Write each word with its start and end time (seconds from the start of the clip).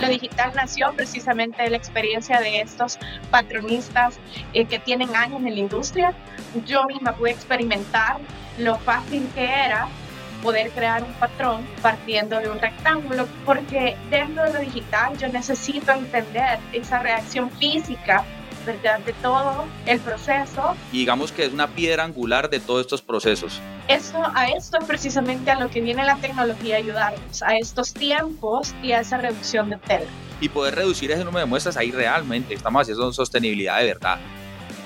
Lo 0.00 0.08
digital 0.08 0.52
nació 0.54 0.92
precisamente 0.92 1.62
de 1.62 1.70
la 1.70 1.76
experiencia 1.76 2.40
de 2.40 2.60
estos 2.60 2.98
patronistas 3.30 4.18
eh, 4.52 4.64
que 4.64 4.78
tienen 4.78 5.14
años 5.16 5.40
en 5.44 5.54
la 5.54 5.60
industria. 5.60 6.14
Yo 6.66 6.84
misma 6.84 7.12
pude 7.12 7.30
experimentar 7.30 8.18
lo 8.58 8.76
fácil 8.78 9.28
que 9.34 9.44
era 9.44 9.88
poder 10.42 10.70
crear 10.70 11.02
un 11.02 11.12
patrón 11.14 11.66
partiendo 11.82 12.38
de 12.38 12.48
un 12.48 12.60
rectángulo, 12.60 13.26
porque 13.44 13.96
dentro 14.08 14.44
de 14.44 14.52
lo 14.52 14.60
digital 14.60 15.18
yo 15.18 15.28
necesito 15.28 15.92
entender 15.92 16.60
esa 16.72 17.00
reacción 17.00 17.50
física 17.50 18.24
¿verdad? 18.64 19.00
de 19.00 19.12
todo 19.14 19.64
el 19.86 20.00
proceso. 20.00 20.74
Y 20.92 20.98
digamos 20.98 21.32
que 21.32 21.44
es 21.44 21.52
una 21.52 21.68
piedra 21.68 22.04
angular 22.04 22.50
de 22.50 22.60
todos 22.60 22.82
estos 22.82 23.02
procesos. 23.02 23.60
Eso, 23.88 24.22
a 24.34 24.48
esto 24.48 24.78
es 24.78 24.84
precisamente 24.84 25.50
a 25.50 25.58
lo 25.58 25.70
que 25.70 25.80
viene 25.80 26.04
la 26.04 26.16
tecnología 26.16 26.76
a 26.76 26.78
ayudarnos, 26.78 27.42
a 27.42 27.56
estos 27.56 27.94
tiempos 27.94 28.74
y 28.82 28.92
a 28.92 29.00
esa 29.00 29.18
reducción 29.18 29.70
de 29.70 29.76
tela. 29.76 30.06
Y 30.40 30.48
poder 30.48 30.74
reducir 30.74 31.10
ese 31.10 31.24
número 31.24 31.40
de 31.40 31.46
muestras 31.46 31.76
ahí 31.76 31.90
realmente, 31.90 32.54
estamos 32.54 32.82
haciendo 32.82 33.12
sostenibilidad 33.12 33.78
de 33.78 33.86
verdad. 33.86 34.18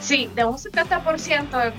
Sí, 0.01 0.29
de 0.35 0.45
un 0.45 0.57
70% 0.57 1.73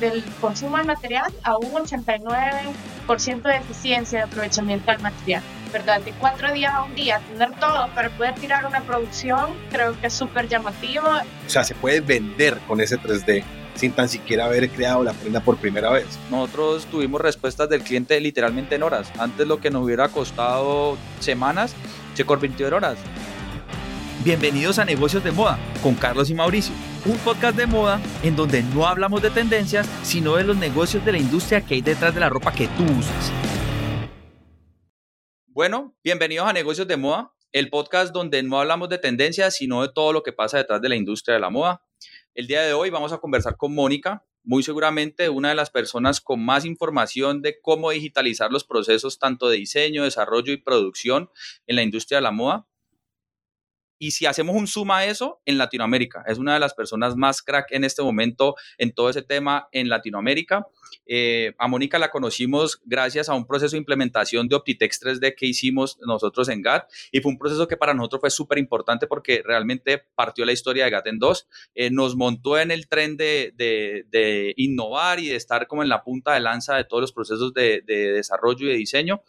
del 0.00 0.24
consumo 0.40 0.78
del 0.78 0.86
material 0.86 1.32
a 1.42 1.58
un 1.58 1.72
89% 1.72 3.42
de 3.42 3.56
eficiencia 3.56 4.18
de 4.20 4.24
aprovechamiento 4.24 4.90
del 4.90 5.00
material. 5.02 5.42
¿Verdad? 5.72 6.00
De 6.00 6.12
cuatro 6.12 6.52
días 6.52 6.72
a 6.72 6.84
un 6.84 6.94
día, 6.94 7.20
tener 7.32 7.50
todo 7.58 7.88
para 7.94 8.08
poder 8.10 8.34
tirar 8.36 8.64
una 8.66 8.80
producción, 8.82 9.50
creo 9.70 9.98
que 10.00 10.06
es 10.06 10.14
súper 10.14 10.48
llamativo. 10.48 11.06
O 11.06 11.50
sea, 11.50 11.64
se 11.64 11.74
puede 11.74 12.00
vender 12.00 12.58
con 12.66 12.80
ese 12.80 12.98
3D 12.98 13.44
sin 13.76 13.92
tan 13.92 14.08
siquiera 14.08 14.46
haber 14.46 14.68
creado 14.70 15.04
la 15.04 15.12
prenda 15.12 15.40
por 15.40 15.56
primera 15.58 15.90
vez. 15.90 16.06
Nosotros 16.30 16.86
tuvimos 16.86 17.20
respuestas 17.20 17.68
del 17.68 17.82
cliente 17.82 18.18
literalmente 18.20 18.74
en 18.74 18.82
horas. 18.82 19.10
Antes 19.18 19.46
lo 19.46 19.60
que 19.60 19.70
nos 19.70 19.84
hubiera 19.84 20.08
costado 20.08 20.96
semanas, 21.20 21.74
se 22.14 22.24
convirtió 22.24 22.68
en 22.68 22.74
horas. 22.74 22.96
Bienvenidos 24.24 24.78
a 24.78 24.84
Negocios 24.84 25.22
de 25.22 25.30
Moda 25.30 25.58
con 25.82 25.94
Carlos 25.94 26.30
y 26.30 26.34
Mauricio, 26.34 26.74
un 27.04 27.16
podcast 27.18 27.56
de 27.56 27.66
moda 27.66 28.00
en 28.22 28.34
donde 28.34 28.62
no 28.62 28.86
hablamos 28.86 29.22
de 29.22 29.30
tendencias, 29.30 29.86
sino 30.02 30.36
de 30.36 30.44
los 30.44 30.56
negocios 30.56 31.04
de 31.04 31.12
la 31.12 31.18
industria 31.18 31.60
que 31.60 31.74
hay 31.74 31.82
detrás 31.82 32.14
de 32.14 32.20
la 32.20 32.28
ropa 32.28 32.52
que 32.52 32.66
tú 32.68 32.82
usas. 32.84 33.30
Bueno, 35.56 35.96
bienvenidos 36.04 36.46
a 36.46 36.52
Negocios 36.52 36.86
de 36.86 36.98
Moda, 36.98 37.32
el 37.50 37.70
podcast 37.70 38.12
donde 38.12 38.42
no 38.42 38.60
hablamos 38.60 38.90
de 38.90 38.98
tendencias, 38.98 39.56
sino 39.56 39.80
de 39.80 39.88
todo 39.88 40.12
lo 40.12 40.22
que 40.22 40.34
pasa 40.34 40.58
detrás 40.58 40.82
de 40.82 40.90
la 40.90 40.96
industria 40.96 41.32
de 41.32 41.40
la 41.40 41.48
moda. 41.48 41.82
El 42.34 42.46
día 42.46 42.60
de 42.60 42.74
hoy 42.74 42.90
vamos 42.90 43.14
a 43.14 43.16
conversar 43.16 43.56
con 43.56 43.74
Mónica, 43.74 44.26
muy 44.42 44.62
seguramente 44.62 45.30
una 45.30 45.48
de 45.48 45.54
las 45.54 45.70
personas 45.70 46.20
con 46.20 46.44
más 46.44 46.66
información 46.66 47.40
de 47.40 47.58
cómo 47.62 47.90
digitalizar 47.90 48.52
los 48.52 48.64
procesos 48.64 49.18
tanto 49.18 49.48
de 49.48 49.56
diseño, 49.56 50.04
desarrollo 50.04 50.52
y 50.52 50.58
producción 50.58 51.30
en 51.66 51.76
la 51.76 51.82
industria 51.82 52.18
de 52.18 52.22
la 52.24 52.32
moda. 52.32 52.68
Y 53.98 54.10
si 54.10 54.26
hacemos 54.26 54.56
un 54.56 54.66
suma 54.66 54.98
a 54.98 55.06
eso, 55.06 55.40
en 55.44 55.58
Latinoamérica, 55.58 56.24
es 56.26 56.38
una 56.38 56.54
de 56.54 56.60
las 56.60 56.74
personas 56.74 57.16
más 57.16 57.42
crack 57.42 57.66
en 57.70 57.84
este 57.84 58.02
momento 58.02 58.54
en 58.78 58.92
todo 58.92 59.10
ese 59.10 59.22
tema 59.22 59.68
en 59.72 59.88
Latinoamérica. 59.88 60.66
Eh, 61.06 61.54
a 61.58 61.68
Mónica 61.68 61.98
la 61.98 62.10
conocimos 62.10 62.80
gracias 62.84 63.28
a 63.28 63.34
un 63.34 63.46
proceso 63.46 63.72
de 63.72 63.78
implementación 63.78 64.48
de 64.48 64.56
Optitex 64.56 65.00
3D 65.00 65.34
que 65.36 65.46
hicimos 65.46 65.98
nosotros 66.06 66.48
en 66.48 66.62
GAT 66.62 66.90
y 67.12 67.20
fue 67.20 67.32
un 67.32 67.38
proceso 67.38 67.68
que 67.68 67.76
para 67.76 67.94
nosotros 67.94 68.20
fue 68.20 68.30
súper 68.30 68.58
importante 68.58 69.06
porque 69.06 69.42
realmente 69.44 70.02
partió 70.14 70.44
la 70.44 70.52
historia 70.52 70.84
de 70.84 70.90
GAT 70.90 71.06
en 71.06 71.18
dos, 71.18 71.48
eh, 71.74 71.90
nos 71.90 72.16
montó 72.16 72.58
en 72.58 72.70
el 72.70 72.88
tren 72.88 73.16
de, 73.16 73.52
de, 73.56 74.54
innovar 74.56 75.20
y 75.20 75.28
de 75.28 75.36
estar 75.36 75.66
como 75.66 75.82
en 75.82 75.88
la 75.88 76.02
punta 76.02 76.34
de 76.34 76.40
lanza 76.40 76.76
de 76.76 76.84
todos 76.84 77.00
los 77.00 77.12
procesos 77.12 77.52
de, 77.52 77.82
de 77.84 78.12
desarrollo 78.12 78.66
y 78.66 78.70
de 78.70 78.76
diseño 78.76 79.22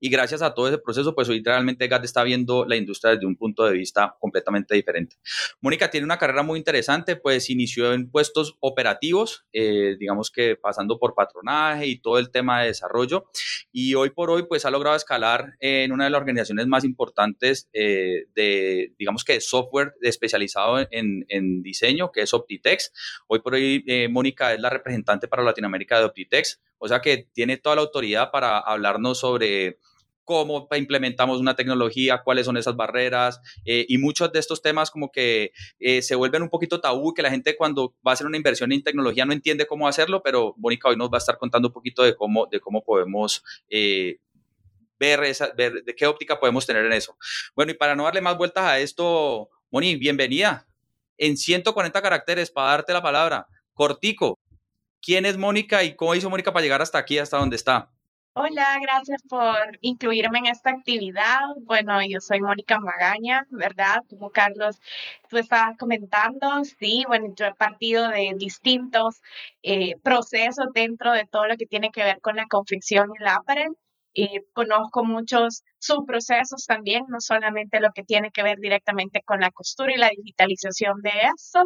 y 0.00 0.10
gracias 0.10 0.42
a 0.42 0.54
todo 0.54 0.68
ese 0.68 0.78
proceso, 0.78 1.14
pues 1.14 1.28
hoy 1.28 1.42
realmente 1.44 1.88
GAT 1.88 2.04
está 2.04 2.22
viendo 2.22 2.64
la 2.66 2.76
industria 2.76 3.12
desde 3.12 3.26
un 3.26 3.36
punto 3.36 3.64
de 3.64 3.72
vista 3.72 4.16
completamente 4.20 4.74
diferente. 4.74 5.16
Mónica 5.60 5.90
tiene 5.90 6.04
una 6.04 6.18
carrera 6.18 6.42
muy 6.42 6.58
interesante, 6.58 7.16
pues 7.16 7.50
inició 7.50 7.92
en 7.92 8.10
puestos 8.10 8.56
operativos, 8.60 9.44
eh, 9.52 9.96
digamos 9.98 10.30
que 10.30 10.56
pasando 10.56 10.98
por 10.98 11.14
patronaje 11.14 11.86
y 11.86 11.98
todo 12.00 12.18
el 12.18 12.30
tema 12.30 12.60
de 12.60 12.68
desarrollo. 12.68 13.26
Y 13.72 13.94
hoy 13.94 14.10
por 14.10 14.30
hoy, 14.30 14.44
pues 14.48 14.64
ha 14.64 14.70
logrado 14.70 14.96
escalar 14.96 15.54
en 15.60 15.92
una 15.92 16.04
de 16.04 16.10
las 16.10 16.20
organizaciones 16.20 16.66
más 16.66 16.84
importantes 16.84 17.68
eh, 17.72 18.26
de, 18.34 18.92
digamos 18.98 19.24
que 19.24 19.40
software 19.40 19.94
especializado 20.02 20.86
en, 20.90 21.24
en, 21.28 21.62
diseño, 21.62 22.10
que 22.12 22.22
es 22.22 22.34
Optitex. 22.34 22.92
Hoy 23.26 23.40
por 23.40 23.54
hoy, 23.54 23.84
eh, 23.86 24.08
Mónica 24.08 24.52
es 24.52 24.60
la 24.60 24.70
representante 24.70 25.28
para 25.28 25.42
Latinoamérica 25.42 25.98
de 25.98 26.04
Optitex. 26.04 26.60
O 26.84 26.88
sea 26.88 27.00
que 27.00 27.26
tiene 27.32 27.56
toda 27.56 27.76
la 27.76 27.80
autoridad 27.80 28.30
para 28.30 28.58
hablarnos 28.58 29.18
sobre 29.18 29.78
cómo 30.22 30.68
implementamos 30.76 31.40
una 31.40 31.56
tecnología, 31.56 32.20
cuáles 32.22 32.44
son 32.44 32.58
esas 32.58 32.76
barreras 32.76 33.40
eh, 33.64 33.86
y 33.88 33.96
muchos 33.96 34.30
de 34.32 34.38
estos 34.38 34.60
temas 34.60 34.90
como 34.90 35.10
que 35.10 35.52
eh, 35.78 36.02
se 36.02 36.14
vuelven 36.14 36.42
un 36.42 36.50
poquito 36.50 36.82
tabú, 36.82 37.14
que 37.14 37.22
la 37.22 37.30
gente 37.30 37.56
cuando 37.56 37.94
va 38.06 38.10
a 38.10 38.12
hacer 38.12 38.26
una 38.26 38.36
inversión 38.36 38.70
en 38.72 38.82
tecnología 38.82 39.24
no 39.24 39.32
entiende 39.32 39.66
cómo 39.66 39.88
hacerlo, 39.88 40.22
pero 40.22 40.54
Mónica 40.58 40.90
hoy 40.90 40.96
nos 40.96 41.08
va 41.08 41.16
a 41.16 41.24
estar 41.24 41.38
contando 41.38 41.68
un 41.68 41.74
poquito 41.74 42.02
de 42.02 42.14
cómo, 42.14 42.46
de 42.50 42.60
cómo 42.60 42.84
podemos... 42.84 43.42
Eh, 43.70 44.18
ver, 44.98 45.24
esa, 45.24 45.52
ver 45.52 45.84
de 45.84 45.94
qué 45.94 46.06
óptica 46.06 46.38
podemos 46.38 46.66
tener 46.66 46.84
en 46.84 46.92
eso. 46.92 47.16
Bueno, 47.56 47.72
y 47.72 47.74
para 47.74 47.96
no 47.96 48.04
darle 48.04 48.20
más 48.20 48.36
vueltas 48.36 48.64
a 48.64 48.78
esto, 48.78 49.48
Moni, 49.70 49.96
bienvenida. 49.96 50.66
En 51.16 51.38
140 51.38 52.02
caracteres, 52.02 52.50
para 52.50 52.68
darte 52.68 52.92
la 52.92 53.02
palabra, 53.02 53.46
cortico, 53.72 54.38
quién 55.04 55.26
es 55.26 55.36
Mónica 55.36 55.84
y 55.84 55.94
cómo 55.94 56.14
hizo 56.14 56.30
Mónica 56.30 56.52
para 56.52 56.62
llegar 56.62 56.80
hasta 56.82 56.98
aquí, 56.98 57.18
hasta 57.18 57.36
donde 57.36 57.56
está. 57.56 57.90
Hola, 58.36 58.78
gracias 58.82 59.22
por 59.28 59.54
incluirme 59.80 60.40
en 60.40 60.46
esta 60.46 60.70
actividad. 60.70 61.38
Bueno, 61.60 62.00
yo 62.04 62.20
soy 62.20 62.40
Mónica 62.40 62.80
Magaña, 62.80 63.46
¿verdad? 63.50 63.98
Como 64.10 64.30
Carlos, 64.30 64.80
tú 65.28 65.38
estabas 65.38 65.76
comentando, 65.78 66.64
sí, 66.64 67.04
bueno, 67.06 67.32
yo 67.36 67.46
he 67.46 67.54
partido 67.54 68.08
de 68.08 68.32
distintos 68.36 69.22
eh, 69.62 69.94
procesos 70.02 70.66
dentro 70.74 71.12
de 71.12 71.26
todo 71.30 71.46
lo 71.46 71.56
que 71.56 71.66
tiene 71.66 71.90
que 71.92 72.02
ver 72.02 72.20
con 72.20 72.34
la 72.34 72.46
confección 72.46 73.10
y 73.16 73.22
la 73.22 73.36
apparel. 73.36 73.76
Y 74.12 74.40
conozco 74.52 75.04
muchos 75.04 75.62
subprocesos 75.78 76.66
también, 76.66 77.04
no 77.08 77.20
solamente 77.20 77.80
lo 77.80 77.90
que 77.92 78.04
tiene 78.04 78.30
que 78.32 78.42
ver 78.42 78.58
directamente 78.58 79.22
con 79.24 79.40
la 79.40 79.50
costura 79.50 79.92
y 79.94 79.98
la 79.98 80.08
digitalización 80.08 81.02
de 81.02 81.10
eso. 81.36 81.62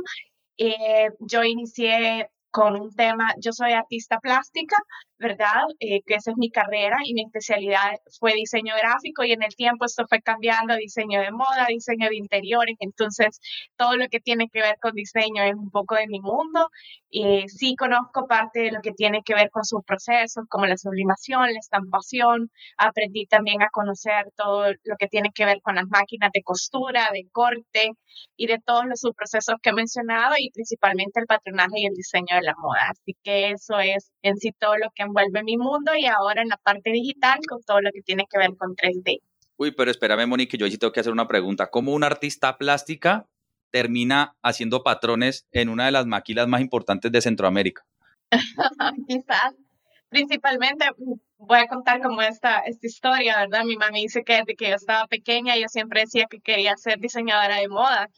Eh, 0.58 1.10
yo 1.20 1.44
inicié 1.44 2.28
con 2.50 2.80
un 2.80 2.94
tema, 2.94 3.34
yo 3.42 3.52
soy 3.52 3.72
artista 3.72 4.18
plástica, 4.20 4.76
¿verdad? 5.18 5.64
Eh, 5.80 6.00
que 6.06 6.14
esa 6.14 6.30
es 6.30 6.36
mi 6.36 6.50
carrera 6.50 6.98
y 7.04 7.14
mi 7.14 7.22
especialidad 7.22 7.92
fue 8.18 8.34
diseño 8.34 8.74
gráfico 8.76 9.24
y 9.24 9.32
en 9.32 9.42
el 9.42 9.54
tiempo 9.56 9.84
esto 9.84 10.04
fue 10.08 10.20
cambiando 10.22 10.76
diseño 10.76 11.20
de 11.20 11.32
moda, 11.32 11.66
diseño 11.68 12.08
de 12.08 12.16
interiores, 12.16 12.76
entonces 12.80 13.40
todo 13.76 13.96
lo 13.96 14.08
que 14.08 14.20
tiene 14.20 14.48
que 14.48 14.60
ver 14.62 14.76
con 14.80 14.94
diseño 14.94 15.42
es 15.42 15.54
un 15.54 15.70
poco 15.70 15.96
de 15.96 16.06
mi 16.06 16.20
mundo. 16.20 16.70
y 17.10 17.48
sí 17.48 17.74
conozco 17.76 18.26
parte 18.26 18.60
de 18.60 18.72
lo 18.72 18.80
que 18.82 18.92
tiene 18.92 19.22
que 19.24 19.34
ver 19.34 19.50
con 19.50 19.64
sus 19.64 19.82
procesos, 19.84 20.44
como 20.48 20.66
la 20.66 20.76
sublimación, 20.76 21.52
la 21.52 21.58
estampación. 21.58 22.50
Aprendí 22.76 23.26
también 23.26 23.62
a 23.62 23.70
conocer 23.70 24.26
todo 24.36 24.72
lo 24.84 24.96
que 24.98 25.08
tiene 25.08 25.30
que 25.34 25.46
ver 25.46 25.60
con 25.62 25.76
las 25.76 25.86
máquinas 25.88 26.30
de 26.32 26.42
costura, 26.42 27.08
de 27.12 27.26
corte 27.32 27.92
y 28.36 28.46
de 28.46 28.58
todos 28.64 28.84
los 28.86 29.00
subprocesos 29.00 29.56
que 29.62 29.70
he 29.70 29.72
mencionado 29.72 30.34
y 30.38 30.50
principalmente 30.50 31.20
el 31.20 31.26
patronaje 31.26 31.80
y 31.80 31.86
el 31.86 31.94
diseño 31.94 32.37
de 32.38 32.46
la 32.46 32.54
moda. 32.56 32.90
Así 32.90 33.16
que 33.22 33.50
eso 33.50 33.78
es 33.78 34.10
en 34.22 34.36
sí 34.36 34.52
todo 34.58 34.76
lo 34.76 34.90
que 34.94 35.02
envuelve 35.02 35.42
mi 35.42 35.56
mundo 35.56 35.94
y 35.96 36.06
ahora 36.06 36.42
en 36.42 36.48
la 36.48 36.56
parte 36.56 36.90
digital 36.90 37.38
con 37.48 37.62
todo 37.62 37.80
lo 37.80 37.90
que 37.92 38.02
tiene 38.02 38.24
que 38.30 38.38
ver 38.38 38.56
con 38.56 38.74
3D. 38.74 39.20
Uy, 39.56 39.72
pero 39.72 39.90
espérame, 39.90 40.26
Monique, 40.26 40.56
yo 40.56 40.66
sí 40.68 40.78
tengo 40.78 40.92
que 40.92 41.00
hacer 41.00 41.12
una 41.12 41.26
pregunta. 41.26 41.68
¿Cómo 41.68 41.92
un 41.92 42.04
artista 42.04 42.56
plástica 42.58 43.26
termina 43.70 44.36
haciendo 44.42 44.82
patrones 44.82 45.46
en 45.52 45.68
una 45.68 45.86
de 45.86 45.92
las 45.92 46.06
maquilas 46.06 46.46
más 46.48 46.60
importantes 46.60 47.10
de 47.10 47.20
Centroamérica? 47.20 47.84
Quizás. 49.08 49.54
Principalmente 50.08 50.86
voy 51.36 51.58
a 51.58 51.66
contar 51.66 52.00
como 52.00 52.22
esta, 52.22 52.60
esta 52.60 52.86
historia, 52.86 53.36
¿verdad? 53.40 53.64
Mi 53.64 53.76
mamá 53.76 53.96
dice 53.96 54.24
que 54.24 54.36
desde 54.36 54.54
que 54.56 54.70
yo 54.70 54.76
estaba 54.76 55.06
pequeña 55.06 55.56
yo 55.56 55.68
siempre 55.68 56.02
decía 56.02 56.26
que 56.30 56.40
quería 56.40 56.76
ser 56.76 56.98
diseñadora 56.98 57.56
de 57.56 57.68
moda, 57.68 58.08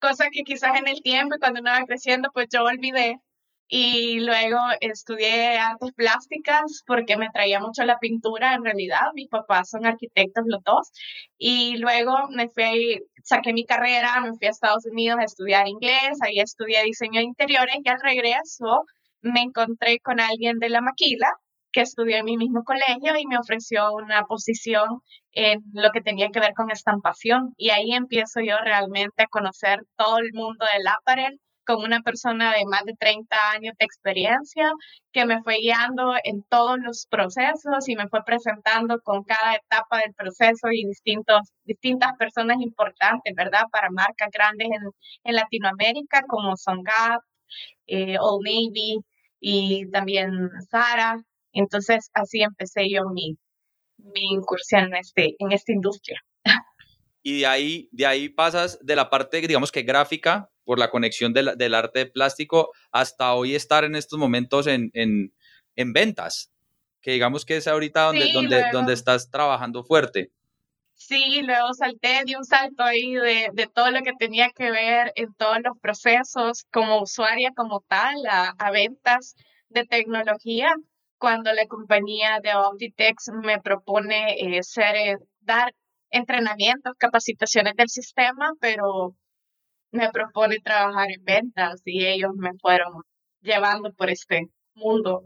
cosa 0.00 0.30
que 0.32 0.42
quizás 0.42 0.76
en 0.78 0.88
el 0.88 1.00
tiempo 1.00 1.36
y 1.36 1.38
cuando 1.38 1.60
uno 1.60 1.70
va 1.70 1.84
creciendo 1.84 2.30
pues 2.32 2.48
yo 2.52 2.64
olvidé 2.64 3.20
y 3.68 4.20
luego 4.20 4.58
estudié 4.80 5.58
artes 5.58 5.92
plásticas 5.92 6.82
porque 6.86 7.18
me 7.18 7.28
traía 7.30 7.60
mucho 7.60 7.84
la 7.84 7.98
pintura 7.98 8.54
en 8.54 8.64
realidad. 8.64 9.12
Mis 9.14 9.28
papás 9.28 9.70
son 9.70 9.84
arquitectos 9.86 10.44
los 10.46 10.62
dos. 10.64 10.90
Y 11.36 11.76
luego 11.76 12.14
me 12.30 12.48
fui, 12.48 13.00
saqué 13.22 13.52
mi 13.52 13.66
carrera, 13.66 14.20
me 14.22 14.32
fui 14.36 14.46
a 14.46 14.50
Estados 14.50 14.86
Unidos 14.86 15.18
a 15.20 15.24
estudiar 15.24 15.68
inglés, 15.68 16.18
ahí 16.22 16.40
estudié 16.40 16.82
diseño 16.84 17.20
de 17.20 17.26
interiores 17.26 17.76
y 17.84 17.88
al 17.88 18.00
regreso 18.00 18.84
me 19.20 19.42
encontré 19.42 19.98
con 20.00 20.20
alguien 20.20 20.58
de 20.58 20.70
la 20.70 20.80
maquila 20.80 21.28
que 21.72 21.82
estudió 21.82 22.16
en 22.16 22.24
mi 22.24 22.38
mismo 22.38 22.64
colegio 22.64 23.16
y 23.18 23.26
me 23.26 23.38
ofreció 23.38 23.92
una 23.92 24.24
posición 24.24 25.00
en 25.32 25.60
lo 25.74 25.90
que 25.90 26.00
tenía 26.00 26.30
que 26.30 26.40
ver 26.40 26.54
con 26.54 26.70
estampación. 26.70 27.52
Y 27.58 27.70
ahí 27.70 27.92
empiezo 27.92 28.40
yo 28.40 28.56
realmente 28.64 29.24
a 29.24 29.26
conocer 29.26 29.80
todo 29.96 30.18
el 30.18 30.32
mundo 30.32 30.64
del 30.72 30.86
apparel 30.86 31.38
con 31.68 31.84
una 31.84 32.00
persona 32.00 32.54
de 32.54 32.64
más 32.64 32.82
de 32.86 32.94
30 32.98 33.36
años 33.52 33.74
de 33.78 33.84
experiencia 33.84 34.72
que 35.12 35.26
me 35.26 35.42
fue 35.42 35.56
guiando 35.58 36.14
en 36.24 36.42
todos 36.48 36.78
los 36.80 37.06
procesos 37.10 37.86
y 37.88 37.94
me 37.94 38.08
fue 38.08 38.20
presentando 38.24 38.98
con 39.02 39.22
cada 39.24 39.56
etapa 39.56 39.98
del 39.98 40.14
proceso 40.14 40.68
y 40.72 40.86
distintos, 40.86 41.42
distintas 41.64 42.12
personas 42.18 42.56
importantes, 42.62 43.34
¿verdad? 43.36 43.64
Para 43.70 43.90
marcas 43.90 44.30
grandes 44.32 44.68
en, 44.68 44.82
en 45.24 45.34
Latinoamérica 45.34 46.22
como 46.26 46.56
son 46.56 46.82
Gap, 46.82 47.20
eh, 47.86 48.16
Old 48.18 48.46
Navy 48.46 49.00
y 49.38 49.90
también 49.90 50.48
Zara. 50.70 51.22
Entonces 51.52 52.08
así 52.14 52.40
empecé 52.40 52.88
yo 52.88 53.10
mi, 53.12 53.36
mi 53.98 54.24
incursión 54.32 54.84
en, 54.84 54.94
este, 54.94 55.36
en 55.38 55.52
esta 55.52 55.72
industria. 55.72 56.18
Y 57.22 57.40
de 57.40 57.46
ahí, 57.46 57.88
de 57.92 58.06
ahí 58.06 58.30
pasas 58.30 58.78
de 58.80 58.96
la 58.96 59.10
parte, 59.10 59.42
digamos 59.42 59.70
que 59.70 59.82
gráfica, 59.82 60.48
por 60.68 60.78
la 60.78 60.90
conexión 60.90 61.32
del, 61.32 61.56
del 61.56 61.74
arte 61.74 62.04
plástico, 62.04 62.72
hasta 62.92 63.32
hoy 63.32 63.54
estar 63.54 63.84
en 63.84 63.96
estos 63.96 64.18
momentos 64.18 64.66
en, 64.66 64.90
en, 64.92 65.32
en 65.76 65.94
ventas, 65.94 66.52
que 67.00 67.12
digamos 67.12 67.46
que 67.46 67.56
es 67.56 67.66
ahorita 67.66 68.02
donde, 68.02 68.30
donde, 68.34 68.64
donde 68.70 68.92
estás 68.92 69.30
trabajando 69.30 69.82
fuerte. 69.82 70.30
Sí, 70.92 71.40
luego 71.40 71.72
salté 71.72 72.20
de 72.26 72.36
un 72.36 72.44
salto 72.44 72.82
ahí 72.82 73.14
de, 73.14 73.48
de, 73.54 73.66
todo 73.66 73.90
lo 73.90 74.02
que 74.02 74.12
tenía 74.18 74.50
que 74.50 74.70
ver 74.70 75.10
en 75.16 75.32
todos 75.38 75.56
los 75.64 75.78
procesos 75.80 76.66
como 76.70 77.00
usuaria 77.00 77.52
como 77.56 77.82
tal 77.88 78.16
a, 78.28 78.52
a 78.58 78.70
ventas 78.70 79.36
de 79.70 79.86
tecnología 79.86 80.74
cuando 81.16 81.50
la 81.54 81.64
compañía 81.64 82.40
de 82.42 82.54
Optitex 82.54 83.30
me 83.42 83.58
propone 83.58 84.34
eh, 84.34 84.62
ser, 84.62 84.96
eh, 84.96 85.16
dar 85.40 85.72
entrenamientos, 86.10 86.92
capacitaciones 86.98 87.72
del 87.74 87.88
sistema, 87.88 88.52
pero 88.60 89.16
me 89.90 90.10
propone 90.10 90.58
trabajar 90.60 91.08
en 91.10 91.24
ventas 91.24 91.82
y 91.84 92.06
ellos 92.06 92.32
me 92.36 92.50
fueron 92.60 93.02
llevando 93.40 93.92
por 93.92 94.10
este 94.10 94.48
mundo. 94.74 95.24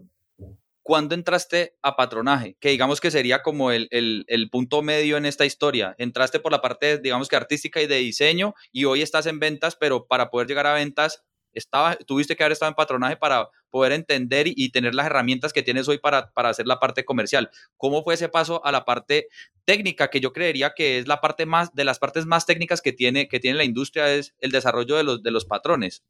¿Cuándo 0.84 1.14
entraste 1.14 1.76
a 1.80 1.94
patronaje? 1.94 2.56
Que 2.58 2.70
digamos 2.70 3.00
que 3.00 3.12
sería 3.12 3.42
como 3.42 3.70
el, 3.70 3.86
el, 3.92 4.24
el, 4.26 4.50
punto 4.50 4.82
medio 4.82 5.16
en 5.16 5.26
esta 5.26 5.44
historia. 5.44 5.94
Entraste 5.96 6.40
por 6.40 6.50
la 6.50 6.60
parte, 6.60 6.98
digamos 6.98 7.28
que 7.28 7.36
artística 7.36 7.80
y 7.80 7.86
de 7.86 7.98
diseño 7.98 8.54
y 8.72 8.84
hoy 8.84 9.00
estás 9.00 9.26
en 9.26 9.38
ventas, 9.38 9.76
pero 9.76 10.06
para 10.08 10.28
poder 10.28 10.48
llegar 10.48 10.66
a 10.66 10.74
ventas 10.74 11.22
estaba, 11.52 11.96
tuviste 11.96 12.36
que 12.36 12.42
haber 12.42 12.52
estado 12.52 12.70
en 12.70 12.74
patronaje 12.74 13.16
para 13.16 13.48
poder 13.70 13.92
entender 13.92 14.46
y, 14.48 14.70
tener 14.70 14.94
las 14.94 15.06
herramientas 15.06 15.52
que 15.52 15.62
tienes 15.62 15.88
hoy 15.88 15.98
para, 15.98 16.30
para, 16.32 16.50
hacer 16.50 16.66
la 16.66 16.78
parte 16.78 17.04
comercial. 17.04 17.50
¿Cómo 17.76 18.02
fue 18.02 18.14
ese 18.14 18.28
paso 18.28 18.64
a 18.64 18.72
la 18.72 18.84
parte 18.84 19.28
técnica, 19.64 20.08
que 20.08 20.20
yo 20.20 20.32
creería 20.32 20.72
que 20.74 20.98
es 20.98 21.08
la 21.08 21.20
parte 21.20 21.46
más, 21.46 21.74
de 21.74 21.84
las 21.84 21.98
partes 21.98 22.26
más 22.26 22.46
técnicas 22.46 22.80
que 22.82 22.92
tiene, 22.92 23.28
que 23.28 23.40
tiene 23.40 23.58
la 23.58 23.64
industria, 23.64 24.12
es 24.12 24.34
el 24.40 24.50
desarrollo 24.50 24.96
de 24.96 25.04
los, 25.04 25.22
de 25.22 25.30
los 25.30 25.44
patrones? 25.44 26.02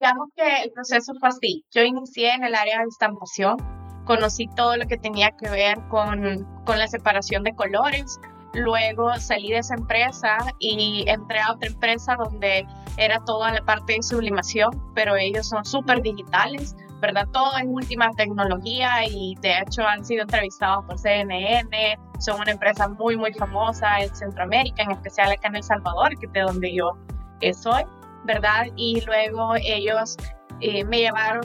Digamos 0.00 0.28
que 0.36 0.62
el 0.62 0.72
proceso 0.72 1.14
fue 1.18 1.30
así. 1.30 1.64
Yo 1.70 1.82
inicié 1.82 2.34
en 2.34 2.44
el 2.44 2.54
área 2.54 2.80
de 2.80 2.88
estampación, 2.88 3.56
conocí 4.04 4.46
todo 4.54 4.76
lo 4.76 4.86
que 4.86 4.98
tenía 4.98 5.30
que 5.38 5.48
ver 5.48 5.78
con, 5.88 6.44
con 6.64 6.78
la 6.78 6.86
separación 6.86 7.42
de 7.44 7.54
colores, 7.54 8.18
Luego 8.56 9.14
salí 9.18 9.50
de 9.50 9.58
esa 9.58 9.74
empresa 9.74 10.38
y 10.58 11.04
entré 11.08 11.40
a 11.40 11.52
otra 11.52 11.68
empresa 11.68 12.16
donde 12.16 12.66
era 12.96 13.22
toda 13.24 13.52
la 13.52 13.62
parte 13.62 13.92
de 13.92 14.02
sublimación, 14.02 14.70
pero 14.94 15.14
ellos 15.14 15.46
son 15.46 15.62
súper 15.66 16.00
digitales, 16.00 16.74
¿verdad? 17.02 17.28
Todo 17.32 17.58
en 17.58 17.68
última 17.68 18.10
tecnología 18.12 19.04
y 19.06 19.34
de 19.42 19.58
hecho 19.58 19.82
han 19.86 20.02
sido 20.06 20.22
entrevistados 20.22 20.86
por 20.86 20.98
CNN, 20.98 21.98
son 22.18 22.40
una 22.40 22.52
empresa 22.52 22.88
muy, 22.88 23.18
muy 23.18 23.34
famosa 23.34 24.00
en 24.00 24.16
Centroamérica, 24.16 24.84
en 24.84 24.92
especial 24.92 25.32
acá 25.32 25.48
en 25.48 25.56
El 25.56 25.62
Salvador, 25.62 26.18
que 26.18 26.24
es 26.24 26.32
de 26.32 26.40
donde 26.40 26.74
yo 26.74 26.96
eh, 27.42 27.52
soy, 27.52 27.82
¿verdad? 28.24 28.68
Y 28.76 29.02
luego 29.02 29.54
ellos 29.56 30.16
eh, 30.62 30.82
me 30.84 31.00
llevaron 31.00 31.44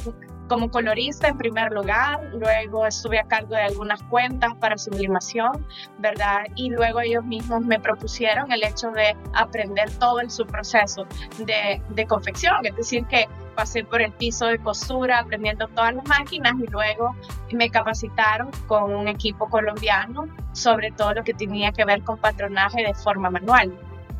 como 0.52 0.70
colorista 0.70 1.30
en 1.30 1.38
primer 1.38 1.72
lugar, 1.72 2.20
luego 2.34 2.86
estuve 2.86 3.18
a 3.18 3.24
cargo 3.24 3.56
de 3.56 3.62
algunas 3.62 4.04
cuentas 4.04 4.54
para 4.56 4.78
sublimación, 4.78 5.66
¿verdad? 5.98 6.42
Y 6.56 6.70
luego 6.70 7.00
ellos 7.00 7.24
mismos 7.24 7.62
me 7.62 7.80
propusieron 7.80 8.52
el 8.52 8.62
hecho 8.66 8.92
de 8.92 9.16
aprender 9.34 9.90
todo 9.92 10.20
el 10.20 10.30
subproceso 10.30 11.06
de, 11.38 11.82
de 11.88 12.06
confección, 12.06 12.66
es 12.66 12.76
decir, 12.76 13.06
que 13.06 13.30
pasé 13.56 13.86
por 13.86 14.02
el 14.02 14.12
piso 14.12 14.48
de 14.48 14.60
costura 14.60 15.20
aprendiendo 15.20 15.70
todas 15.70 15.96
las 15.96 16.06
máquinas 16.06 16.52
y 16.62 16.68
luego 16.70 17.16
me 17.54 17.70
capacitaron 17.70 18.52
con 18.68 18.94
un 18.94 19.08
equipo 19.08 19.50
colombiano 19.50 20.28
sobre 20.52 20.92
todo 20.92 21.14
lo 21.14 21.24
que 21.24 21.34
tenía 21.34 21.72
que 21.72 21.86
ver 21.86 22.04
con 22.04 22.18
patronaje 22.18 22.84
de 22.84 22.94
forma 22.94 23.30
manual. 23.30 23.72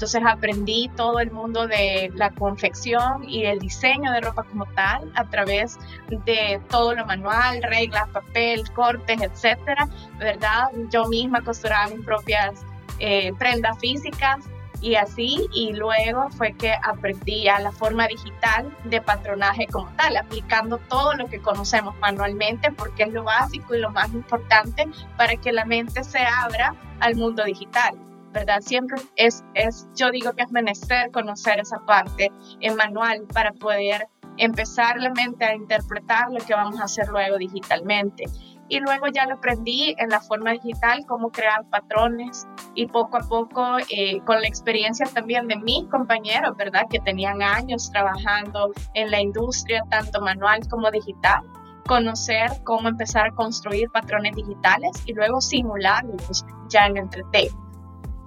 Entonces 0.02 0.24
aprendí 0.26 0.90
todo 0.98 1.20
el 1.20 1.30
mundo 1.30 1.68
de 1.68 2.12
la 2.16 2.32
confección 2.32 3.24
y 3.24 3.46
el 3.46 3.60
diseño 3.60 4.12
de 4.12 4.22
ropa 4.22 4.42
como 4.46 4.66
tal 4.66 5.12
a 5.14 5.26
través 5.26 5.78
de 6.26 6.60
todo 6.70 6.96
lo 6.96 7.06
manual, 7.06 7.62
reglas, 7.62 8.10
papel, 8.10 8.68
cortes, 8.72 9.22
etcétera, 9.22 9.88
¿verdad? 10.18 10.72
Yo 10.90 11.06
misma 11.06 11.42
costuraba 11.42 11.94
mis 11.94 12.04
propias 12.04 12.66
eh, 12.98 13.32
prendas 13.38 13.78
físicas 13.78 14.40
y 14.82 14.96
así, 14.96 15.48
y 15.54 15.74
luego 15.74 16.32
fue 16.32 16.54
que 16.54 16.74
aprendí 16.84 17.48
a 17.48 17.60
la 17.60 17.72
forma 17.72 18.08
digital 18.08 18.76
de 18.86 19.02
patronaje 19.02 19.68
como 19.68 19.88
tal, 19.98 20.18
aplicando 20.18 20.80
todo 20.80 21.14
lo 21.14 21.28
que 21.28 21.40
conocemos 21.40 21.96
manualmente, 22.00 22.72
porque 22.72 23.04
es 23.04 23.14
lo 23.14 23.24
básico 23.24 23.76
y 23.76 23.80
lo 23.80 23.92
más 23.92 24.12
importante 24.14 24.88
para 25.16 25.36
que 25.36 25.52
la 25.52 25.66
mente 25.66 26.04
se 26.04 26.22
abra 26.26 26.74
al 27.00 27.16
mundo 27.18 27.44
digital. 27.44 27.96
¿Verdad? 28.32 28.62
Siempre 28.62 29.02
es, 29.16 29.44
es, 29.54 29.88
yo 29.96 30.12
digo 30.12 30.34
que 30.34 30.44
es 30.44 30.52
menester 30.52 31.12
conocer 31.12 31.60
esa 31.60 31.80
parte 31.86 32.32
en 32.60 32.76
manual 32.76 33.26
para 33.34 33.52
poder 33.54 34.08
empezar 34.38 34.98
la 34.98 35.12
mente 35.12 35.46
a 35.46 35.56
interpretar 35.56 36.32
lo 36.32 36.44
que 36.46 36.54
vamos 36.54 36.80
a 36.80 36.86
hacer 36.86 37.08
luego 37.10 37.38
digitalmente. 37.38 38.26
Y 38.70 38.80
luego 38.80 39.08
ya 39.08 39.26
lo 39.26 39.36
aprendí 39.36 39.94
en 39.98 40.10
la 40.10 40.22
forma 40.22 40.52
digital, 40.52 41.06
cómo 41.06 41.30
crear 41.30 41.66
patrones 41.70 42.48
y 42.74 42.88
poco 42.88 43.18
a 43.18 43.28
poco, 43.28 43.78
eh, 43.90 44.22
con 44.26 44.40
la 44.40 44.48
experiencia 44.48 45.06
también 45.14 45.48
de 45.50 45.58
mis 45.58 45.86
compañeros, 45.90 46.56
¿verdad? 46.56 46.84
Que 46.90 47.00
tenían 47.00 47.42
años 47.42 47.92
trabajando 47.92 48.72
en 48.94 49.12
la 49.12 49.20
industria, 49.20 49.84
tanto 49.90 50.22
manual 50.22 50.62
como 50.70 50.90
digital 50.90 51.44
conocer 51.88 52.50
cómo 52.64 52.88
empezar 52.88 53.28
a 53.28 53.32
construir 53.32 53.90
patrones 53.90 54.36
digitales 54.36 54.92
y 55.06 55.14
luego 55.14 55.42
simularlos 55.42 56.46
ya 56.70 56.86
en 56.86 56.98
Entretec 56.98 57.52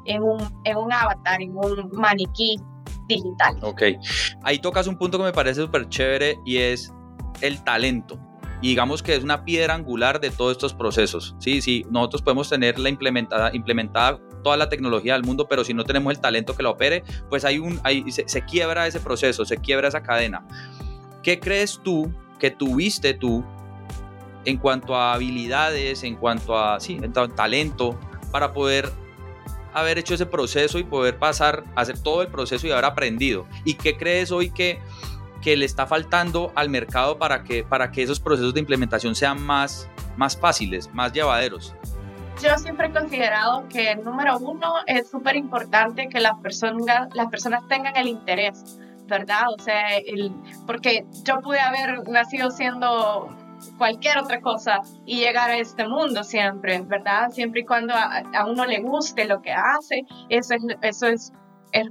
en 0.07 0.23
un, 0.23 0.41
en 0.65 0.77
un 0.77 0.93
avatar, 0.93 1.41
en 1.41 1.57
un 1.57 1.91
maniquí 1.93 2.57
digital. 3.09 3.57
Ok, 3.63 3.83
ahí 4.43 4.59
tocas 4.59 4.87
un 4.87 4.97
punto 4.97 5.19
que 5.19 5.25
me 5.25 5.33
parece 5.33 5.61
súper 5.61 5.89
chévere 5.89 6.39
y 6.45 6.59
es 6.59 6.93
el 7.41 7.63
talento. 7.65 8.19
Y 8.63 8.69
digamos 8.69 9.03
que 9.03 9.15
es 9.15 9.23
una 9.23 9.45
piedra 9.45 9.75
angular 9.75 10.21
de 10.21 10.31
todos 10.31 10.53
estos 10.53 10.73
procesos. 10.73 11.37
Sí, 11.39 11.61
sí, 11.61 11.85
nosotros 11.91 12.23
podemos 12.23 12.49
tener 12.49 12.79
la 12.79 12.89
implementada, 12.89 13.51
implementada 13.55 14.19
toda 14.43 14.57
la 14.57 14.69
tecnología 14.69 15.15
del 15.15 15.25
mundo, 15.25 15.47
pero 15.49 15.65
si 15.65 15.75
no 15.75 15.85
tenemos 15.85 16.13
el 16.13 16.21
talento 16.21 16.55
que 16.55 16.63
la 16.63 16.71
opere, 16.71 17.03
pues 17.29 17.45
hay 17.45 17.59
un, 17.59 17.79
hay, 17.83 18.11
se, 18.11 18.27
se 18.27 18.45
quiebra 18.45 18.87
ese 18.87 19.01
proceso, 19.01 19.45
se 19.45 19.59
quiebra 19.59 19.89
esa 19.89 20.03
cadena. 20.03 20.47
¿Qué 21.23 21.41
crees 21.41 21.81
tú 21.83 22.11
que 22.39 22.51
tuviste 22.51 23.15
tú 23.15 23.45
en 24.45 24.59
cuanto 24.59 24.95
a 24.95 25.15
habilidades, 25.15 26.03
en 26.05 26.17
cuanto 26.17 26.59
a, 26.59 26.81
sí, 26.81 27.01
en 27.03 27.13
talento, 27.13 27.99
para 28.31 28.53
poder 28.53 28.91
haber 29.75 29.99
hecho 29.99 30.15
ese 30.15 30.27
proceso 30.27 30.79
y 30.79 30.85
poder 30.85 31.19
pasar, 31.19 31.65
hacer 31.75 31.99
todo 31.99 32.23
el 32.23 32.29
proceso 32.29 32.67
y 32.67 32.71
haber 32.71 32.85
aprendido? 32.85 33.47
¿Y 33.65 33.75
qué 33.75 33.97
crees 33.97 34.31
hoy 34.31 34.51
que, 34.51 34.81
que 35.43 35.57
le 35.57 35.67
está 35.67 35.87
faltando 35.87 36.53
al 36.55 36.71
mercado 36.71 37.19
para 37.19 37.43
que, 37.45 37.65
para 37.65 37.91
que 37.91 38.03
esos 38.03 38.21
procesos 38.21 38.55
de 38.55 38.61
implementación 38.61 39.15
sean 39.15 39.43
más, 39.43 39.89
más 40.17 40.37
fáciles, 40.37 40.93
más 40.95 41.13
llevaderos? 41.13 41.75
Yo 42.43 42.57
siempre 42.59 42.89
he 42.89 42.93
considerado 42.93 43.69
que, 43.69 43.95
número 43.97 44.39
uno, 44.39 44.75
es 44.87 45.09
súper 45.09 45.37
importante 45.37 46.09
que 46.09 46.21
las 46.21 46.39
personas, 46.41 47.09
las 47.15 47.29
personas 47.29 47.67
tengan 47.69 47.97
el 47.97 48.09
interés, 48.09 48.79
¿verdad? 49.07 49.45
O 49.57 49.63
sea, 49.63 49.97
el, 49.99 50.33
porque 50.67 51.07
yo 51.23 51.41
pude 51.41 51.61
haber 51.61 52.09
nacido 52.09 52.51
siendo 52.51 53.29
cualquier 53.79 54.19
otra 54.19 54.41
cosa 54.41 54.81
y 55.05 55.19
llegar 55.19 55.51
a 55.51 55.59
este 55.59 55.87
mundo 55.87 56.25
siempre, 56.25 56.81
¿verdad? 56.83 57.31
Siempre 57.31 57.63
y 57.63 57.65
cuando 57.65 57.95
a, 57.95 58.47
uno 58.47 58.65
le 58.67 58.81
guste 58.81 59.25
lo 59.25 59.41
que 59.43 59.53
hace, 59.53 60.05
eso 60.29 60.55
es, 60.55 60.63
eso 60.83 61.07
es, 61.07 61.33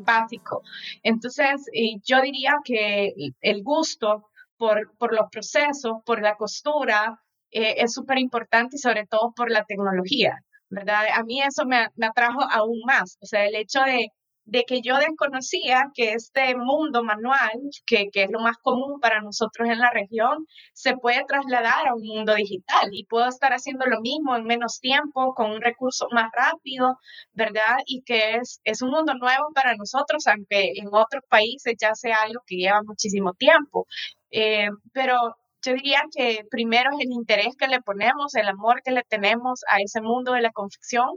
básico. 0.05 0.61
Entonces, 1.03 1.65
yo 2.05 2.21
diría 2.21 2.55
que 2.63 3.13
el 3.41 3.63
gusto 3.63 4.29
por, 4.57 4.95
por 4.97 5.13
los 5.13 5.29
procesos, 5.29 5.97
por 6.05 6.21
la 6.21 6.35
costura, 6.35 7.19
eh, 7.51 7.75
es 7.77 7.93
súper 7.93 8.17
importante 8.17 8.77
y 8.77 8.79
sobre 8.79 9.05
todo 9.05 9.33
por 9.35 9.51
la 9.51 9.65
tecnología, 9.65 10.37
¿verdad? 10.69 11.05
A 11.13 11.23
mí 11.23 11.41
eso 11.41 11.65
me, 11.65 11.87
me 11.95 12.07
atrajo 12.07 12.41
aún 12.49 12.81
más, 12.85 13.17
o 13.21 13.25
sea, 13.25 13.45
el 13.45 13.55
hecho 13.55 13.81
de 13.81 14.07
de 14.45 14.63
que 14.65 14.81
yo 14.81 14.97
desconocía 14.97 15.85
que 15.93 16.13
este 16.13 16.55
mundo 16.55 17.03
manual, 17.03 17.51
que, 17.85 18.09
que, 18.11 18.23
es 18.23 18.31
lo 18.31 18.39
más 18.39 18.57
común 18.57 18.99
para 18.99 19.21
nosotros 19.21 19.69
en 19.69 19.79
la 19.79 19.91
región, 19.91 20.45
se 20.73 20.95
puede 20.97 21.23
trasladar 21.25 21.87
a 21.87 21.95
un 21.95 22.05
mundo 22.05 22.35
digital 22.35 22.89
y 22.91 23.05
puedo 23.05 23.27
estar 23.27 23.53
haciendo 23.53 23.85
lo 23.85 24.01
mismo 24.01 24.35
en 24.35 24.43
menos 24.45 24.79
tiempo, 24.79 25.33
con 25.33 25.51
un 25.51 25.61
recurso 25.61 26.07
más 26.11 26.29
rápido, 26.33 26.97
¿verdad? 27.33 27.77
Y 27.85 28.03
que 28.03 28.35
es, 28.35 28.59
es 28.63 28.81
un 28.81 28.91
mundo 28.91 29.13
nuevo 29.15 29.45
para 29.53 29.75
nosotros, 29.75 30.27
aunque 30.27 30.73
en 30.75 30.87
otros 30.87 31.23
países 31.29 31.75
ya 31.79 31.95
sea 31.95 32.17
algo 32.23 32.41
que 32.45 32.57
lleva 32.57 32.81
muchísimo 32.83 33.33
tiempo. 33.33 33.87
Eh, 34.31 34.69
pero 34.93 35.15
yo 35.63 35.73
diría 35.73 36.01
que 36.15 36.43
primero 36.49 36.89
es 36.91 37.05
el 37.05 37.11
interés 37.11 37.55
que 37.57 37.67
le 37.67 37.81
ponemos, 37.81 38.35
el 38.35 38.47
amor 38.47 38.81
que 38.83 38.91
le 38.91 39.03
tenemos 39.03 39.61
a 39.69 39.77
ese 39.79 40.01
mundo 40.01 40.33
de 40.33 40.41
la 40.41 40.51
confección 40.51 41.07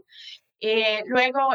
eh, 0.60 1.02
luego, 1.06 1.50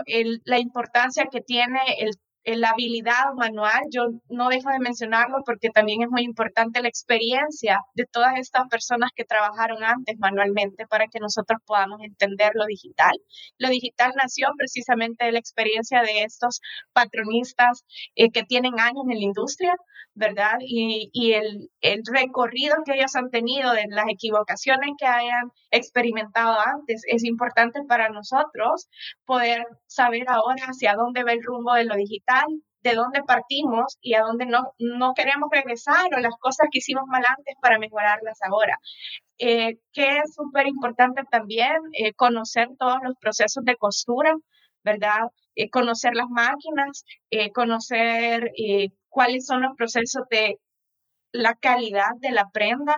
la 0.46 0.60
importancia 0.60 1.26
que 1.32 1.42
tiene 1.42 1.80
el 2.00 2.12
la 2.44 2.70
habilidad 2.70 3.34
manual, 3.38 3.82
yo 3.92 4.08
no 4.30 4.50
dejo 4.50 4.70
de 4.72 4.80
mencionarlo 4.80 5.38
porque 5.46 5.70
también 5.70 6.02
es 6.02 6.10
muy 6.10 6.24
importante 6.24 6.82
la 6.82 6.88
experiencia 6.88 7.80
de 7.94 8.06
todas 8.06 8.34
estas 8.38 8.68
personas 8.68 9.12
que 9.16 9.26
trabajaron 9.26 9.84
antes 9.84 10.18
manualmente 10.18 10.88
para 10.88 11.06
que 11.08 11.20
nosotros 11.20 11.60
podamos 11.66 12.02
entender 12.02 12.52
lo 12.56 12.66
digital. 12.66 13.14
Lo 13.58 13.70
digital 13.70 14.14
nació 14.18 14.50
precisamente 14.58 15.26
de 15.26 15.34
la 15.34 15.40
experiencia 15.40 16.02
de 16.02 16.24
estos 16.24 16.62
patronistas 16.94 17.86
eh, 18.16 18.32
que 18.32 18.44
tienen 18.44 18.80
años 18.80 19.04
en 19.10 19.20
la 19.20 19.24
industria, 19.24 19.76
¿verdad? 20.16 20.58
Y, 20.62 21.10
y 21.14 21.34
el, 21.34 21.70
el, 21.82 22.02
recorrido 22.12 22.76
que 22.86 22.96
ellos 22.96 23.16
han 23.16 23.30
tenido, 23.30 23.72
de 23.74 23.86
las 23.90 24.06
equivocaciones 24.10 24.92
que 24.98 25.06
hayan 25.06 25.52
experimentado 25.70 26.58
antes, 26.60 27.04
es 27.08 27.24
importante 27.24 27.82
para 27.88 28.10
nosotros 28.10 28.90
poder 29.26 29.64
saber 29.88 30.24
ahora 30.28 30.66
hacia 30.66 30.96
dónde 30.96 31.24
va 31.24 31.34
el 31.34 31.44
rumbo 31.44 31.74
de 31.74 31.86
lo 31.86 31.96
digital 31.96 32.31
de 32.84 32.96
dónde 32.96 33.24
partimos 33.24 33.98
y 34.02 34.16
a 34.16 34.22
dónde 34.22 34.46
no, 34.46 34.74
no 34.80 35.14
queremos 35.14 35.50
regresar 35.52 36.10
o 36.16 36.20
las 36.20 36.36
cosas 36.40 36.68
que 36.72 36.80
hicimos 36.80 37.04
mal 37.08 37.24
antes 37.28 37.56
para 37.62 37.80
mejorarlas 37.80 38.40
ahora. 38.44 38.78
Eh, 39.38 39.80
que 39.94 40.20
es 40.20 40.36
súper 40.36 40.68
importante 40.68 41.24
también 41.30 41.76
eh, 41.94 42.14
conocer 42.14 42.70
todos 42.78 43.00
los 43.04 43.16
procesos 43.20 43.64
de 43.66 43.76
costura, 43.76 44.36
¿verdad? 44.84 45.30
Eh, 45.56 45.70
conocer 45.70 46.14
las 46.16 46.30
máquinas, 46.30 47.06
conocer 47.54 48.52
cuáles 49.10 49.46
son 49.46 49.62
los 49.64 49.76
procesos 49.76 50.24
de 50.30 50.60
la 51.32 51.56
calidad 51.56 52.12
de 52.20 52.32
la 52.32 52.50
prenda, 52.52 52.96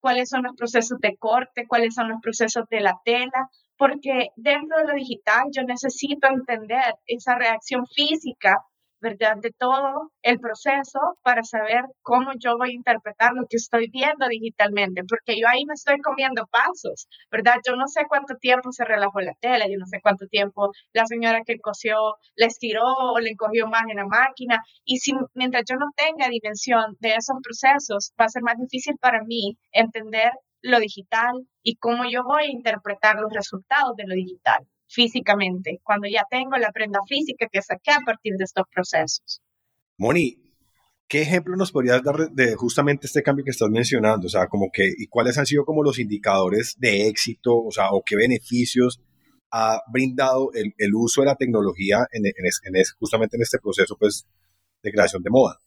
cuáles 0.00 0.28
son 0.28 0.42
los 0.42 0.56
procesos 0.56 0.98
de 1.00 1.16
corte, 1.16 1.66
cuáles 1.66 1.94
son 1.94 2.08
los 2.08 2.20
procesos 2.20 2.64
de 2.70 2.80
la 2.80 2.98
tela, 3.04 3.48
porque 3.80 4.28
dentro 4.36 4.76
de 4.76 4.88
lo 4.88 4.94
digital 4.94 5.44
yo 5.56 5.62
necesito 5.62 6.28
entender 6.28 6.96
esa 7.06 7.34
reacción 7.34 7.86
física 7.86 8.58
¿verdad? 9.00 9.36
De 9.40 9.50
todo 9.58 10.10
el 10.22 10.38
proceso 10.38 11.00
para 11.22 11.42
saber 11.42 11.84
cómo 12.02 12.32
yo 12.38 12.58
voy 12.58 12.70
a 12.72 12.74
interpretar 12.74 13.32
lo 13.32 13.46
que 13.48 13.56
estoy 13.56 13.88
viendo 13.90 14.28
digitalmente, 14.28 15.02
porque 15.08 15.40
yo 15.40 15.48
ahí 15.48 15.64
me 15.66 15.72
estoy 15.72 15.98
comiendo 16.00 16.46
pasos, 16.50 17.08
¿verdad? 17.30 17.56
Yo 17.66 17.76
no 17.76 17.88
sé 17.88 18.02
cuánto 18.08 18.36
tiempo 18.36 18.72
se 18.72 18.84
relajó 18.84 19.20
la 19.20 19.32
tela, 19.40 19.66
yo 19.68 19.78
no 19.78 19.86
sé 19.86 20.00
cuánto 20.02 20.26
tiempo 20.26 20.70
la 20.92 21.06
señora 21.06 21.40
que 21.46 21.58
cosió 21.60 21.96
le 22.36 22.46
estiró 22.46 22.84
o 23.14 23.18
le 23.20 23.30
encogió 23.30 23.66
más 23.68 23.84
en 23.88 23.96
la 23.96 24.06
máquina, 24.06 24.62
y 24.84 24.98
si 24.98 25.14
mientras 25.34 25.64
yo 25.66 25.76
no 25.76 25.86
tenga 25.96 26.28
dimensión 26.28 26.96
de 27.00 27.14
esos 27.14 27.36
procesos, 27.42 28.12
va 28.20 28.26
a 28.26 28.28
ser 28.28 28.42
más 28.42 28.58
difícil 28.58 28.96
para 29.00 29.22
mí 29.24 29.56
entender 29.72 30.32
lo 30.62 30.78
digital 30.80 31.46
y 31.62 31.76
cómo 31.76 32.04
yo 32.10 32.22
voy 32.24 32.44
a 32.44 32.50
interpretar 32.50 33.16
los 33.16 33.32
resultados 33.32 33.96
de 33.96 34.04
lo 34.06 34.14
digital 34.14 34.66
físicamente, 34.90 35.80
cuando 35.84 36.08
ya 36.08 36.24
tengo 36.28 36.56
la 36.56 36.72
prenda 36.72 36.98
física 37.06 37.46
que 37.50 37.62
saqué 37.62 37.92
a 37.92 38.00
partir 38.04 38.34
de 38.36 38.44
estos 38.44 38.64
procesos. 38.74 39.40
Moni, 39.96 40.36
¿qué 41.08 41.22
ejemplo 41.22 41.54
nos 41.56 41.70
podrías 41.70 42.02
dar 42.02 42.30
de 42.30 42.56
justamente 42.56 43.06
este 43.06 43.22
cambio 43.22 43.44
que 43.44 43.52
estás 43.52 43.70
mencionando? 43.70 44.26
O 44.26 44.30
sea, 44.30 44.48
como 44.48 44.70
que, 44.72 44.90
¿y 44.98 45.06
cuáles 45.06 45.38
han 45.38 45.46
sido 45.46 45.64
como 45.64 45.84
los 45.84 45.98
indicadores 45.98 46.74
de 46.78 47.06
éxito, 47.06 47.56
o 47.56 47.70
sea, 47.70 47.90
o 47.92 48.02
qué 48.04 48.16
beneficios 48.16 49.00
ha 49.52 49.80
brindado 49.92 50.50
el, 50.54 50.94
uso 50.94 51.22
de 51.22 51.26
la 51.26 51.36
tecnología 51.36 51.98
en, 52.12 52.24
justamente 52.98 53.36
en 53.36 53.42
este 53.42 53.58
proceso, 53.58 53.96
pues, 53.96 54.26
de 54.82 54.90
creación 54.90 55.22
de 55.22 55.30
moda? 55.30 55.60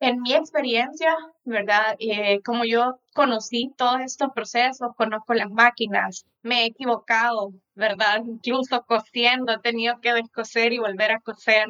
En 0.00 0.22
mi 0.22 0.32
experiencia, 0.32 1.14
¿verdad? 1.44 1.94
Eh, 1.98 2.40
como 2.42 2.64
yo 2.64 2.98
conocí 3.14 3.70
todos 3.76 4.00
estos 4.00 4.30
procesos, 4.34 4.94
conozco 4.96 5.34
las 5.34 5.50
máquinas, 5.50 6.24
me 6.42 6.62
he 6.62 6.66
equivocado, 6.66 7.52
¿verdad? 7.74 8.22
Incluso 8.24 8.82
cosiendo, 8.86 9.52
he 9.52 9.58
tenido 9.58 10.00
que 10.00 10.14
descoser 10.14 10.72
y 10.72 10.78
volver 10.78 11.12
a 11.12 11.20
coser 11.20 11.68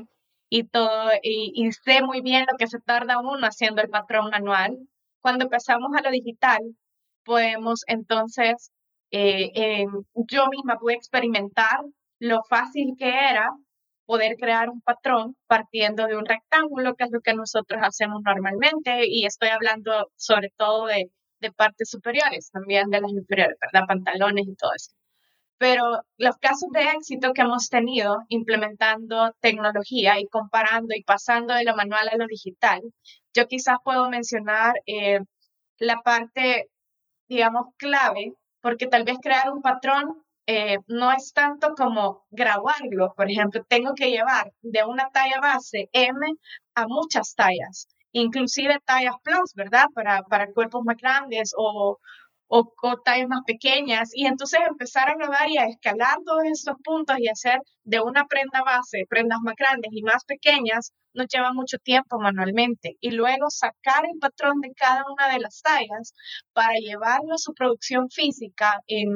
y 0.49 0.63
todo, 0.65 1.11
y, 1.23 1.71
sé 1.85 2.03
muy 2.03 2.21
bien 2.21 2.47
lo 2.51 2.57
que 2.57 2.69
se 2.69 2.79
tarda 2.81 3.19
uno 3.19 3.45
haciendo 3.47 3.83
el 3.83 3.91
patrón 3.91 4.31
manual. 4.31 4.79
Cuando 5.21 5.49
pasamos 5.49 5.91
a 5.97 6.03
lo 6.03 6.11
digital, 6.13 6.61
podemos 7.25 7.83
entonces, 7.89 8.71
eh, 9.11 9.87
yo 10.15 10.47
misma 10.49 10.79
pude 10.79 10.95
experimentar 10.95 11.81
lo 12.21 12.45
fácil 12.45 12.95
que 12.97 13.09
era 13.09 13.51
poder 14.11 14.37
crear 14.37 14.69
un 14.71 14.81
patrón 14.81 15.37
partiendo 15.47 16.09
de 16.09 16.17
un 16.17 16.27
rectángulo, 16.27 16.97
que 16.97 17.05
es 17.05 17.13
lo 17.13 17.21
que 17.21 17.33
nosotros 17.33 17.81
hacemos 17.81 18.23
normalmente, 18.25 19.07
y 19.07 19.25
estoy 19.25 19.51
hablando 19.51 20.11
sobre 20.17 20.49
todo 20.57 20.87
de, 20.87 21.13
de 21.41 21.53
partes 21.53 21.91
superiores, 21.91 22.51
también 22.51 22.91
de 22.91 23.01
las 23.03 23.13
inferiores, 23.13 23.57
¿verdad? 23.61 23.87
Pantalones 23.87 24.49
y 24.49 24.57
todo 24.57 24.73
eso. 24.75 24.91
Pero 25.59 26.03
los 26.17 26.37
casos 26.39 26.71
de 26.73 26.83
éxito 26.97 27.33
que 27.33 27.43
hemos 27.43 27.69
tenido 27.69 28.17
implementando 28.29 29.33
tecnología 29.41 30.19
y 30.19 30.27
comparando 30.27 30.93
y 30.97 31.05
pasando 31.05 31.55
de 31.55 31.63
lo 31.63 31.77
manual 31.77 32.09
a 32.09 32.17
lo 32.17 32.27
digital, 32.27 32.81
yo 33.33 33.47
quizás 33.47 33.77
puedo 33.85 34.11
mencionar 34.11 34.75
eh, 34.87 35.21
la 35.79 36.01
parte, 36.03 36.67
digamos, 37.29 37.67
clave, 37.77 38.33
porque 38.61 38.89
tal 38.89 39.05
vez 39.05 39.19
crear 39.23 39.53
un 39.53 39.63
patrón 39.63 40.21
eh, 40.53 40.79
no 40.89 41.13
es 41.13 41.33
tanto 41.33 41.75
como 41.77 42.27
grabarlo. 42.31 43.15
Por 43.17 43.31
ejemplo, 43.31 43.63
tengo 43.69 43.95
que 43.95 44.11
llevar 44.11 44.53
de 44.63 44.83
una 44.85 45.09
talla 45.11 45.39
base 45.41 45.89
M 45.93 46.19
a 46.75 46.87
muchas 46.89 47.35
tallas, 47.37 47.87
inclusive 48.11 48.81
tallas 48.85 49.15
plus, 49.23 49.55
¿verdad? 49.55 49.87
Para, 49.95 50.23
para 50.25 50.53
cuerpos 50.53 50.83
más 50.85 50.97
grandes 50.97 51.53
o, 51.57 51.99
o, 52.49 52.75
tallas 53.05 53.29
más 53.29 53.43
pequeñas. 53.47 54.11
Y 54.13 54.27
entonces 54.27 54.59
empezar 54.69 55.09
a 55.09 55.15
grabar 55.15 55.49
y 55.49 55.59
a 55.59 55.67
escalar 55.67 56.19
todos 56.27 56.43
estos 56.45 56.75
puntos 56.83 57.17
y 57.21 57.29
hacer 57.29 57.61
de 57.85 58.01
una 58.01 58.27
prenda 58.27 58.63
base 58.65 59.05
prendas 59.09 59.39
más 59.43 59.55
grandes 59.57 59.91
y 59.93 60.03
más 60.03 60.25
pequeñas 60.25 60.93
nos 61.15 61.29
lleva 61.29 61.53
mucho 61.53 61.79
tiempo 61.79 62.19
manualmente. 62.19 62.97
Y 63.01 63.13
luego 63.13 63.51
sacar 63.51 64.05
el 64.05 64.19
patrón 64.19 64.61
de 64.61 64.73
cada 64.75 65.05
una 65.13 65.33
de 65.33 65.39
las 65.39 65.63
tallas 65.63 66.13
para 66.53 66.75
llevarlo 66.75 67.35
a 67.35 67.39
su 67.39 67.55
producción 67.55 68.11
física 68.11 68.81
en 68.89 69.11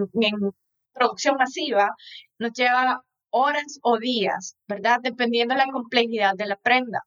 producción 0.95 1.37
masiva 1.37 1.91
nos 2.39 2.53
lleva 2.53 3.03
horas 3.31 3.79
o 3.83 3.99
días, 3.99 4.57
¿verdad? 4.69 5.01
Dependiendo 5.03 5.55
de 5.55 5.67
la 5.67 5.73
complejidad 5.73 6.35
de 6.37 6.47
la 6.47 6.57
prenda. 6.57 7.03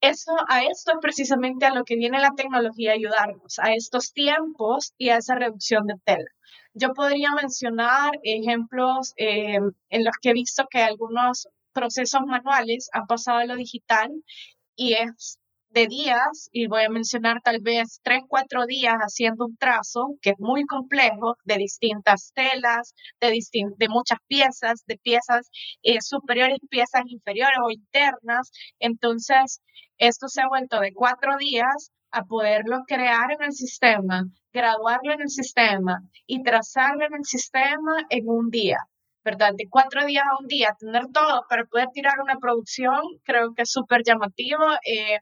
Eso, 0.00 0.32
a 0.48 0.62
esto 0.62 0.92
es 0.92 0.98
precisamente 1.00 1.66
a 1.66 1.74
lo 1.74 1.84
que 1.84 1.96
viene 1.96 2.20
la 2.20 2.34
tecnología 2.36 2.92
ayudarnos, 2.92 3.58
a 3.58 3.72
estos 3.74 4.12
tiempos 4.12 4.94
y 4.96 5.08
a 5.08 5.16
esa 5.16 5.34
reducción 5.34 5.86
de 5.86 5.94
tela. 6.04 6.30
Yo 6.72 6.92
podría 6.92 7.30
mencionar 7.32 8.12
ejemplos 8.22 9.12
eh, 9.16 9.58
en 9.90 10.04
los 10.04 10.14
que 10.20 10.30
he 10.30 10.32
visto 10.34 10.66
que 10.70 10.82
algunos 10.82 11.48
procesos 11.72 12.20
manuales 12.26 12.90
han 12.92 13.06
pasado 13.06 13.38
a 13.38 13.46
lo 13.46 13.56
digital 13.56 14.10
y 14.76 14.94
es 14.94 15.38
de 15.70 15.86
días, 15.86 16.48
y 16.52 16.66
voy 16.66 16.84
a 16.84 16.88
mencionar 16.88 17.40
tal 17.42 17.60
vez 17.60 18.00
tres, 18.02 18.22
cuatro 18.28 18.66
días 18.66 18.96
haciendo 18.98 19.46
un 19.46 19.56
trazo 19.56 20.16
que 20.22 20.30
es 20.30 20.38
muy 20.38 20.64
complejo, 20.64 21.36
de 21.44 21.56
distintas 21.56 22.32
telas, 22.34 22.94
de, 23.20 23.38
de 23.76 23.88
muchas 23.88 24.18
piezas, 24.26 24.84
de 24.86 24.96
piezas 24.96 25.50
eh, 25.82 26.00
superiores, 26.00 26.58
piezas 26.70 27.02
inferiores 27.06 27.58
o 27.64 27.70
internas. 27.70 28.50
Entonces, 28.78 29.60
esto 29.98 30.28
se 30.28 30.42
ha 30.42 30.48
vuelto 30.48 30.80
de 30.80 30.92
cuatro 30.92 31.36
días 31.38 31.92
a 32.10 32.24
poderlo 32.24 32.84
crear 32.86 33.32
en 33.32 33.42
el 33.42 33.52
sistema, 33.52 34.24
graduarlo 34.52 35.12
en 35.12 35.22
el 35.22 35.28
sistema 35.28 36.00
y 36.26 36.42
trazarlo 36.42 37.04
en 37.06 37.14
el 37.14 37.24
sistema 37.24 38.06
en 38.10 38.28
un 38.28 38.50
día. 38.50 38.78
¿verdad? 39.24 39.52
De 39.54 39.66
cuatro 39.68 40.06
días 40.06 40.24
a 40.24 40.40
un 40.40 40.46
día, 40.46 40.74
tener 40.78 41.06
todo 41.12 41.44
para 41.50 41.64
poder 41.66 41.88
tirar 41.92 42.14
una 42.22 42.36
producción, 42.38 43.00
creo 43.24 43.52
que 43.54 43.62
es 43.62 43.70
súper 43.70 44.02
llamativo. 44.02 44.64
Eh, 44.86 45.18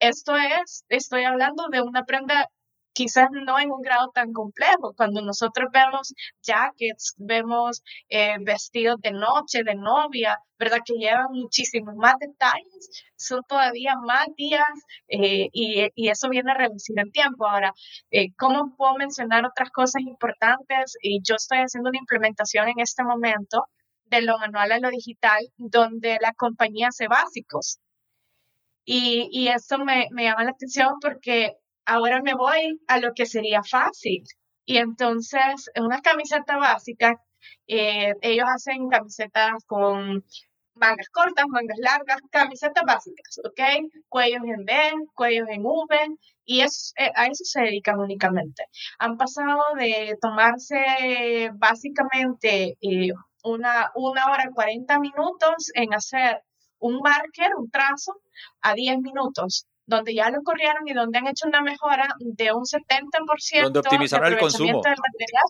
esto 0.00 0.36
es, 0.36 0.84
estoy 0.88 1.24
hablando 1.24 1.68
de 1.70 1.82
una 1.82 2.04
prenda 2.04 2.48
quizás 2.92 3.28
no 3.30 3.58
en 3.58 3.70
un 3.70 3.82
grado 3.82 4.10
tan 4.14 4.32
complejo. 4.32 4.94
Cuando 4.96 5.22
nosotros 5.22 5.68
vemos 5.72 6.12
jackets, 6.42 7.14
vemos 7.18 7.82
eh, 8.08 8.36
vestidos 8.40 9.00
de 9.00 9.12
noche, 9.12 9.62
de 9.64 9.74
novia, 9.74 10.38
¿verdad? 10.58 10.78
Que 10.84 10.94
llevan 10.94 11.32
muchísimos 11.32 11.94
más 11.96 12.14
detalles, 12.20 13.04
son 13.16 13.42
todavía 13.48 13.94
más 13.96 14.26
días 14.36 14.68
eh, 15.08 15.48
y, 15.52 16.08
eso 16.08 16.28
viene 16.28 16.50
a 16.52 16.54
reducir 16.54 16.98
el 16.98 17.12
tiempo. 17.12 17.46
Ahora, 17.46 17.72
eh, 18.10 18.32
¿cómo 18.36 18.74
puedo 18.76 18.94
mencionar 18.96 19.46
otras 19.46 19.70
cosas 19.70 20.02
importantes? 20.02 20.96
Y 21.02 21.20
yo 21.22 21.36
estoy 21.36 21.58
haciendo 21.58 21.90
una 21.90 21.98
implementación 21.98 22.68
en 22.68 22.80
este 22.80 23.04
momento 23.04 23.64
de 24.06 24.22
lo 24.22 24.38
manual 24.38 24.72
a 24.72 24.80
lo 24.80 24.90
digital, 24.90 25.40
donde 25.56 26.18
la 26.20 26.32
compañía 26.34 26.88
hace 26.88 27.06
básicos. 27.08 27.78
Y, 28.92 29.28
y 29.30 29.46
eso 29.48 29.78
me, 29.78 30.08
me 30.10 30.24
llama 30.24 30.42
la 30.42 30.50
atención 30.50 30.94
porque 31.00 31.54
ahora 31.86 32.22
me 32.22 32.34
voy 32.34 32.80
a 32.88 32.98
lo 32.98 33.14
que 33.14 33.24
sería 33.24 33.62
fácil. 33.62 34.24
Y 34.64 34.78
entonces, 34.78 35.70
en 35.74 35.84
una 35.84 36.00
camiseta 36.00 36.56
básica, 36.56 37.14
eh, 37.68 38.14
ellos 38.20 38.46
hacen 38.52 38.88
camisetas 38.88 39.64
con 39.66 40.24
mangas 40.74 41.08
cortas, 41.10 41.44
mangas 41.48 41.78
largas, 41.78 42.18
camisetas 42.32 42.82
básicas, 42.84 43.40
¿ok? 43.44 43.60
Cuellos 44.08 44.42
en 44.44 44.64
B, 44.64 44.74
cuellos 45.14 45.48
en 45.50 45.62
V, 45.64 45.96
y 46.44 46.62
eh, 46.62 46.66
a 47.14 47.26
eso 47.26 47.44
se 47.44 47.60
dedican 47.60 48.00
únicamente. 48.00 48.64
Han 48.98 49.16
pasado 49.16 49.62
de 49.78 50.16
tomarse 50.20 51.50
básicamente 51.54 52.76
eh, 52.80 53.12
una, 53.44 53.92
una 53.94 54.32
hora 54.32 54.50
40 54.52 54.98
minutos 54.98 55.70
en 55.74 55.94
hacer 55.94 56.42
un 56.80 57.00
marker, 57.00 57.50
un 57.56 57.70
trazo, 57.70 58.20
a 58.60 58.74
10 58.74 58.98
minutos 59.00 59.66
donde 59.86 60.14
ya 60.14 60.30
lo 60.30 60.42
corrieron 60.42 60.86
y 60.86 60.94
donde 60.94 61.18
han 61.18 61.26
hecho 61.26 61.48
una 61.48 61.62
mejora 61.62 62.08
de 62.20 62.52
un 62.52 62.64
70% 62.64 63.62
donde 63.62 63.80
optimizaron 63.80 64.32
el 64.32 64.38
consumo. 64.38 64.80
Del 64.82 64.96
material. 64.96 65.44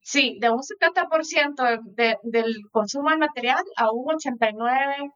Sí, 0.00 0.38
de 0.40 0.50
un 0.50 0.60
70% 0.60 2.20
del 2.22 2.56
consumo 2.70 3.10
del 3.10 3.18
material 3.18 3.62
a 3.76 3.90
un 3.92 4.06
89% 4.06 5.10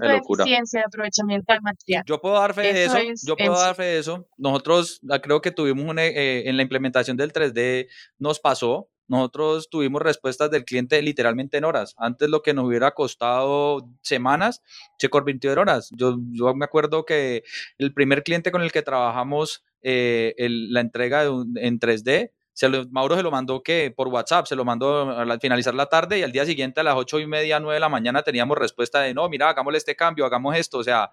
de 0.00 0.16
eficiencia 0.16 0.80
de 0.80 0.86
aprovechamiento 0.86 1.52
del 1.52 1.62
material. 1.62 2.02
Yo 2.06 2.20
puedo 2.20 2.34
dar 2.34 2.52
fe 2.52 2.72
de 2.72 2.84
eso, 2.84 2.98
yo 3.24 3.36
puedo 3.36 3.56
dar 3.56 3.74
fe 3.74 3.84
de 3.84 3.98
eso. 3.98 4.28
Nosotros 4.36 5.00
ah, 5.08 5.20
creo 5.20 5.40
que 5.40 5.52
tuvimos 5.52 5.84
una, 5.88 6.04
eh, 6.04 6.48
en 6.48 6.56
la 6.56 6.62
implementación 6.62 7.16
del 7.16 7.32
3D, 7.32 7.88
nos 8.18 8.40
pasó, 8.40 8.90
nosotros 9.06 9.68
tuvimos 9.70 10.02
respuestas 10.02 10.50
del 10.50 10.64
cliente 10.64 11.00
literalmente 11.02 11.58
en 11.58 11.64
horas. 11.64 11.94
Antes 11.98 12.28
lo 12.30 12.42
que 12.42 12.54
nos 12.54 12.66
hubiera 12.66 12.92
costado 12.92 13.88
semanas, 14.00 14.62
se 14.98 15.08
convirtió 15.08 15.52
en 15.52 15.58
horas. 15.58 15.90
Yo, 15.92 16.16
yo 16.30 16.54
me 16.54 16.64
acuerdo 16.64 17.04
que 17.04 17.44
el 17.78 17.92
primer 17.92 18.22
cliente 18.22 18.50
con 18.50 18.62
el 18.62 18.72
que 18.72 18.82
trabajamos 18.82 19.64
eh, 19.82 20.34
la 20.38 20.80
entrega 20.80 21.24
en 21.24 21.78
3D, 21.78 22.30
se 22.54 22.68
Mauro 22.90 23.16
se 23.16 23.22
lo 23.22 23.30
mandó 23.32 23.62
que 23.62 23.92
por 23.94 24.08
WhatsApp, 24.08 24.46
se 24.46 24.54
lo 24.56 24.64
mandó 24.64 25.10
al 25.10 25.40
finalizar 25.40 25.74
la 25.74 25.86
tarde 25.86 26.20
y 26.20 26.22
al 26.22 26.32
día 26.32 26.46
siguiente 26.46 26.80
a 26.80 26.84
las 26.84 26.94
ocho 26.94 27.18
y 27.18 27.26
media, 27.26 27.58
nueve 27.58 27.74
de 27.74 27.80
la 27.80 27.88
mañana 27.88 28.22
teníamos 28.22 28.56
respuesta 28.56 29.00
de 29.00 29.12
no, 29.12 29.28
mira, 29.28 29.50
hagámosle 29.50 29.78
este 29.78 29.96
cambio, 29.96 30.24
hagamos 30.24 30.56
esto. 30.56 30.78
O 30.78 30.84
sea, 30.84 31.10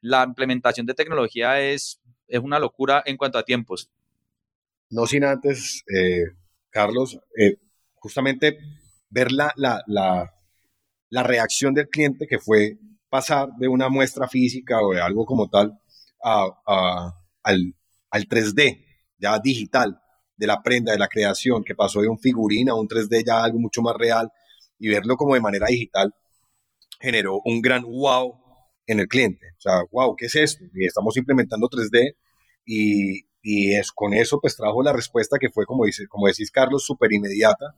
la 0.00 0.24
implementación 0.24 0.86
de 0.86 0.94
tecnología 0.94 1.60
es, 1.60 2.00
es 2.26 2.40
una 2.40 2.58
locura 2.58 3.02
en 3.04 3.18
cuanto 3.18 3.38
a 3.38 3.44
tiempos. 3.44 3.90
No 4.88 5.06
sin 5.06 5.24
antes 5.24 5.84
eh, 5.94 6.32
Carlos, 6.72 7.18
eh, 7.38 7.58
justamente 7.96 8.58
ver 9.10 9.30
la, 9.30 9.52
la, 9.56 11.22
reacción 11.22 11.74
del 11.74 11.88
cliente 11.88 12.26
que 12.26 12.38
fue 12.38 12.78
pasar 13.10 13.50
de 13.58 13.68
una 13.68 13.90
muestra 13.90 14.26
física 14.26 14.80
o 14.80 14.94
de 14.94 15.00
algo 15.00 15.26
como 15.26 15.48
tal 15.48 15.78
a, 16.24 17.14
al, 17.42 17.74
3D, 18.10 18.84
ya 19.18 19.38
digital, 19.38 20.00
de 20.36 20.46
la 20.46 20.62
prenda, 20.62 20.92
de 20.92 20.98
la 20.98 21.08
creación, 21.08 21.62
que 21.62 21.74
pasó 21.74 22.00
de 22.00 22.08
un 22.08 22.18
figurín 22.18 22.70
a 22.70 22.74
un 22.74 22.88
3D 22.88 23.22
ya 23.24 23.44
algo 23.44 23.58
mucho 23.58 23.82
más 23.82 23.94
real 23.96 24.32
y 24.78 24.88
verlo 24.88 25.16
como 25.16 25.34
de 25.34 25.40
manera 25.40 25.66
digital, 25.66 26.14
generó 26.98 27.40
un 27.44 27.60
gran 27.60 27.82
wow 27.82 28.42
en 28.86 29.00
el 29.00 29.08
cliente. 29.08 29.46
O 29.58 29.60
sea, 29.60 29.82
wow, 29.92 30.16
¿qué 30.16 30.26
es 30.26 30.34
esto? 30.34 30.64
Y 30.74 30.86
estamos 30.86 31.16
implementando 31.16 31.68
3D 31.68 32.16
y, 32.64 33.20
y 33.42 33.74
es 33.74 33.92
con 33.92 34.14
eso 34.14 34.40
pues 34.40 34.56
trajo 34.56 34.82
la 34.82 34.92
respuesta 34.92 35.38
que 35.38 35.50
fue 35.50 35.66
como 35.66 35.84
dice 35.84 36.06
como 36.08 36.26
decís 36.26 36.50
Carlos 36.50 36.84
súper 36.84 37.12
inmediata 37.12 37.74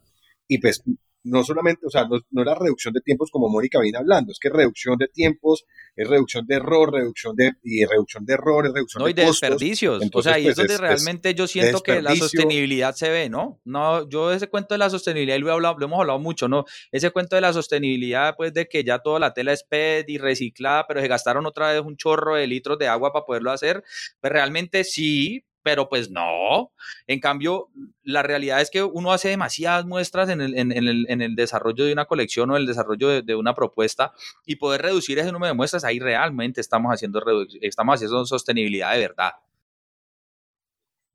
y 0.47 0.59
pues 0.59 0.83
no 1.25 1.43
solamente, 1.43 1.87
o 1.87 1.91
sea, 1.91 2.07
no, 2.07 2.43
era 2.43 2.55
reducción 2.55 2.93
de 2.93 3.01
tiempos 3.01 3.31
como 3.31 3.49
Mónica 3.49 3.81
viene 3.81 3.97
hablando, 3.97 4.31
es 4.31 4.39
que 4.39 4.51
reducción 4.51 4.99
de 4.99 5.09
tiempos, 5.09 5.65
es 5.97 6.07
reducción 6.07 6.47
de 6.47 6.57
error, 6.57 6.93
reducción 6.93 7.35
de, 7.35 7.53
y 7.63 7.85
reducción 7.87 8.27
de 8.27 8.35
errores, 8.35 8.73
reducción 8.75 9.03
no, 9.03 9.09
y 9.09 9.15
de 9.15 9.25
desperdicios. 9.25 10.03
o 10.13 10.23
sea, 10.23 10.39
y 10.39 10.49
es 10.49 10.55
pues, 10.55 10.69
donde 10.69 10.77
realmente 10.79 11.35
yo 11.35 11.47
siento 11.47 11.83
que 11.83 12.03
la 12.03 12.15
sostenibilidad 12.15 12.95
se 12.95 13.09
ve, 13.09 13.31
¿no? 13.31 13.61
No, 13.65 14.09
yo 14.09 14.33
ese 14.33 14.49
cuento 14.49 14.75
de 14.75 14.79
la 14.79 14.91
sostenibilidad, 14.91 15.37
y 15.37 15.41
lo, 15.41 15.53
hablado, 15.53 15.79
lo 15.79 15.87
hemos 15.87 16.01
hablado 16.01 16.19
mucho, 16.19 16.47
¿no? 16.47 16.67
Ese 16.93 17.11
cuento 17.11 17.37
de 17.37 17.43
la 17.43 17.55
sostenibilidad, 17.55 18.37
pues 18.37 18.53
de 18.53 18.69
que 18.69 18.85
ya 18.85 18.99
toda 18.99 19.19
la 19.19 19.33
tela 19.33 19.55
es 19.55 19.65
PET 19.65 20.09
y 20.11 20.19
reciclada, 20.19 20.87
pero 20.87 21.01
se 21.01 21.09
gastaron 21.09 21.47
otra 21.47 21.73
vez 21.73 21.81
un 21.81 21.97
chorro 21.97 22.37
de 22.37 22.47
litros 22.47 22.79
de 22.79 22.89
agua 22.89 23.15
para 23.15 23.25
poderlo 23.25 23.51
hacer, 23.51 23.83
pues 24.21 24.33
realmente 24.33 24.85
sí, 24.85 25.43
pero 25.65 25.89
pues 25.89 26.11
no. 26.11 26.71
En 27.09 27.19
cambio, 27.19 27.71
la 28.05 28.23
realidad 28.23 28.61
es 28.61 28.71
que 28.71 28.85
uno 28.85 29.13
hace 29.13 29.31
demasiadas 29.31 29.87
muestras 29.87 30.29
en 30.29 30.43
el, 30.43 30.57
en, 30.57 30.71
el, 30.73 31.07
en 31.09 31.23
el 31.23 31.35
desarrollo 31.35 31.87
de 31.87 31.93
una 31.93 32.05
colección 32.05 32.51
o 32.51 32.57
el 32.57 32.67
desarrollo 32.67 33.23
de, 33.23 33.35
una 33.35 33.55
propuesta 33.55 34.13
y 34.45 34.57
poder 34.57 34.83
reducir 34.83 35.19
ese 35.19 35.33
número 35.33 35.49
de 35.49 35.57
muestras, 35.57 35.85
ahí 35.85 35.99
realmente 35.99 36.61
estamos 36.61 36.93
haciendo, 36.93 37.21
estamos 37.63 37.95
haciendo 37.95 38.27
sostenibilidad 38.27 38.93
de 38.93 39.01
verdad. 39.01 39.31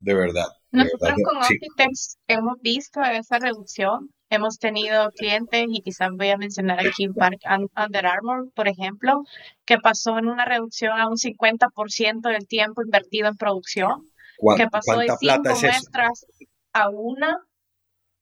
De 0.00 0.14
verdad. 0.14 0.46
Nosotros 0.72 1.14
como 1.24 1.42
Architects 1.42 2.18
hemos 2.26 2.60
visto 2.60 3.00
esa 3.02 3.38
reducción. 3.38 4.10
Hemos 4.30 4.58
tenido 4.58 5.10
clientes, 5.10 5.66
y 5.68 5.82
quizás 5.82 6.10
voy 6.12 6.30
a 6.30 6.36
mencionar 6.36 6.80
aquí 6.80 7.08
Park 7.08 7.40
Under 7.76 8.06
Armour, 8.06 8.50
por 8.54 8.68
ejemplo, 8.68 9.22
que 9.64 9.78
pasó 9.78 10.18
en 10.18 10.28
una 10.28 10.44
reducción 10.44 10.98
a 10.98 11.08
un 11.08 11.16
50% 11.16 12.20
del 12.32 12.46
tiempo 12.46 12.82
invertido 12.82 13.28
en 13.28 13.36
producción 13.36 14.09
que 14.56 14.66
pasó 14.68 14.98
de 14.98 15.08
cinco 15.18 15.42
muestras 15.44 16.26
a 16.72 16.88
una, 16.88 17.38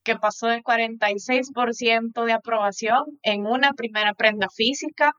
que 0.04 0.16
pasó 0.16 0.46
de 0.48 0.62
46% 0.62 2.24
de 2.24 2.32
aprobación 2.32 3.04
en 3.22 3.46
una 3.46 3.72
primera 3.72 4.14
prenda 4.14 4.48
física. 4.54 5.12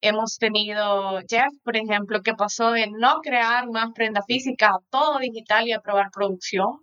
Hemos 0.00 0.36
tenido 0.38 1.20
Jeff, 1.28 1.52
por 1.62 1.76
ejemplo, 1.76 2.20
que 2.22 2.34
pasó 2.34 2.72
de 2.72 2.90
no 2.90 3.20
crear 3.22 3.68
más 3.70 3.90
prenda 3.94 4.22
física 4.26 4.68
a 4.68 4.78
todo 4.90 5.18
digital 5.18 5.66
y 5.66 5.72
aprobar 5.72 6.10
producción, 6.12 6.78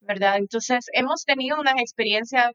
¿verdad? 0.00 0.36
Entonces, 0.36 0.86
hemos 0.92 1.24
tenido 1.24 1.58
unas 1.60 1.80
experiencias 1.80 2.50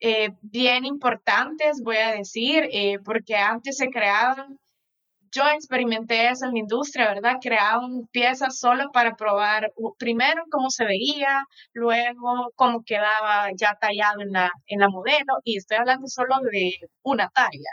eh, 0.00 0.28
bien 0.42 0.84
importantes, 0.84 1.80
voy 1.82 1.96
a 1.96 2.12
decir, 2.12 2.68
eh, 2.70 2.98
porque 3.04 3.34
antes 3.36 3.76
se 3.78 3.88
creaban 3.88 4.58
yo 5.32 5.42
experimenté 5.54 6.28
eso 6.30 6.46
en 6.46 6.52
la 6.52 6.58
industria, 6.60 7.08
¿verdad? 7.14 7.36
Creaban 7.40 8.06
piezas 8.12 8.58
solo 8.58 8.90
para 8.92 9.14
probar 9.16 9.72
primero 9.98 10.44
cómo 10.50 10.70
se 10.70 10.84
veía, 10.84 11.44
luego 11.72 12.50
cómo 12.54 12.82
quedaba 12.84 13.48
ya 13.56 13.76
tallado 13.80 14.20
en 14.22 14.32
la, 14.32 14.50
en 14.66 14.80
la 14.80 14.88
modelo, 14.88 15.34
y 15.44 15.56
estoy 15.58 15.78
hablando 15.78 16.06
solo 16.08 16.36
de 16.50 16.72
una 17.02 17.28
talla, 17.30 17.70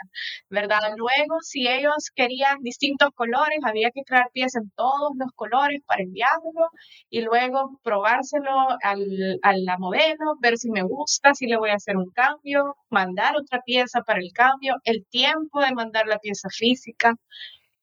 ¿verdad? 0.50 0.80
Luego, 0.96 1.40
si 1.42 1.68
ellos 1.68 2.10
querían 2.14 2.58
distintos 2.62 3.10
colores, 3.14 3.58
había 3.64 3.90
que 3.92 4.02
crear 4.04 4.30
piezas 4.32 4.62
en 4.62 4.70
todos 4.76 5.12
los 5.18 5.30
colores 5.34 5.80
para 5.86 6.02
enviarlo, 6.02 6.70
y 7.10 7.22
luego 7.22 7.78
probárselo 7.82 8.50
al, 8.82 9.38
a 9.42 9.52
la 9.56 9.78
modelo, 9.78 10.36
ver 10.40 10.56
si 10.58 10.70
me 10.70 10.82
gusta, 10.82 11.34
si 11.34 11.46
le 11.46 11.56
voy 11.58 11.70
a 11.70 11.74
hacer 11.74 11.96
un 11.96 12.10
cambio, 12.10 12.76
mandar 12.90 13.36
otra 13.36 13.60
pieza 13.64 14.02
para 14.02 14.20
el 14.20 14.32
cambio, 14.32 14.76
el 14.84 15.06
tiempo 15.10 15.60
de 15.60 15.72
mandar 15.74 16.06
la 16.06 16.18
pieza 16.18 16.48
física. 16.50 17.14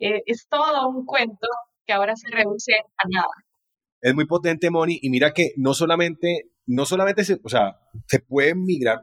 Eh, 0.03 0.21
es 0.25 0.47
todo 0.49 0.89
un 0.89 1.05
cuento 1.05 1.47
que 1.85 1.93
ahora 1.93 2.13
se 2.17 2.29
reduce 2.29 2.73
a 2.73 3.07
nada. 3.09 3.33
Es 4.01 4.13
muy 4.13 4.25
potente, 4.25 4.69
Moni, 4.69 4.99
y 5.01 5.09
mira 5.09 5.31
que 5.31 5.53
no 5.55 5.73
solamente, 5.73 6.51
no 6.65 6.85
solamente 6.85 7.23
se, 7.23 7.39
o 7.41 7.47
sea, 7.47 7.77
se 8.07 8.19
puede 8.19 8.53
migrar 8.53 9.01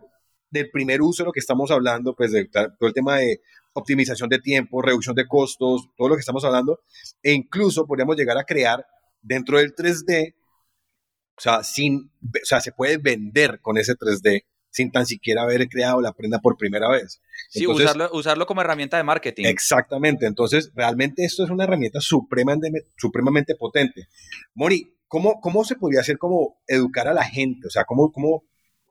del 0.50 0.70
primer 0.70 1.00
uso 1.00 1.22
de 1.22 1.28
lo 1.28 1.32
que 1.32 1.40
estamos 1.40 1.70
hablando, 1.70 2.14
pues 2.14 2.32
de 2.32 2.44
todo 2.50 2.88
el 2.88 2.92
tema 2.92 3.16
de 3.16 3.40
optimización 3.72 4.28
de 4.28 4.40
tiempo, 4.40 4.82
reducción 4.82 5.14
de 5.14 5.26
costos, 5.26 5.88
todo 5.96 6.10
lo 6.10 6.16
que 6.16 6.20
estamos 6.20 6.44
hablando, 6.44 6.80
e 7.22 7.32
incluso 7.32 7.86
podríamos 7.86 8.16
llegar 8.16 8.36
a 8.36 8.44
crear 8.44 8.84
dentro 9.22 9.56
del 9.56 9.74
3D, 9.74 10.34
o 10.34 11.40
sea, 11.40 11.62
sin, 11.62 12.12
o 12.22 12.44
sea, 12.44 12.60
se 12.60 12.72
puede 12.72 12.98
vender 12.98 13.60
con 13.62 13.78
ese 13.78 13.94
3D 13.94 14.44
sin 14.70 14.90
tan 14.90 15.06
siquiera 15.06 15.42
haber 15.42 15.68
creado 15.68 16.00
la 16.00 16.12
prenda 16.12 16.38
por 16.38 16.56
primera 16.56 16.88
vez. 16.88 17.20
Sí, 17.48 17.66
usarlo, 17.66 18.08
usarlo 18.12 18.46
como 18.46 18.60
herramienta 18.60 18.96
de 18.96 19.02
marketing. 19.02 19.44
Exactamente, 19.46 20.26
entonces 20.26 20.72
realmente 20.74 21.24
esto 21.24 21.44
es 21.44 21.50
una 21.50 21.64
herramienta 21.64 22.00
supremamente, 22.00 22.86
supremamente 22.96 23.54
potente. 23.56 24.08
Mori, 24.54 24.94
¿cómo, 25.08 25.40
¿cómo 25.40 25.64
se 25.64 25.76
podría 25.76 26.00
hacer 26.00 26.18
como 26.18 26.60
educar 26.66 27.08
a 27.08 27.14
la 27.14 27.24
gente? 27.24 27.66
O 27.66 27.70
sea, 27.70 27.84
¿cómo, 27.84 28.12
cómo, 28.12 28.44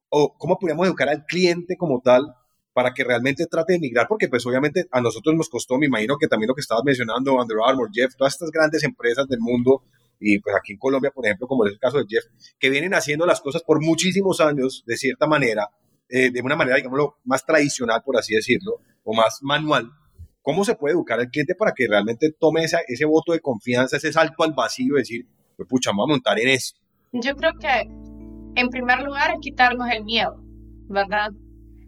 o 0.09 0.35
¿cómo 0.37 0.59
podríamos 0.59 0.85
educar 0.85 1.09
al 1.09 1.25
cliente 1.25 1.77
como 1.77 2.01
tal 2.01 2.35
para 2.73 2.93
que 2.93 3.03
realmente 3.03 3.45
trate 3.45 3.73
de 3.73 3.79
migrar? 3.79 4.07
Porque 4.07 4.27
pues 4.27 4.45
obviamente 4.45 4.85
a 4.91 5.01
nosotros 5.01 5.35
nos 5.35 5.49
costó, 5.49 5.77
me 5.77 5.85
imagino 5.85 6.17
que 6.19 6.27
también 6.27 6.49
lo 6.49 6.55
que 6.55 6.61
estabas 6.61 6.83
mencionando, 6.83 7.35
Under 7.35 7.57
Armour, 7.65 7.89
Jeff, 7.93 8.15
todas 8.17 8.33
estas 8.33 8.51
grandes 8.51 8.83
empresas 8.83 9.27
del 9.27 9.39
mundo, 9.39 9.83
y 10.19 10.39
pues 10.39 10.55
aquí 10.55 10.73
en 10.73 10.79
Colombia, 10.79 11.11
por 11.11 11.25
ejemplo, 11.25 11.47
como 11.47 11.65
es 11.65 11.73
el 11.73 11.79
caso 11.79 11.97
de 11.97 12.05
Jeff, 12.07 12.25
que 12.59 12.69
vienen 12.69 12.93
haciendo 12.93 13.25
las 13.25 13.41
cosas 13.41 13.63
por 13.63 13.81
muchísimos 13.81 14.41
años, 14.41 14.83
de 14.85 14.97
cierta 14.97 15.27
manera, 15.27 15.69
eh, 16.09 16.31
de 16.31 16.41
una 16.41 16.55
manera, 16.55 16.77
digámoslo, 16.77 17.17
más 17.23 17.45
tradicional, 17.45 18.01
por 18.03 18.17
así 18.17 18.35
decirlo, 18.35 18.81
o 19.03 19.13
más 19.13 19.39
manual, 19.41 19.91
¿cómo 20.41 20.65
se 20.65 20.75
puede 20.75 20.93
educar 20.93 21.19
al 21.19 21.29
cliente 21.29 21.55
para 21.55 21.73
que 21.73 21.87
realmente 21.87 22.31
tome 22.31 22.63
ese 22.63 23.05
voto 23.05 23.33
de 23.33 23.39
confianza, 23.39 23.97
ese 23.97 24.11
salto 24.11 24.43
al 24.43 24.53
vacío 24.53 24.95
decir, 24.95 25.27
pues 25.55 25.67
pucha, 25.67 25.91
vamos 25.91 26.05
a 26.09 26.13
montar 26.13 26.39
en 26.39 26.49
esto? 26.49 26.79
Yo 27.11 27.35
creo 27.35 27.53
que, 27.59 27.81
en 28.55 28.69
primer 28.69 29.01
lugar, 29.01 29.31
es 29.31 29.37
quitarnos 29.41 29.89
el 29.89 30.03
miedo, 30.03 30.43
¿verdad? 30.87 31.31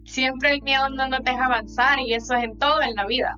siempre 0.04 0.52
el 0.52 0.62
miedo 0.62 0.88
no 0.90 1.08
nos 1.08 1.22
deja 1.22 1.46
avanzar 1.46 1.98
y 2.00 2.14
eso 2.14 2.34
es 2.34 2.44
en 2.44 2.58
todo 2.58 2.80
en 2.82 2.94
la 2.94 3.06
vida. 3.06 3.36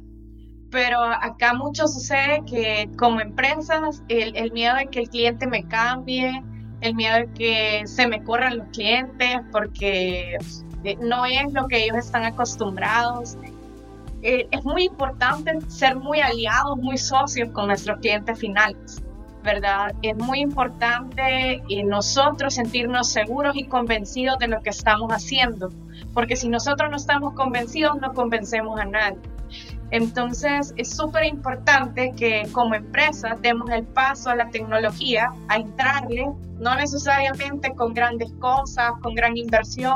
Pero 0.74 1.04
acá 1.04 1.54
mucho 1.54 1.86
sucede 1.86 2.42
que 2.50 2.90
como 2.98 3.20
empresas, 3.20 4.02
el, 4.08 4.50
miedo 4.50 4.74
de 4.74 4.88
que 4.88 4.98
el 4.98 5.08
cliente 5.08 5.46
me 5.46 5.62
cambie, 5.68 6.42
el 6.80 6.96
miedo 6.96 7.14
de 7.14 7.32
que 7.32 7.86
se 7.86 8.08
me 8.08 8.24
corran 8.24 8.58
los 8.58 8.66
clientes 8.72 9.40
porque 9.52 10.36
eh, 10.82 10.96
no 11.00 11.26
es 11.26 11.52
lo 11.52 11.68
que 11.68 11.84
ellos 11.84 11.98
están 11.98 12.24
acostumbrados. 12.24 13.38
Eh, 14.22 14.48
es 14.50 14.64
muy 14.64 14.86
importante 14.86 15.60
ser 15.68 15.94
muy 15.94 16.18
aliados, 16.20 16.76
muy 16.78 16.98
socios 16.98 17.50
con 17.50 17.68
nuestros 17.68 18.00
clientes 18.00 18.36
finales, 18.36 19.00
¿verdad? 19.44 19.94
Es 20.02 20.16
muy 20.16 20.40
importante 20.40 21.62
eh, 21.68 21.84
nosotros 21.84 22.52
sentirnos 22.52 23.10
seguros 23.10 23.54
y 23.54 23.62
convencidos 23.68 24.40
de 24.40 24.48
lo 24.48 24.60
que 24.60 24.70
estamos 24.70 25.12
haciendo, 25.12 25.70
porque 26.12 26.34
si 26.34 26.48
nosotros 26.48 26.90
no 26.90 26.96
estamos 26.96 27.34
convencidos, 27.34 28.00
no 28.00 28.12
convencemos 28.12 28.80
a 28.80 28.86
nadie. 28.86 29.33
Entonces 29.94 30.74
es 30.76 30.90
súper 30.90 31.24
importante 31.24 32.12
que 32.16 32.48
como 32.50 32.74
empresa 32.74 33.36
demos 33.40 33.70
el 33.70 33.84
paso 33.84 34.30
a 34.30 34.34
la 34.34 34.50
tecnología, 34.50 35.32
a 35.46 35.54
entrarle, 35.54 36.32
no 36.58 36.74
necesariamente 36.74 37.72
con 37.76 37.94
grandes 37.94 38.32
cosas, 38.40 38.90
con 39.02 39.14
gran 39.14 39.36
inversión, 39.36 39.94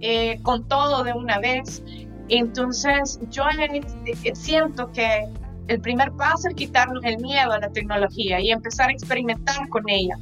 eh, 0.00 0.40
con 0.42 0.66
todo 0.66 1.04
de 1.04 1.12
una 1.12 1.38
vez. 1.38 1.84
Entonces 2.28 3.20
yo 3.30 3.44
eh, 3.48 4.34
siento 4.34 4.90
que 4.90 5.28
el 5.68 5.80
primer 5.82 6.10
paso 6.10 6.48
es 6.48 6.56
quitarnos 6.56 7.04
el 7.04 7.18
miedo 7.18 7.52
a 7.52 7.60
la 7.60 7.68
tecnología 7.68 8.40
y 8.40 8.50
empezar 8.50 8.88
a 8.88 8.92
experimentar 8.92 9.68
con 9.68 9.88
ella. 9.88 10.16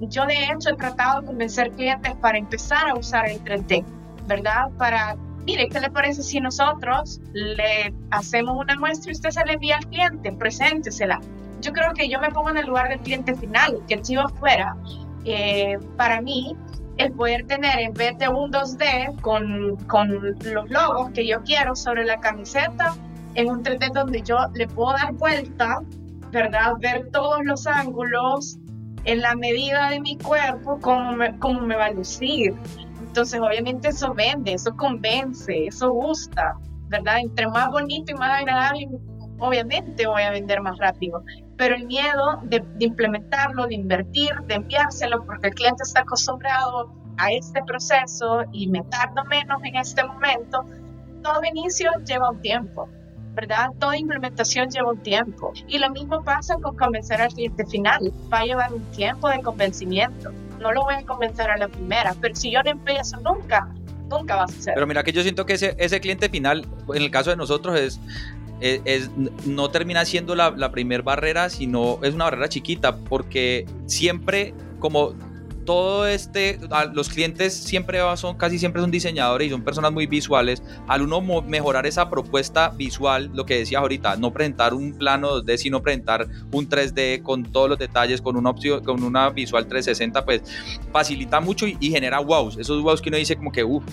Yo 0.00 0.24
de 0.24 0.44
hecho 0.46 0.70
he 0.70 0.76
tratado 0.76 1.20
de 1.20 1.26
convencer 1.26 1.72
clientes 1.72 2.14
para 2.22 2.38
empezar 2.38 2.88
a 2.88 2.94
usar 2.94 3.28
el 3.28 3.44
3D, 3.44 3.84
¿verdad? 4.26 4.70
Para 4.78 5.14
mire, 5.46 5.68
¿qué 5.68 5.80
le 5.80 5.90
parece 5.90 6.22
si 6.22 6.40
nosotros 6.40 7.20
le 7.32 7.94
hacemos 8.10 8.56
una 8.56 8.76
muestra 8.76 9.10
y 9.10 9.14
usted 9.14 9.30
se 9.30 9.44
la 9.44 9.52
envía 9.52 9.76
al 9.76 9.86
cliente? 9.86 10.32
Preséntesela. 10.32 11.20
Yo 11.60 11.72
creo 11.72 11.92
que 11.94 12.08
yo 12.08 12.20
me 12.20 12.30
pongo 12.30 12.50
en 12.50 12.58
el 12.58 12.66
lugar 12.66 12.88
del 12.88 13.00
cliente 13.00 13.34
final, 13.34 13.80
que 13.86 13.94
el 13.94 14.02
chivo 14.02 14.28
fuera, 14.40 14.76
eh, 15.24 15.78
para 15.96 16.20
mí, 16.20 16.56
el 16.96 17.12
poder 17.12 17.46
tener 17.46 17.78
en 17.78 17.94
vez 17.94 18.18
de 18.18 18.28
un 18.28 18.52
2D 18.52 19.20
con, 19.20 19.76
con 19.86 20.36
los 20.42 20.70
logos 20.70 21.10
que 21.12 21.26
yo 21.26 21.42
quiero 21.42 21.74
sobre 21.76 22.04
la 22.04 22.18
camiseta, 22.20 22.94
en 23.34 23.48
un 23.48 23.62
3D 23.62 23.92
donde 23.92 24.22
yo 24.22 24.36
le 24.54 24.66
puedo 24.68 24.92
dar 24.92 25.12
vuelta, 25.14 25.80
¿verdad? 26.30 26.74
Ver 26.80 27.08
todos 27.12 27.44
los 27.44 27.66
ángulos 27.66 28.58
en 29.04 29.20
la 29.20 29.34
medida 29.34 29.90
de 29.90 30.00
mi 30.00 30.18
cuerpo, 30.18 30.78
cómo 30.80 31.12
me, 31.12 31.38
cómo 31.38 31.60
me 31.60 31.76
va 31.76 31.86
a 31.86 31.90
lucir. 31.92 32.54
Entonces, 33.12 33.40
obviamente 33.42 33.88
eso 33.88 34.14
vende, 34.14 34.54
eso 34.54 34.74
convence, 34.74 35.66
eso 35.66 35.90
gusta, 35.90 36.54
¿verdad? 36.88 37.18
Entre 37.18 37.46
más 37.46 37.68
bonito 37.68 38.10
y 38.10 38.14
más 38.14 38.40
agradable, 38.40 38.88
obviamente 39.38 40.06
voy 40.06 40.22
a 40.22 40.30
vender 40.30 40.62
más 40.62 40.78
rápido. 40.78 41.22
Pero 41.58 41.74
el 41.74 41.86
miedo 41.86 42.40
de, 42.44 42.64
implementarlo, 42.78 43.66
de 43.66 43.74
invertir, 43.74 44.30
de 44.46 44.54
enviárselo, 44.54 45.26
porque 45.26 45.48
el 45.48 45.54
cliente 45.54 45.82
está 45.82 46.00
acostumbrado 46.00 46.90
a 47.18 47.30
este 47.32 47.62
proceso 47.64 48.44
y 48.50 48.68
me 48.68 48.80
tardo 48.84 49.22
menos 49.26 49.62
en 49.62 49.76
este 49.76 50.02
momento, 50.04 50.64
todo 51.22 51.44
inicio 51.44 51.90
lleva 52.06 52.30
un 52.30 52.40
tiempo. 52.40 52.88
¿verdad? 53.34 53.68
Toda 53.78 53.98
implementación 53.98 54.70
lleva 54.70 54.92
un 54.92 55.02
tiempo. 55.02 55.52
Y 55.66 55.78
lo 55.78 55.90
mismo 55.90 56.22
pasa 56.24 56.56
con 56.62 56.76
convencer 56.76 57.20
al 57.20 57.30
cliente 57.30 57.66
final. 57.66 58.10
Va 58.32 58.38
a 58.38 58.44
llevar 58.44 58.72
un 58.72 58.84
tiempo 58.90 59.28
de 59.28 59.42
convencimiento 59.42 60.30
no 60.62 60.72
lo 60.72 60.82
voy 60.82 60.94
a 60.94 61.04
convencer 61.04 61.50
a 61.50 61.56
la 61.56 61.68
primera, 61.68 62.14
pero 62.20 62.34
si 62.34 62.50
yo 62.50 62.62
no 62.62 62.70
empiezo 62.70 63.18
nunca, 63.18 63.68
nunca 64.08 64.36
va 64.36 64.44
a 64.44 64.48
suceder. 64.48 64.74
Pero 64.74 64.86
mira 64.86 65.02
que 65.02 65.12
yo 65.12 65.22
siento 65.22 65.44
que 65.44 65.54
ese, 65.54 65.74
ese 65.78 66.00
cliente 66.00 66.28
final, 66.28 66.66
en 66.94 67.02
el 67.02 67.10
caso 67.10 67.30
de 67.30 67.36
nosotros, 67.36 67.78
es, 67.78 68.00
es, 68.60 69.10
no 69.44 69.70
termina 69.70 70.04
siendo 70.04 70.34
la, 70.34 70.50
la 70.50 70.70
primera 70.70 71.02
barrera, 71.02 71.50
sino 71.50 71.98
es 72.02 72.14
una 72.14 72.24
barrera 72.24 72.48
chiquita, 72.48 72.96
porque 72.96 73.66
siempre 73.86 74.54
como 74.78 75.14
todo 75.64 76.06
este, 76.06 76.58
los 76.92 77.08
clientes 77.08 77.54
siempre 77.54 78.00
son, 78.16 78.36
casi 78.36 78.58
siempre 78.58 78.80
son 78.80 78.90
diseñadores 78.90 79.48
y 79.48 79.50
son 79.50 79.62
personas 79.62 79.92
muy 79.92 80.06
visuales. 80.06 80.62
Al 80.88 81.02
uno 81.02 81.20
mejorar 81.42 81.86
esa 81.86 82.10
propuesta 82.10 82.70
visual, 82.70 83.30
lo 83.34 83.46
que 83.46 83.58
decía 83.58 83.78
ahorita, 83.78 84.16
no 84.16 84.32
presentar 84.32 84.74
un 84.74 84.94
plano 84.94 85.42
2D, 85.42 85.56
sino 85.56 85.82
presentar 85.82 86.26
un 86.50 86.68
3D 86.68 87.22
con 87.22 87.44
todos 87.44 87.68
los 87.68 87.78
detalles, 87.78 88.20
con 88.20 88.36
una 88.36 88.50
opción, 88.50 88.84
con 88.84 89.02
una 89.02 89.30
visual 89.30 89.66
360, 89.66 90.24
pues 90.24 90.42
facilita 90.92 91.40
mucho 91.40 91.66
y, 91.66 91.92
genera 91.92 92.20
wows. 92.20 92.56
Esos 92.58 92.82
wows 92.82 93.02
que 93.02 93.10
uno 93.10 93.18
dice 93.18 93.36
como 93.36 93.52
que, 93.52 93.64
uff, 93.64 93.84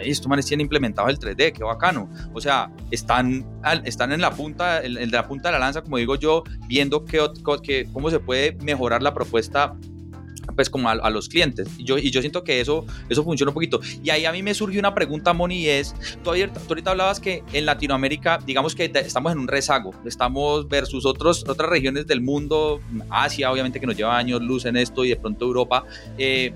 estos 0.00 0.26
manes 0.26 0.46
tienen 0.46 0.64
implementado 0.64 1.08
el 1.08 1.18
3D, 1.18 1.52
qué 1.52 1.64
bacano. 1.64 2.08
O 2.32 2.40
sea, 2.40 2.70
están, 2.90 3.46
están 3.84 4.12
en 4.12 4.20
la 4.20 4.30
punta, 4.30 4.82
en, 4.82 5.10
la 5.10 5.26
punta 5.26 5.48
de 5.48 5.52
la 5.52 5.58
lanza, 5.58 5.82
como 5.82 5.96
digo 5.96 6.16
yo, 6.16 6.42
viendo 6.66 7.04
que, 7.04 7.88
cómo 7.92 8.10
se 8.10 8.18
puede 8.18 8.52
mejorar 8.62 9.02
la 9.02 9.14
propuesta 9.14 9.76
pues 10.54 10.70
como 10.70 10.88
a, 10.88 11.10
los 11.10 11.28
clientes. 11.28 11.68
Y 11.78 11.84
yo, 11.84 11.98
y 11.98 12.10
yo 12.10 12.20
siento 12.20 12.44
que 12.44 12.60
eso, 12.60 12.84
eso 13.08 13.24
funciona 13.24 13.50
un 13.50 13.54
poquito. 13.54 13.80
Y 14.02 14.10
ahí 14.10 14.24
a 14.24 14.32
mí 14.32 14.42
me 14.42 14.54
surgió 14.54 14.80
una 14.80 14.94
pregunta, 14.94 15.32
Moni, 15.32 15.60
y 15.60 15.68
es, 15.68 15.94
tú, 16.22 16.30
ahorita 16.30 16.90
hablabas 16.90 17.20
que 17.20 17.42
en 17.52 17.66
Latinoamérica, 17.66 18.38
digamos 18.44 18.74
que 18.74 18.90
estamos 18.94 19.32
en 19.32 19.38
un 19.38 19.48
rezago, 19.48 19.94
estamos 20.04 20.68
versus 20.68 21.06
otros, 21.06 21.44
otras 21.48 21.70
regiones 21.70 22.06
del 22.06 22.20
mundo, 22.20 22.80
Asia 23.10 23.50
obviamente 23.50 23.80
que 23.80 23.86
nos 23.86 23.96
lleva 23.96 24.16
años 24.16 24.42
luz 24.42 24.64
en 24.66 24.76
esto 24.76 25.04
y 25.04 25.10
de 25.10 25.16
pronto 25.16 25.44
Europa. 25.44 25.84
Eh, 26.18 26.52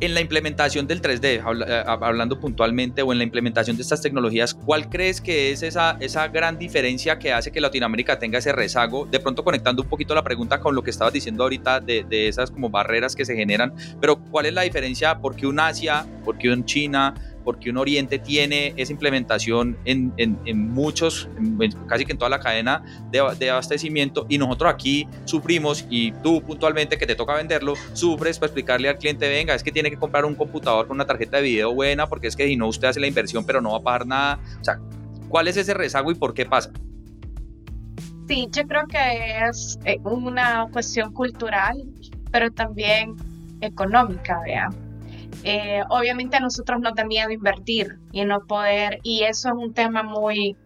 en 0.00 0.14
la 0.14 0.20
implementación 0.20 0.86
del 0.86 1.02
3D, 1.02 1.42
eh, 1.66 1.84
hablando 1.86 2.40
puntualmente, 2.40 3.02
o 3.02 3.12
en 3.12 3.18
la 3.18 3.24
implementación 3.24 3.76
de 3.76 3.82
estas 3.82 4.00
tecnologías, 4.00 4.54
¿cuál 4.54 4.88
crees 4.88 5.20
que 5.20 5.52
es 5.52 5.62
esa, 5.62 5.96
esa 6.00 6.28
gran 6.28 6.58
diferencia 6.58 7.18
que 7.18 7.32
hace 7.32 7.52
que 7.52 7.60
Latinoamérica 7.60 8.18
tenga 8.18 8.38
ese 8.38 8.52
rezago? 8.52 9.06
De 9.06 9.20
pronto 9.20 9.44
conectando 9.44 9.82
un 9.82 9.88
poquito 9.88 10.14
la 10.14 10.24
pregunta 10.24 10.60
con 10.60 10.74
lo 10.74 10.82
que 10.82 10.90
estabas 10.90 11.12
diciendo 11.12 11.42
ahorita 11.42 11.80
de, 11.80 12.04
de 12.04 12.28
esas 12.28 12.50
como 12.50 12.70
barreras 12.70 13.14
que 13.14 13.24
se 13.24 13.36
generan, 13.36 13.74
pero 14.00 14.18
¿cuál 14.18 14.46
es 14.46 14.54
la 14.54 14.62
diferencia? 14.62 15.18
¿Por 15.18 15.36
qué 15.36 15.46
un 15.46 15.60
Asia? 15.60 16.06
¿Por 16.24 16.38
qué 16.38 16.50
un 16.50 16.64
China? 16.64 17.14
Porque 17.50 17.68
un 17.68 17.78
Oriente 17.78 18.20
tiene 18.20 18.74
esa 18.76 18.92
implementación 18.92 19.76
en, 19.84 20.12
muchos, 20.72 21.28
casi 21.88 22.06
que 22.06 22.12
en 22.12 22.18
toda 22.18 22.28
la 22.28 22.38
cadena 22.38 22.80
de, 23.10 23.50
abastecimiento 23.50 24.24
y 24.28 24.38
nosotros 24.38 24.72
aquí 24.72 25.08
sufrimos 25.24 25.84
y 25.90 26.12
tú 26.12 26.40
puntualmente 26.42 26.96
que 26.96 27.08
te 27.08 27.16
toca 27.16 27.34
venderlo, 27.34 27.74
sufres 27.92 28.38
para 28.38 28.46
explicarle 28.46 28.88
al 28.88 28.98
cliente, 28.98 29.28
venga, 29.28 29.52
es 29.52 29.64
que 29.64 29.72
tiene 29.72 29.90
que 29.90 29.96
comprar 29.96 30.24
un 30.24 30.36
computador 30.36 30.86
con 30.86 30.96
una 30.96 31.06
tarjeta 31.06 31.38
de 31.38 31.42
video 31.42 31.74
buena 31.74 32.06
porque 32.06 32.28
es 32.28 32.36
que 32.36 32.46
si 32.46 32.54
no 32.54 32.68
usted 32.68 32.86
hace 32.86 33.00
la 33.00 33.08
inversión 33.08 33.44
pero 33.44 33.60
no 33.60 33.72
va 33.72 33.78
a 33.78 33.82
pagar 33.82 34.06
nada. 34.06 34.38
O 34.60 34.64
sea, 34.64 34.78
¿cuál 35.28 35.48
es 35.48 35.56
ese 35.56 35.74
rezago 35.74 36.12
y 36.12 36.14
por 36.14 36.32
qué 36.32 36.46
pasa? 36.46 36.70
Sí, 38.28 38.46
yo 38.52 38.62
creo 38.68 38.86
que 38.86 39.48
es 39.48 39.76
eh, 39.86 39.98
una 40.04 40.68
cuestión 40.70 41.12
cultural, 41.12 41.82
pero 42.30 42.48
también 42.52 43.16
económica, 43.60 44.40
vea 44.44 44.70
eh, 45.44 45.82
obviamente 45.88 46.38
nosotros 46.40 46.80
nos 46.80 46.94
da 46.94 47.04
miedo 47.04 47.30
invertir 47.30 47.98
y 48.12 48.24
no 48.24 48.46
poder, 48.46 48.98
y 49.02 49.24
eso 49.24 49.48
es 49.48 49.54
un 49.54 49.72
tema 49.72 50.02
muy, 50.02 50.56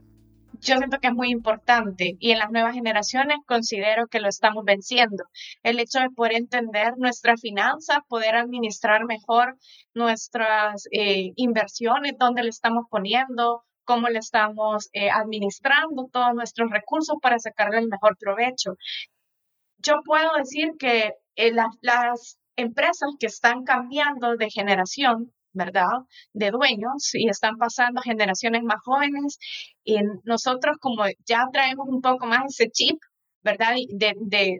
yo 0.60 0.76
siento 0.76 0.98
que 0.98 1.08
es 1.08 1.14
muy 1.14 1.30
importante 1.30 2.16
y 2.18 2.32
en 2.32 2.38
las 2.38 2.50
nuevas 2.50 2.74
generaciones 2.74 3.38
considero 3.46 4.08
que 4.08 4.20
lo 4.20 4.28
estamos 4.28 4.64
venciendo. 4.64 5.24
El 5.62 5.78
hecho 5.78 6.00
de 6.00 6.10
poder 6.10 6.34
entender 6.34 6.94
nuestras 6.96 7.40
finanzas, 7.40 7.98
poder 8.08 8.34
administrar 8.34 9.04
mejor 9.04 9.56
nuestras 9.94 10.86
eh, 10.90 11.32
inversiones, 11.36 12.14
dónde 12.18 12.42
le 12.42 12.48
estamos 12.48 12.86
poniendo, 12.90 13.62
cómo 13.84 14.08
le 14.08 14.18
estamos 14.18 14.88
eh, 14.92 15.10
administrando 15.10 16.08
todos 16.12 16.34
nuestros 16.34 16.70
recursos 16.70 17.16
para 17.22 17.38
sacarle 17.38 17.78
el 17.78 17.88
mejor 17.88 18.16
provecho. 18.18 18.74
Yo 19.78 19.96
puedo 20.04 20.32
decir 20.36 20.72
que 20.78 21.12
las, 21.36 21.68
las 21.82 22.38
empresas 22.56 23.10
que 23.18 23.26
están 23.26 23.64
cambiando 23.64 24.36
de 24.36 24.50
generación, 24.50 25.32
¿verdad? 25.52 25.88
De 26.32 26.50
dueños 26.50 27.10
y 27.14 27.28
están 27.28 27.56
pasando 27.58 28.00
generaciones 28.02 28.62
más 28.62 28.78
jóvenes. 28.84 29.38
Y 29.84 29.98
nosotros 30.24 30.76
como 30.80 31.04
ya 31.26 31.44
traemos 31.52 31.86
un 31.88 32.00
poco 32.00 32.26
más 32.26 32.44
ese 32.46 32.70
chip, 32.70 32.98
¿verdad? 33.42 33.74
De, 33.90 34.14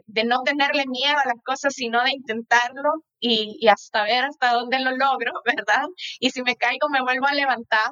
de, 0.05 0.23
no 0.25 0.43
tenerle 0.43 0.85
miedo 0.87 1.17
a 1.17 1.27
las 1.27 1.41
cosas, 1.43 1.73
sino 1.73 2.03
de 2.03 2.11
intentarlo 2.11 3.03
y, 3.19 3.57
y, 3.59 3.67
hasta 3.67 4.03
ver 4.03 4.25
hasta 4.25 4.53
dónde 4.53 4.79
lo 4.79 4.91
logro, 4.91 5.31
¿verdad? 5.45 5.85
Y 6.19 6.29
si 6.29 6.43
me 6.43 6.55
caigo, 6.55 6.89
me 6.89 7.01
vuelvo 7.01 7.27
a 7.27 7.33
levantar. 7.33 7.91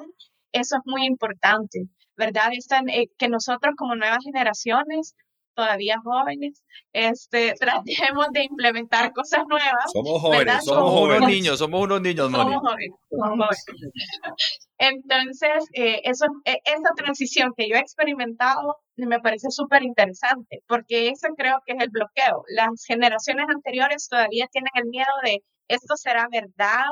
Eso 0.52 0.76
es 0.76 0.82
muy 0.86 1.04
importante, 1.04 1.86
¿verdad? 2.16 2.50
Están, 2.52 2.88
eh, 2.88 3.08
que 3.18 3.28
nosotros 3.28 3.74
como 3.76 3.96
nuevas 3.96 4.20
generaciones 4.24 5.16
todavía 5.54 6.00
jóvenes, 6.02 6.62
este, 6.92 7.54
tratemos 7.60 8.26
de 8.32 8.44
implementar 8.44 9.12
cosas 9.12 9.44
nuevas. 9.48 9.92
Somos 9.92 10.20
jóvenes, 10.20 10.64
somos, 10.64 11.00
unos 11.00 11.28
niños, 11.28 11.58
somos 11.58 11.82
unos 11.82 12.00
niños, 12.00 12.30
somos 12.30 12.60
jóvenes, 12.60 12.90
Entonces, 14.78 15.68
eh, 15.72 16.00
eso, 16.04 16.26
eh, 16.44 16.58
esa 16.64 16.94
transición 16.96 17.52
que 17.56 17.68
yo 17.68 17.76
he 17.76 17.80
experimentado 17.80 18.76
me 18.96 19.20
parece 19.20 19.50
súper 19.50 19.82
interesante, 19.82 20.62
porque 20.66 21.08
eso 21.08 21.28
creo 21.36 21.60
que 21.64 21.74
es 21.74 21.82
el 21.82 21.90
bloqueo. 21.90 22.44
Las 22.48 22.84
generaciones 22.86 23.46
anteriores 23.48 24.08
todavía 24.08 24.46
tienen 24.50 24.70
el 24.74 24.86
miedo 24.86 25.06
de 25.24 25.42
esto 25.68 25.96
será 25.96 26.28
verdad, 26.30 26.84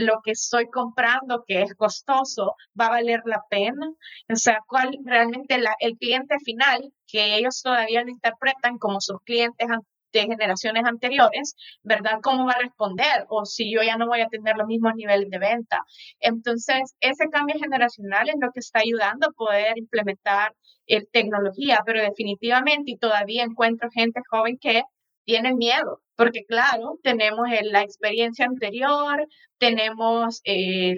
lo 0.00 0.20
que 0.24 0.32
estoy 0.32 0.68
comprando, 0.68 1.44
que 1.46 1.62
es 1.62 1.74
costoso, 1.74 2.54
va 2.78 2.86
a 2.86 2.90
valer 2.90 3.22
la 3.24 3.42
pena. 3.50 3.86
O 4.30 4.36
sea, 4.36 4.60
cuál 4.66 4.96
realmente 5.04 5.56
el 5.80 5.96
cliente 5.98 6.36
final, 6.44 6.92
que 7.06 7.36
ellos 7.36 7.62
todavía 7.62 8.02
lo 8.02 8.10
interpretan 8.10 8.78
como 8.78 9.00
sus 9.00 9.18
clientes 9.24 9.68
de 10.12 10.20
generaciones 10.22 10.84
anteriores, 10.84 11.54
¿verdad? 11.82 12.20
¿Cómo 12.22 12.46
va 12.46 12.52
a 12.52 12.62
responder? 12.62 13.26
O 13.28 13.44
si 13.44 13.72
yo 13.72 13.82
ya 13.82 13.96
no 13.96 14.06
voy 14.06 14.20
a 14.20 14.28
tener 14.28 14.56
los 14.56 14.66
mismos 14.66 14.94
niveles 14.94 15.28
de 15.30 15.38
venta. 15.38 15.82
Entonces, 16.20 16.94
ese 17.00 17.28
cambio 17.30 17.56
generacional 17.58 18.28
es 18.28 18.36
lo 18.40 18.50
que 18.52 18.60
está 18.60 18.80
ayudando 18.80 19.28
a 19.28 19.32
poder 19.32 19.76
implementar 19.78 20.54
eh, 20.86 21.04
tecnología, 21.12 21.80
pero 21.84 22.00
definitivamente, 22.00 22.92
y 22.92 22.98
todavía 22.98 23.44
encuentro 23.44 23.90
gente 23.92 24.20
joven 24.30 24.58
que 24.58 24.82
tiene 25.28 25.54
miedo, 25.54 26.00
porque 26.16 26.46
claro, 26.46 26.98
tenemos 27.02 27.48
la 27.64 27.82
experiencia 27.82 28.46
anterior, 28.46 29.28
tenemos 29.58 30.40
el, 30.44 30.96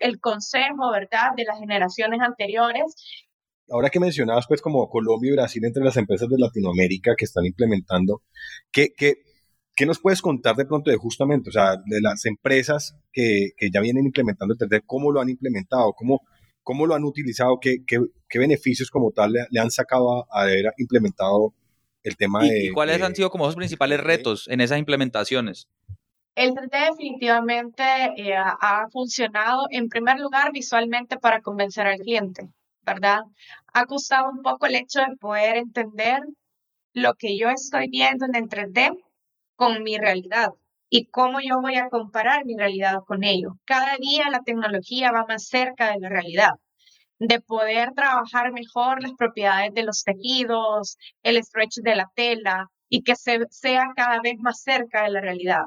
el, 0.00 0.20
consejo, 0.20 0.90
¿verdad?, 0.92 1.30
de 1.34 1.44
las 1.44 1.58
generaciones 1.58 2.20
anteriores 2.20 2.94
ahora 3.70 3.88
que 3.88 3.98
mencionabas, 3.98 4.46
pues, 4.46 4.60
como 4.60 4.90
Colombia 4.90 5.30
y 5.30 5.34
Brasil 5.34 5.64
entre 5.64 5.82
las 5.82 5.96
empresas 5.96 6.28
de 6.28 6.36
Latinoamérica 6.38 7.14
que 7.16 7.24
están 7.24 7.46
implementando, 7.46 8.20
¿qué, 8.70 8.88
qué, 8.94 9.14
qué 9.74 9.86
nos 9.86 9.98
puedes 9.98 10.20
contar 10.20 10.54
de 10.56 10.66
pronto 10.66 10.90
de 10.90 10.98
justamente, 10.98 11.48
o 11.48 11.52
sea, 11.52 11.76
de 11.76 12.00
las 12.02 12.26
empresas 12.26 12.94
que, 13.10 13.52
que 13.56 13.70
ya 13.72 13.80
vienen 13.80 14.04
implementando 14.04 14.52
el 14.52 14.58
3D, 14.58 14.82
cómo 14.84 15.10
lo 15.10 15.22
han 15.22 15.30
implementado, 15.30 15.94
cómo, 15.94 16.20
cómo 16.62 16.84
lo 16.86 16.94
han 16.94 17.04
utilizado, 17.04 17.58
qué, 17.58 17.78
qué, 17.86 18.38
beneficios 18.38 18.90
como 18.90 19.12
tal 19.12 19.32
le, 19.32 19.60
han 19.60 19.70
sacado 19.70 20.26
a, 20.30 20.42
haber 20.42 20.66
implementado 20.76 21.54
el 22.04 22.16
tema 22.16 22.40
de... 22.40 22.66
¿Y 22.66 22.70
cuáles 22.70 23.02
han 23.02 23.14
sido 23.14 23.30
como 23.30 23.46
los 23.46 23.56
principales 23.56 24.00
retos 24.00 24.46
en 24.48 24.60
esas 24.60 24.78
implementaciones? 24.78 25.68
El 26.36 26.50
3D 26.52 26.90
definitivamente 26.90 27.82
eh, 28.16 28.34
ha 28.36 28.86
funcionado 28.92 29.66
en 29.70 29.88
primer 29.88 30.18
lugar 30.18 30.52
visualmente 30.52 31.16
para 31.18 31.40
convencer 31.40 31.86
al 31.86 31.98
cliente. 31.98 32.48
¿verdad? 32.84 33.22
Ha 33.72 33.86
costado 33.86 34.30
un 34.30 34.42
poco 34.42 34.66
el 34.66 34.76
hecho 34.76 35.00
de 35.00 35.16
poder 35.16 35.56
entender 35.56 36.20
lo 36.92 37.14
que 37.14 37.36
yo 37.36 37.48
estoy 37.50 37.88
viendo 37.88 38.26
en 38.26 38.36
el 38.36 38.48
3D 38.48 38.96
con 39.56 39.82
mi 39.82 39.98
realidad 39.98 40.50
y 40.88 41.06
cómo 41.06 41.40
yo 41.40 41.60
voy 41.60 41.76
a 41.76 41.88
comparar 41.88 42.44
mi 42.44 42.56
realidad 42.56 42.98
con 43.06 43.24
ello. 43.24 43.56
Cada 43.64 43.96
día 43.98 44.30
la 44.30 44.42
tecnología 44.42 45.10
va 45.12 45.24
más 45.26 45.46
cerca 45.46 45.92
de 45.92 46.00
la 46.00 46.08
realidad, 46.08 46.52
de 47.18 47.40
poder 47.40 47.92
trabajar 47.94 48.52
mejor 48.52 49.02
las 49.02 49.12
propiedades 49.14 49.72
de 49.74 49.84
los 49.84 50.02
tejidos, 50.02 50.96
el 51.22 51.42
stretch 51.42 51.76
de 51.82 51.96
la 51.96 52.10
tela 52.14 52.70
y 52.88 53.02
que 53.02 53.16
se, 53.16 53.40
sea 53.50 53.92
cada 53.96 54.20
vez 54.20 54.34
más 54.38 54.62
cerca 54.62 55.04
de 55.04 55.10
la 55.10 55.20
realidad. 55.20 55.64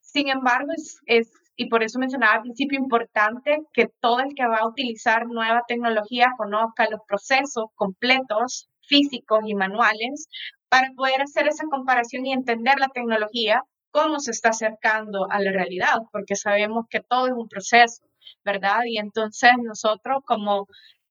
Sin 0.00 0.28
embargo, 0.28 0.70
es, 0.76 0.98
es 1.06 1.32
y 1.56 1.68
por 1.68 1.82
eso 1.82 1.98
mencionaba 1.98 2.34
al 2.34 2.42
principio 2.42 2.78
importante 2.78 3.60
que 3.72 3.88
todo 4.00 4.20
el 4.20 4.34
que 4.34 4.46
va 4.46 4.58
a 4.58 4.68
utilizar 4.68 5.26
nueva 5.26 5.62
tecnología 5.68 6.32
conozca 6.36 6.90
los 6.90 7.00
procesos 7.06 7.66
completos, 7.74 8.68
físicos 8.88 9.40
y 9.46 9.54
manuales, 9.54 10.28
para 10.68 10.88
poder 10.96 11.22
hacer 11.22 11.46
esa 11.46 11.64
comparación 11.70 12.26
y 12.26 12.32
entender 12.32 12.78
la 12.80 12.88
tecnología, 12.88 13.62
cómo 13.92 14.18
se 14.18 14.32
está 14.32 14.48
acercando 14.48 15.30
a 15.30 15.40
la 15.40 15.52
realidad, 15.52 15.98
porque 16.10 16.34
sabemos 16.34 16.86
que 16.90 17.00
todo 17.00 17.28
es 17.28 17.32
un 17.32 17.48
proceso, 17.48 18.04
¿verdad? 18.44 18.80
Y 18.86 18.98
entonces 18.98 19.52
nosotros 19.62 20.22
como, 20.26 20.66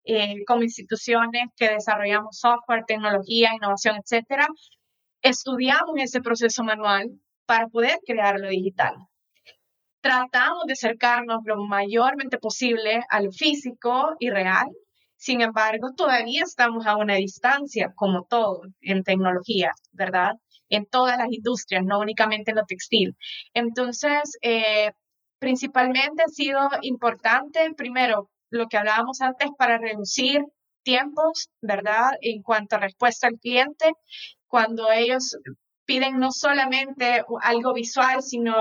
eh, 0.06 0.44
como 0.46 0.64
instituciones 0.64 1.50
que 1.56 1.70
desarrollamos 1.70 2.38
software, 2.40 2.86
tecnología, 2.88 3.54
innovación, 3.54 3.98
etcétera, 3.98 4.48
estudiamos 5.22 5.96
ese 5.98 6.22
proceso 6.22 6.64
manual 6.64 7.12
para 7.46 7.68
poder 7.68 8.00
crear 8.06 8.40
lo 8.40 8.50
digital 8.50 8.96
tratamos 10.04 10.66
de 10.68 10.74
acercarnos 10.74 11.40
lo 11.46 11.64
mayormente 11.66 12.38
posible 12.38 13.02
a 13.10 13.22
lo 13.22 13.32
físico 13.32 14.16
y 14.20 14.30
real. 14.30 14.68
Sin 15.16 15.40
embargo, 15.42 15.92
todavía 15.96 16.44
estamos 16.44 16.86
a 16.86 16.98
una 16.98 17.16
distancia, 17.16 17.94
como 17.96 18.26
todo 18.26 18.64
en 18.82 19.04
tecnología, 19.04 19.72
¿verdad? 19.94 20.34
En 20.68 20.86
todas 20.86 21.18
las 21.18 21.32
industrias, 21.32 21.86
no 21.86 22.00
únicamente 22.00 22.52
en 22.52 22.58
lo 22.58 22.66
textil. 22.66 23.16
Entonces, 23.54 24.38
eh, 24.42 24.92
principalmente 25.44 26.24
ha 26.24 26.30
sido 26.30 26.70
importante, 26.84 27.74
primero, 27.76 28.30
lo 28.50 28.68
que 28.68 28.78
hablábamos 28.78 29.20
antes, 29.20 29.50
para 29.58 29.78
reducir 29.78 30.42
tiempos, 30.84 31.50
¿verdad? 31.62 32.12
En 32.22 32.42
cuanto 32.42 32.78
a 32.78 32.80
respuesta 32.80 33.28
al 33.28 33.38
cliente, 33.40 33.92
cuando 34.48 34.90
ellos 34.90 35.38
piden 35.86 36.18
no 36.18 36.32
solamente 36.32 37.26
algo 37.42 37.74
visual, 37.74 38.24
sino 38.24 38.54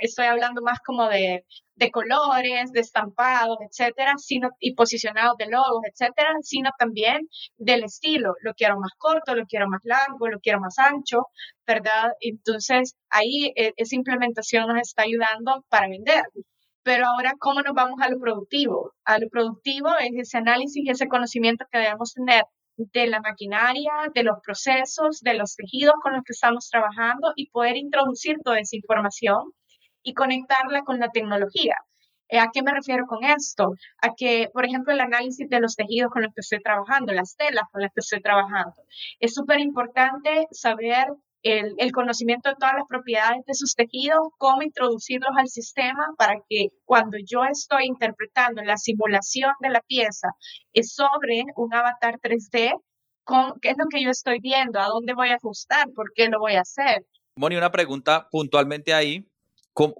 estoy 0.00 0.26
hablando 0.26 0.62
más 0.62 0.78
como 0.86 1.08
de, 1.08 1.44
de 1.80 1.90
colores, 1.90 2.72
de 2.72 2.80
estampados, 2.80 3.56
etcétera, 3.68 4.14
sino, 4.18 4.50
y 4.60 4.74
posicionados 4.74 5.36
de 5.38 5.46
logos, 5.46 5.82
etcétera, 5.90 6.34
sino 6.42 6.70
también 6.78 7.28
del 7.56 7.84
estilo. 7.84 8.34
Lo 8.42 8.52
quiero 8.54 8.78
más 8.78 8.92
corto, 8.98 9.34
lo 9.34 9.46
quiero 9.46 9.66
más 9.66 9.80
largo, 9.84 10.28
lo 10.28 10.40
quiero 10.40 10.60
más 10.60 10.78
ancho, 10.78 11.28
¿verdad? 11.66 12.12
Entonces, 12.20 12.96
ahí 13.08 13.52
e, 13.56 13.72
esa 13.76 13.96
implementación 13.96 14.68
nos 14.68 14.80
está 14.82 15.04
ayudando 15.04 15.64
para 15.70 15.88
vender. 15.88 16.24
Pero 16.82 17.06
ahora, 17.06 17.32
¿cómo 17.38 17.62
nos 17.62 17.74
vamos 17.74 17.98
a 18.02 18.10
lo 18.10 18.18
productivo? 18.18 18.92
A 19.04 19.18
lo 19.18 19.28
productivo 19.30 19.88
es 19.98 20.10
ese 20.16 20.36
análisis 20.38 20.84
y 20.84 20.90
ese 20.90 21.08
conocimiento 21.08 21.64
que 21.70 21.78
debemos 21.78 22.12
tener 22.12 22.44
de 22.76 23.06
la 23.06 23.20
maquinaria, 23.20 23.92
de 24.14 24.22
los 24.22 24.38
procesos, 24.44 25.20
de 25.20 25.34
los 25.34 25.56
tejidos 25.56 25.94
con 26.02 26.12
los 26.14 26.22
que 26.24 26.32
estamos 26.32 26.68
trabajando 26.70 27.32
y 27.36 27.50
poder 27.50 27.76
introducir 27.76 28.36
toda 28.44 28.60
esa 28.60 28.76
información 28.76 29.52
y 30.02 30.14
conectarla 30.14 30.82
con 30.82 30.98
la 30.98 31.10
tecnología. 31.10 31.76
Eh, 32.28 32.38
¿A 32.38 32.48
qué 32.52 32.62
me 32.62 32.72
refiero 32.72 33.06
con 33.06 33.24
esto? 33.24 33.74
A 34.00 34.14
que, 34.16 34.48
por 34.52 34.64
ejemplo, 34.64 34.92
el 34.92 35.00
análisis 35.00 35.48
de 35.48 35.60
los 35.60 35.74
tejidos 35.74 36.10
con 36.12 36.22
los 36.22 36.32
que 36.32 36.40
estoy 36.40 36.62
trabajando, 36.62 37.12
las 37.12 37.36
telas 37.36 37.64
con 37.72 37.82
las 37.82 37.92
que 37.92 38.00
estoy 38.00 38.20
trabajando. 38.20 38.74
Es 39.18 39.34
súper 39.34 39.58
importante 39.58 40.46
saber 40.52 41.08
el, 41.42 41.92
conocimiento 41.92 42.48
de 42.48 42.56
todas 42.56 42.74
las 42.74 42.86
propiedades 42.88 43.44
de 43.46 43.54
sus 43.54 43.74
tejidos, 43.74 44.28
cómo 44.38 44.62
introducirlos 44.62 45.30
al 45.36 45.48
sistema 45.48 46.06
para 46.18 46.34
que 46.48 46.68
cuando 46.84 47.16
yo 47.24 47.44
estoy 47.44 47.86
interpretando 47.86 48.62
la 48.62 48.76
simulación 48.76 49.52
de 49.60 49.70
la 49.70 49.80
pieza 49.80 50.28
es 50.72 50.92
sobre 50.94 51.44
un 51.56 51.72
avatar 51.74 52.20
3D, 52.20 52.72
¿qué 53.62 53.70
es 53.70 53.76
lo 53.78 53.86
que 53.90 54.02
yo 54.02 54.10
estoy 54.10 54.38
viendo? 54.40 54.78
¿A 54.80 54.86
dónde 54.86 55.14
voy 55.14 55.30
a 55.30 55.36
ajustar? 55.36 55.86
¿Por 55.94 56.12
qué 56.14 56.28
lo 56.28 56.38
voy 56.38 56.54
a 56.54 56.60
hacer? 56.60 57.04
Moni, 57.36 57.56
una 57.56 57.70
pregunta 57.70 58.28
puntualmente 58.30 58.92
ahí. 58.92 59.26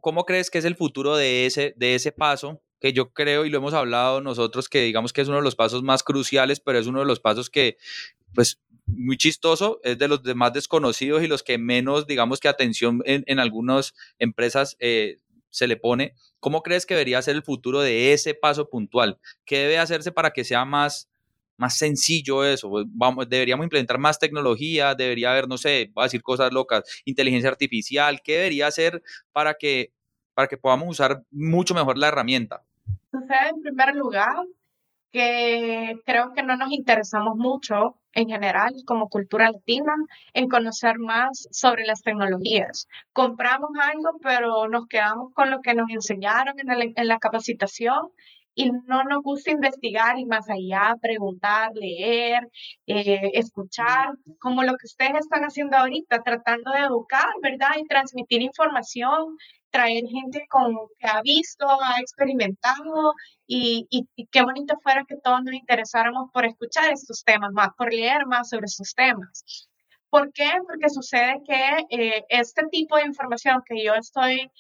¿Cómo, 0.01 0.25
crees 0.27 0.51
que 0.51 0.59
es 0.59 0.65
el 0.65 0.77
futuro 0.77 1.17
de 1.17 1.47
ese, 1.47 1.73
de 1.77 1.95
ese 1.95 2.13
paso? 2.13 2.61
Que 2.81 2.93
yo 2.93 3.13
creo, 3.13 3.47
y 3.47 3.51
lo 3.51 3.59
hemos 3.59 3.73
hablado 3.73 4.21
nosotros, 4.21 4.69
que 4.69 4.83
digamos 4.83 5.13
que 5.13 5.23
es 5.23 5.29
uno 5.29 5.39
de 5.39 5.43
los 5.43 5.57
pasos 5.57 5.83
más 5.83 6.03
cruciales, 6.03 6.61
pero 6.61 6.79
es 6.79 6.87
uno 6.87 7.01
de 7.01 7.07
los 7.07 7.21
pasos 7.21 7.49
que, 7.49 7.79
pues, 8.35 8.61
muy 8.87 9.17
chistoso, 9.17 9.81
es 9.83 9.99
de 9.99 10.09
los 10.09 10.23
más 10.35 10.53
desconocidos 10.53 11.23
y 11.23 11.29
los 11.29 11.43
que 11.43 11.57
menos, 11.59 12.07
digamos 12.07 12.41
que 12.41 12.49
atención 12.49 13.03
en, 13.05 13.39
algunas 13.39 13.95
empresas 14.19 14.77
eh, 14.81 15.19
se 15.49 15.67
le 15.67 15.77
pone. 15.77 16.15
¿Cómo 16.41 16.63
crees 16.63 16.85
que 16.85 16.95
debería 16.95 17.23
ser 17.23 17.37
el 17.37 17.43
futuro 17.43 17.81
de 17.81 18.13
ese 18.13 18.35
paso 18.35 18.69
puntual? 18.69 19.19
¿Qué 19.45 19.59
debe 19.59 19.79
hacerse 19.79 20.13
para 20.13 20.33
que 20.33 20.45
sea 20.45 20.65
más, 20.65 21.09
más 21.61 21.77
sencillo 21.77 22.45
eso? 22.45 22.71
Pues, 22.71 22.87
vamos, 22.89 23.29
deberíamos 23.29 23.65
implementar 23.65 23.99
más 23.99 24.19
tecnología, 24.19 24.95
debería 24.95 25.31
haber, 25.31 25.47
no 25.47 25.59
sé, 25.59 25.91
voy 25.95 26.03
a 26.03 26.07
decir 26.07 26.23
cosas 26.23 26.53
locas, 26.53 26.83
inteligencia 27.05 27.51
artificial, 27.51 28.21
¿qué 28.23 28.37
debería 28.37 28.67
hacer 28.67 29.03
para 29.33 29.55
que, 29.55 29.93
para 30.35 30.49
que 30.49 30.57
podamos 30.57 30.89
usar 30.89 31.23
mucho 31.31 31.75
mejor 31.75 31.99
la 31.99 32.09
herramienta? 32.09 32.65
en 33.13 33.63
primer 33.63 33.95
lugar, 33.95 34.37
que 35.13 36.01
creo 36.07 36.33
que 36.33 36.43
no 36.43 36.57
nos 36.57 36.73
interesamos 36.73 37.37
mucho 37.37 37.97
en 38.13 38.29
general 38.29 38.75
como 38.87 39.09
cultura 39.09 39.51
latina 39.51 39.93
en 40.33 40.49
conocer 40.49 40.99
más 40.99 41.49
sobre 41.51 41.85
las 41.85 42.03
tecnologías. 42.03 42.89
Compramos 43.13 43.71
algo, 43.81 44.19
pero 44.23 44.69
nos 44.69 44.87
quedamos 44.87 45.33
con 45.35 45.51
lo 45.51 45.61
que 45.61 45.75
nos 45.75 45.91
enseñaron 45.91 46.55
en, 46.59 47.09
la 47.09 47.19
capacitación 47.19 48.11
y 48.61 48.71
no 48.87 49.05
nos 49.05 49.23
gusta 49.23 49.51
investigar 49.51 50.19
y 50.19 50.27
más 50.27 50.49
allá, 50.51 50.95
preguntar, 51.01 51.71
leer, 51.75 52.47
eh, 52.87 53.31
escuchar, 53.35 54.11
como 54.39 54.63
lo 54.63 54.73
que 54.77 54.87
ustedes 54.87 55.21
están 55.21 55.45
haciendo 55.45 55.77
ahorita, 55.77 56.23
tratando 56.23 56.71
de 56.73 56.81
educar, 56.81 57.29
¿verdad? 57.43 57.71
Y 57.79 57.87
transmitir 57.87 58.43
información 58.43 59.37
traer 59.71 60.05
gente 60.09 60.47
con, 60.49 60.75
que 60.99 61.07
ha 61.07 61.23
visto, 61.23 61.67
ha 61.69 62.01
experimentado 62.01 63.15
y, 63.47 63.87
y, 63.89 64.27
qué 64.27 64.43
bonito 64.43 64.75
fuera 64.83 65.05
que 65.09 65.17
todos 65.23 65.43
nos 65.45 65.55
interesáramos 65.55 66.29
por 66.33 66.45
escuchar 66.45 66.93
estos 66.93 67.23
temas 67.25 67.53
más, 67.53 67.69
por 67.79 67.93
leer 67.93 68.27
más 68.27 68.49
sobre 68.51 68.67
estos 68.67 68.93
temas. 68.95 69.69
¿Por 70.11 70.33
qué? 70.33 70.51
Porque 70.67 70.91
sucede 70.91 71.41
que 71.47 71.87
eh, 71.91 72.25
este 72.29 72.63
tipo 72.71 72.97
de 72.97 73.07
información 73.07 73.63
que 73.65 73.85
yo 73.85 73.95
estoy 73.95 74.51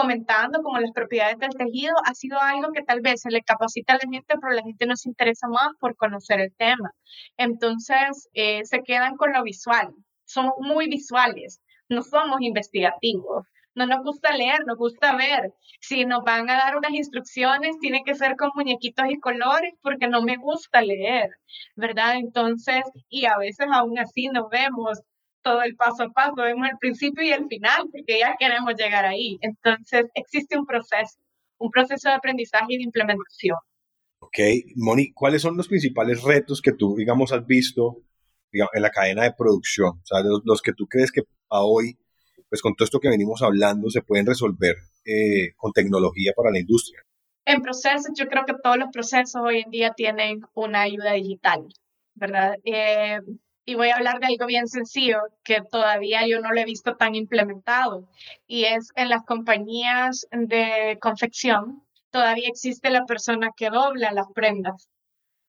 comentando, 0.00 0.62
como 0.62 0.78
las 0.78 0.92
propiedades 0.92 1.38
del 1.38 1.50
tejido, 1.50 1.94
ha 2.04 2.14
sido 2.14 2.40
algo 2.40 2.72
que 2.72 2.82
tal 2.82 3.00
vez 3.00 3.20
se 3.22 3.30
le 3.30 3.42
capacita 3.42 3.94
a 3.94 3.96
la 3.96 4.10
gente, 4.10 4.34
pero 4.40 4.52
la 4.52 4.62
gente 4.62 4.86
no 4.86 4.96
se 4.96 5.08
interesa 5.08 5.48
más 5.48 5.70
por 5.80 5.96
conocer 5.96 6.40
el 6.40 6.54
tema. 6.56 6.92
Entonces, 7.36 8.28
eh, 8.34 8.64
se 8.64 8.82
quedan 8.82 9.16
con 9.16 9.32
lo 9.32 9.42
visual. 9.42 9.94
Somos 10.24 10.54
muy 10.58 10.88
visuales, 10.88 11.60
no 11.88 12.02
somos 12.02 12.40
investigativos 12.40 13.46
no 13.78 13.86
nos 13.86 14.02
gusta 14.02 14.34
leer, 14.34 14.58
nos 14.66 14.76
gusta 14.76 15.16
ver. 15.16 15.54
Si 15.80 16.04
nos 16.04 16.22
van 16.24 16.50
a 16.50 16.56
dar 16.56 16.76
unas 16.76 16.92
instrucciones, 16.92 17.78
tiene 17.80 18.02
que 18.04 18.16
ser 18.16 18.36
con 18.36 18.50
muñequitos 18.54 19.06
y 19.08 19.20
colores 19.20 19.72
porque 19.82 20.08
no 20.08 20.20
me 20.22 20.36
gusta 20.36 20.82
leer, 20.82 21.30
¿verdad? 21.76 22.16
Entonces, 22.16 22.82
y 23.08 23.26
a 23.26 23.38
veces 23.38 23.68
aún 23.72 23.98
así 23.98 24.26
no 24.28 24.48
vemos 24.48 25.00
todo 25.48 25.62
el 25.62 25.76
paso 25.76 26.02
a 26.02 26.10
paso, 26.10 26.34
vemos 26.36 26.68
el 26.70 26.78
principio 26.78 27.24
y 27.24 27.30
el 27.30 27.46
final 27.46 27.88
porque 27.90 28.18
ya 28.18 28.36
queremos 28.38 28.74
llegar 28.76 29.06
ahí. 29.06 29.38
Entonces, 29.40 30.06
existe 30.14 30.58
un 30.58 30.66
proceso, 30.66 31.18
un 31.58 31.70
proceso 31.70 32.08
de 32.08 32.14
aprendizaje 32.14 32.66
y 32.68 32.76
de 32.78 32.82
implementación. 32.82 33.56
Ok, 34.20 34.38
Moni, 34.76 35.12
¿cuáles 35.12 35.42
son 35.42 35.56
los 35.56 35.68
principales 35.68 36.22
retos 36.22 36.60
que 36.60 36.72
tú, 36.72 36.96
digamos, 36.96 37.32
has 37.32 37.46
visto 37.46 38.02
en 38.52 38.82
la 38.82 38.90
cadena 38.90 39.22
de 39.22 39.32
producción? 39.32 39.90
O 39.90 40.04
sea, 40.04 40.18
los 40.44 40.60
que 40.60 40.72
tú 40.72 40.86
crees 40.86 41.10
que 41.10 41.22
a 41.50 41.62
hoy 41.62 41.96
pues 42.48 42.62
con 42.62 42.74
todo 42.74 42.84
esto 42.84 43.00
que 43.00 43.08
venimos 43.08 43.42
hablando 43.42 43.90
se 43.90 44.02
pueden 44.02 44.26
resolver 44.26 44.76
eh, 45.04 45.52
con 45.56 45.72
tecnología 45.72 46.32
para 46.36 46.50
la 46.50 46.58
industria? 46.58 47.02
En 47.44 47.62
procesos, 47.62 48.12
yo 48.16 48.26
creo 48.26 48.44
que 48.44 48.54
todos 48.62 48.76
los 48.76 48.88
procesos 48.92 49.40
hoy 49.42 49.60
en 49.60 49.70
día 49.70 49.92
tienen 49.94 50.40
una 50.54 50.82
ayuda 50.82 51.12
digital, 51.12 51.66
¿verdad? 52.14 52.56
Eh, 52.64 53.20
y 53.68 53.74
voy 53.74 53.90
a 53.90 53.96
hablar 53.96 54.18
de 54.18 54.28
algo 54.28 54.46
bien 54.46 54.66
sencillo 54.66 55.18
que 55.44 55.60
todavía 55.60 56.26
yo 56.26 56.40
no 56.40 56.52
lo 56.52 56.58
he 56.58 56.64
visto 56.64 56.96
tan 56.96 57.14
implementado 57.14 58.08
y 58.46 58.64
es 58.64 58.88
en 58.96 59.10
las 59.10 59.24
compañías 59.26 60.26
de 60.30 60.96
confección 61.02 61.82
todavía 62.10 62.48
existe 62.48 62.88
la 62.88 63.04
persona 63.04 63.50
que 63.54 63.68
dobla 63.68 64.10
las 64.12 64.28
prendas, 64.34 64.88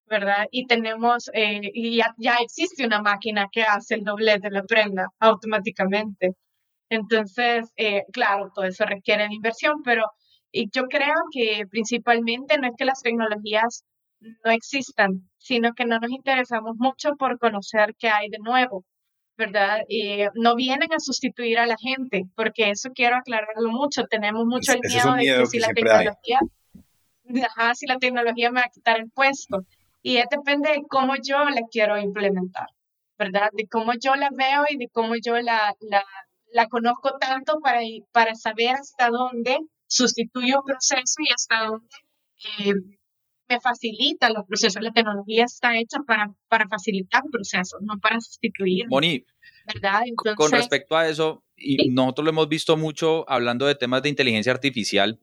¿verdad? 0.06 0.48
Y 0.52 0.68
tenemos, 0.68 1.30
eh, 1.34 1.62
y 1.74 1.96
ya, 1.96 2.14
ya, 2.18 2.36
existe 2.42 2.86
una 2.86 3.02
máquina 3.02 3.48
que 3.50 3.64
hace 3.64 3.96
el 3.96 4.04
doblez 4.04 4.42
de 4.42 4.52
la 4.52 4.64
prenda 4.64 5.08
automáticamente. 5.20 6.34
Entonces, 6.90 7.72
eh, 7.78 8.04
claro, 8.12 8.52
todo 8.54 8.66
eso 8.66 8.86
requiere 8.86 9.30
de 9.30 9.36
inversión, 9.36 9.82
pero 9.84 10.04
yo 10.52 10.88
creo 10.90 11.16
que 11.32 11.66
principalmente 11.70 12.58
no 12.58 12.68
es 12.68 12.74
que 12.78 12.86
las 12.86 13.02
tecnologías 13.02 13.86
no 14.20 14.52
existan, 14.52 15.30
sino 15.38 15.74
que 15.74 15.86
no 15.86 16.00
nos 16.00 16.12
interesamos 16.12 16.76
mucho 16.78 17.16
por 17.16 17.40
conocer 17.40 17.96
qué 17.98 18.10
hay 18.10 18.30
de 18.30 18.40
nuevo, 18.40 18.86
¿verdad? 19.38 19.80
Y 19.88 20.24
no 20.36 20.56
vienen 20.56 20.92
a 20.94 21.00
sustituir 21.00 21.60
a 21.60 21.66
la 21.66 21.78
gente, 21.78 22.26
porque 22.36 22.70
eso 22.70 22.90
quiero 22.94 23.18
aclararlo 23.18 23.72
mucho. 23.72 24.06
Tenemos 24.06 24.46
mucho 24.46 24.74
el 24.74 24.82
miedo, 24.82 25.14
de 25.14 25.42
que, 25.42 25.46
si 25.48 25.60
la 25.60 25.70
tecnología, 25.70 26.40
si 27.76 27.88
la 27.88 27.98
tecnología 27.98 28.52
me 28.52 28.60
va 28.60 28.66
a 28.66 28.70
quitar 28.70 29.00
el 29.00 29.10
puesto. 29.10 29.66
Y 30.02 30.16
depende 30.16 30.72
de 30.72 30.84
cómo 30.90 31.16
yo 31.16 31.44
la 31.50 31.62
quiero 31.72 31.98
implementar, 31.98 32.68
¿verdad? 33.18 33.50
De 33.54 33.68
cómo 33.68 33.94
yo 34.00 34.16
la 34.16 34.30
veo 34.32 34.64
y 34.70 34.78
de 34.78 34.88
cómo 34.90 35.16
yo 35.16 35.40
la, 35.42 35.74
la, 35.82 36.06
la 36.54 36.68
conozco 36.68 37.18
tanto 37.18 37.60
para, 37.60 37.82
para 38.12 38.36
saber 38.36 38.76
hasta 38.76 39.10
dónde 39.10 39.58
sustituye 39.88 40.56
un 40.56 40.64
proceso 40.64 41.16
y 41.20 41.34
hasta 41.34 41.66
dónde 41.66 41.88
eh, 42.60 42.99
me 43.50 43.60
facilita 43.60 44.30
los 44.30 44.46
procesos. 44.46 44.82
La 44.82 44.92
tecnología 44.92 45.46
está 45.46 45.78
hecha 45.78 46.00
para, 46.06 46.34
para 46.48 46.68
facilitar 46.68 47.24
procesos, 47.32 47.82
no 47.82 48.00
para 48.00 48.22
sustituir. 48.22 48.86
Moni, 48.88 49.26
¿verdad? 49.66 50.02
con 50.36 50.52
respecto 50.52 50.96
a 50.96 51.10
eso, 51.10 51.44
y 51.58 51.90
nosotros 51.90 52.26
lo 52.26 52.30
hemos 52.32 52.48
visto 52.48 52.78
mucho 52.78 53.30
hablando 53.30 53.66
de 53.66 53.76
temas 53.76 54.04
de 54.04 54.10
inteligencia 54.10 54.52
artificial, 54.52 55.20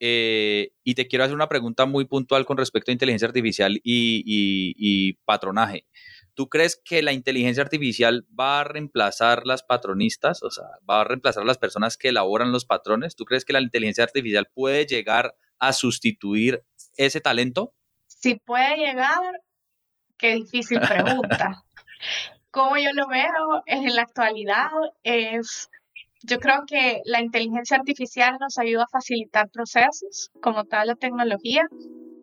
eh, 0.00 0.72
y 0.84 0.94
te 0.94 1.08
quiero 1.08 1.24
hacer 1.24 1.34
una 1.34 1.48
pregunta 1.48 1.84
muy 1.84 2.04
puntual 2.04 2.46
con 2.46 2.56
respecto 2.56 2.90
a 2.90 2.92
inteligencia 2.92 3.26
artificial 3.26 3.80
y, 3.82 4.22
y 4.24 5.14
patronaje. 5.24 5.86
¿Tú 6.34 6.48
crees 6.48 6.80
que 6.82 7.02
la 7.02 7.12
inteligencia 7.12 7.64
artificial 7.64 8.24
va 8.38 8.60
a 8.60 8.64
reemplazar 8.64 9.44
las 9.44 9.64
patronistas? 9.64 10.44
O 10.44 10.50
sea, 10.52 10.66
va 10.88 11.00
a 11.00 11.04
reemplazar 11.04 11.42
a 11.42 11.46
las 11.46 11.58
personas 11.58 11.96
que 11.96 12.10
elaboran 12.10 12.52
los 12.52 12.64
patrones. 12.64 13.16
¿Tú 13.16 13.24
crees 13.24 13.44
que 13.44 13.52
la 13.52 13.60
inteligencia 13.60 14.04
artificial 14.04 14.48
puede 14.54 14.86
llegar 14.86 15.34
a 15.58 15.72
sustituir 15.72 16.62
ese 16.98 17.20
talento? 17.20 17.72
Si 18.06 18.34
puede 18.34 18.76
llegar, 18.76 19.40
qué 20.18 20.34
difícil 20.34 20.80
pregunta. 20.80 21.64
Como 22.50 22.76
yo 22.76 22.92
lo 22.92 23.06
veo 23.08 23.62
en 23.66 23.94
la 23.94 24.02
actualidad 24.02 24.70
es, 25.02 25.70
yo 26.22 26.38
creo 26.38 26.64
que 26.66 27.00
la 27.04 27.20
inteligencia 27.20 27.76
artificial 27.76 28.36
nos 28.40 28.58
ayuda 28.58 28.84
a 28.84 28.88
facilitar 28.88 29.48
procesos, 29.50 30.30
como 30.40 30.64
tal 30.64 30.88
la 30.88 30.94
tecnología, 30.94 31.66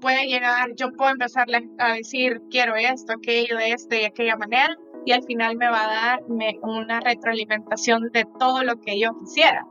puede 0.02 0.26
llegar, 0.26 0.70
yo 0.76 0.92
puedo 0.92 1.12
empezar 1.12 1.48
a 1.80 1.94
decir, 1.94 2.42
quiero 2.50 2.76
esto, 2.76 3.14
aquello, 3.14 3.58
de 3.58 3.72
esta 3.72 3.96
y 3.96 4.06
aquella 4.06 4.36
manera, 4.36 4.76
y 5.06 5.12
al 5.12 5.24
final 5.24 5.56
me 5.56 5.70
va 5.70 5.84
a 5.84 5.94
dar 5.94 6.24
una 6.62 7.00
retroalimentación 7.00 8.10
de 8.12 8.26
todo 8.40 8.64
lo 8.64 8.80
que 8.82 9.00
yo 9.00 9.18
quisiera, 9.20 9.66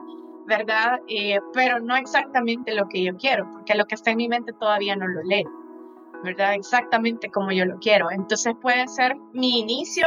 ¿verdad? 0.47 1.01
Eh, 1.09 1.39
pero 1.53 1.81
no 1.81 1.97
exactamente 1.97 2.75
lo 2.75 2.89
que 2.89 3.03
yo 3.03 3.17
quiero, 3.17 3.51
porque 3.51 3.75
lo 3.75 3.85
que 3.87 3.95
está 3.95 4.11
en 4.11 4.19
mi 4.19 4.29
mente 4.29 4.53
todavía 4.53 4.97
no 4.97 5.07
lo 5.07 5.23
leo, 5.23 5.51
¿verdad? 6.23 6.55
Exactamente 6.55 7.31
como 7.31 7.53
yo 7.53 7.65
lo 7.65 7.79
quiero. 7.79 8.11
Entonces 8.11 8.55
puede 8.61 8.87
ser 8.89 9.17
mi 9.33 9.61
inicio 9.61 10.07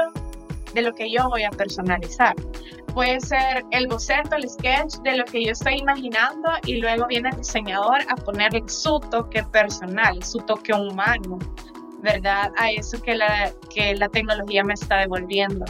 de 0.74 0.82
lo 0.82 0.94
que 0.94 1.10
yo 1.12 1.30
voy 1.30 1.44
a 1.44 1.50
personalizar 1.50 2.36
puede 2.98 3.22
ser 3.22 3.64
el 3.70 3.86
boceto, 3.86 4.36
el 4.36 4.50
sketch 4.50 4.96
de 5.04 5.18
lo 5.18 5.26
que 5.26 5.46
yo 5.46 5.52
estoy 5.52 5.76
imaginando 5.76 6.50
y 6.66 6.78
luego 6.78 7.06
viene 7.06 7.30
el 7.30 7.38
diseñador 7.38 8.00
a 8.10 8.16
ponerle 8.16 8.64
su 8.66 9.00
toque 9.12 9.44
personal, 9.44 10.24
su 10.24 10.40
toque 10.40 10.74
humano, 10.74 11.38
¿verdad? 12.02 12.52
A 12.58 12.72
eso 12.72 13.02
que 13.02 13.16
la, 13.16 13.52
que 13.74 13.96
la 13.96 14.10
tecnología 14.10 14.64
me 14.64 14.74
está 14.74 14.98
devolviendo. 15.00 15.66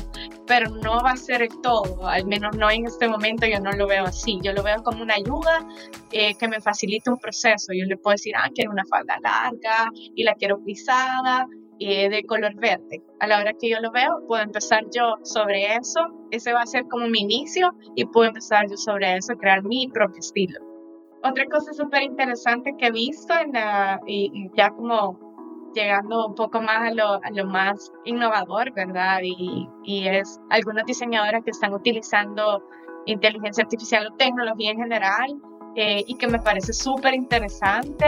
Pero 0.46 0.70
no 0.70 1.02
va 1.04 1.12
a 1.12 1.18
ser 1.18 1.48
todo, 1.62 2.08
al 2.08 2.26
menos 2.26 2.56
no 2.56 2.70
en 2.72 2.86
este 2.86 3.08
momento 3.08 3.46
yo 3.46 3.60
no 3.60 3.72
lo 3.72 3.88
veo 3.88 4.06
así. 4.06 4.40
Yo 4.42 4.54
lo 4.54 4.64
veo 4.64 4.82
como 4.84 5.04
una 5.04 5.16
ayuda 5.16 5.68
eh, 6.12 6.36
que 6.36 6.48
me 6.48 6.62
facilita 6.62 7.12
un 7.12 7.18
proceso. 7.18 7.74
Yo 7.74 7.86
le 7.86 7.98
puedo 7.98 8.14
decir, 8.14 8.34
ah, 8.36 8.50
quiero 8.54 8.72
una 8.72 8.86
falda 8.86 9.18
larga 9.22 9.92
y 9.94 10.24
la 10.24 10.36
quiero 10.36 10.64
pisada 10.64 11.48
eh, 11.80 12.10
de 12.10 12.24
color 12.24 12.56
verde. 12.56 13.04
A 13.20 13.28
la 13.28 13.40
hora 13.40 13.54
que 13.54 13.70
yo 13.70 13.80
lo 13.82 13.92
veo, 13.92 14.24
puedo 14.28 14.42
empezar 14.42 14.86
yo 14.96 15.16
sobre 15.24 15.76
eso. 15.76 16.00
Ese 16.32 16.54
va 16.54 16.62
a 16.62 16.66
ser 16.66 16.86
como 16.88 17.08
mi 17.08 17.20
inicio 17.20 17.72
y 17.96 18.06
puedo 18.06 18.30
empezar 18.30 18.68
yo 18.70 18.78
sobre 18.78 19.18
eso, 19.18 19.36
crear 19.36 19.64
mi 19.64 19.88
propio 19.88 20.20
estilo. 20.20 20.60
Otra 21.24 21.46
cosa 21.46 21.74
súper 21.74 22.04
interesante 22.04 22.74
que 22.78 22.88
he 22.88 22.92
visto 22.92 23.34
en 23.34 23.52
la, 23.52 24.00
y, 24.08 24.50
ya 24.56 24.72
como 24.72 25.27
llegando 25.78 26.28
un 26.28 26.36
poco 26.36 26.62
más 26.62 26.90
a 26.90 26.92
lo, 26.92 27.14
a 27.24 27.30
lo 27.32 27.46
más 27.46 27.92
innovador, 28.04 28.74
¿verdad? 28.74 29.20
Y, 29.24 29.70
y, 29.84 30.08
es 30.08 30.40
algunos 30.50 30.86
diseñadores 30.86 31.44
que 31.44 31.52
están 31.52 31.74
utilizando 31.74 32.64
inteligencia 33.06 33.64
artificial 33.64 34.08
o 34.08 34.16
tecnología 34.16 34.72
en 34.72 34.78
general 34.78 35.40
eh, 35.76 36.04
y 36.08 36.16
que 36.16 36.28
me 36.28 36.40
parece 36.40 36.74
súper 36.74 37.14
interesante. 37.14 38.06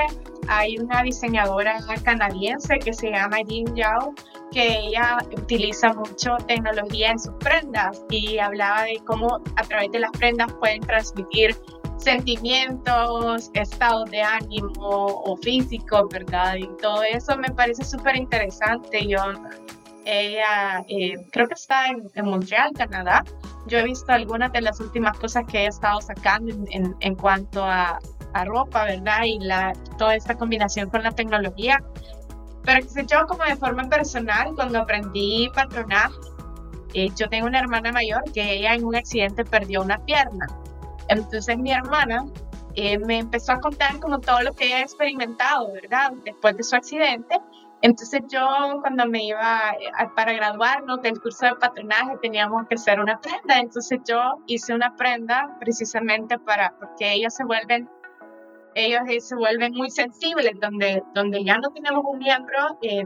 Hay 0.47 0.77
una 0.77 1.03
diseñadora 1.03 1.77
canadiense 2.03 2.79
que 2.79 2.93
se 2.93 3.11
llama 3.11 3.37
Jin 3.47 3.75
Yao, 3.75 4.15
que 4.51 4.79
ella 4.79 5.19
utiliza 5.37 5.93
mucho 5.93 6.37
tecnología 6.47 7.11
en 7.11 7.19
sus 7.19 7.35
prendas 7.35 8.03
y 8.09 8.39
hablaba 8.39 8.83
de 8.83 8.99
cómo 9.05 9.39
a 9.55 9.61
través 9.61 9.91
de 9.91 9.99
las 9.99 10.11
prendas 10.11 10.51
pueden 10.53 10.81
transmitir 10.81 11.55
sentimientos, 11.99 13.51
estados 13.53 14.09
de 14.11 14.21
ánimo 14.21 14.69
o 14.79 15.37
físico, 15.37 16.07
¿verdad? 16.11 16.55
Y 16.55 16.67
todo 16.81 17.03
eso 17.03 17.37
me 17.37 17.49
parece 17.49 17.83
súper 17.83 18.15
interesante. 18.15 19.07
Yo, 19.07 19.19
ella 20.05 20.83
eh, 20.87 21.15
creo 21.31 21.47
que 21.47 21.53
está 21.53 21.87
en, 21.87 22.09
en 22.15 22.25
Montreal, 22.25 22.71
Canadá, 22.75 23.23
yo 23.67 23.77
he 23.77 23.83
visto 23.83 24.11
algunas 24.11 24.51
de 24.51 24.61
las 24.61 24.79
últimas 24.79 25.17
cosas 25.17 25.43
que 25.45 25.59
he 25.59 25.67
estado 25.67 26.01
sacando 26.01 26.53
en, 26.71 26.95
en, 26.99 27.15
cuanto 27.15 27.63
a, 27.63 27.99
a, 28.33 28.45
ropa, 28.45 28.85
¿verdad? 28.85 29.23
Y 29.25 29.39
la, 29.39 29.73
toda 29.97 30.15
esta 30.15 30.35
combinación 30.35 30.89
con 30.89 31.03
la 31.03 31.11
tecnología. 31.11 31.83
Pero 32.63 32.81
que 32.81 32.89
sé 32.89 33.05
yo, 33.05 33.25
como 33.27 33.43
de 33.43 33.55
forma 33.55 33.87
personal, 33.89 34.53
cuando 34.55 34.79
aprendí 34.79 35.49
patronaje, 35.53 36.15
eh, 36.93 37.09
yo 37.15 37.29
tengo 37.29 37.47
una 37.47 37.59
hermana 37.59 37.91
mayor 37.91 38.23
que 38.33 38.53
ella 38.53 38.73
en 38.73 38.83
un 38.83 38.95
accidente 38.95 39.45
perdió 39.45 39.81
una 39.81 40.03
pierna. 40.05 40.47
Entonces 41.09 41.57
mi 41.57 41.71
hermana 41.71 42.25
eh, 42.75 42.97
me 42.97 43.19
empezó 43.19 43.51
a 43.51 43.59
contar 43.59 43.99
como 43.99 44.19
todo 44.19 44.41
lo 44.41 44.53
que 44.53 44.67
ella 44.67 44.77
ha 44.77 44.81
experimentado, 44.81 45.73
¿verdad? 45.73 46.13
Después 46.23 46.55
de 46.55 46.63
su 46.63 46.75
accidente 46.75 47.39
entonces 47.81 48.21
yo 48.27 48.45
cuando 48.81 49.05
me 49.05 49.23
iba 49.23 49.73
para 50.15 50.33
graduarnos 50.33 51.01
del 51.01 51.19
curso 51.21 51.45
de 51.45 51.55
patronaje 51.55 52.17
teníamos 52.21 52.67
que 52.67 52.75
hacer 52.75 52.99
una 52.99 53.19
prenda, 53.21 53.59
entonces 53.59 53.99
yo 54.05 54.43
hice 54.47 54.73
una 54.73 54.95
prenda 54.97 55.55
precisamente 55.59 56.37
para, 56.39 56.73
porque 56.77 57.13
ellos 57.13 57.33
se 57.33 57.45
vuelven, 57.45 57.89
ellos 58.75 59.01
se 59.23 59.35
vuelven 59.35 59.73
muy 59.73 59.89
sensibles, 59.89 60.59
donde, 60.59 61.01
donde 61.13 61.43
ya 61.43 61.57
no 61.57 61.71
tenemos 61.71 62.03
un 62.05 62.19
miembro, 62.19 62.77
eh, 62.81 63.05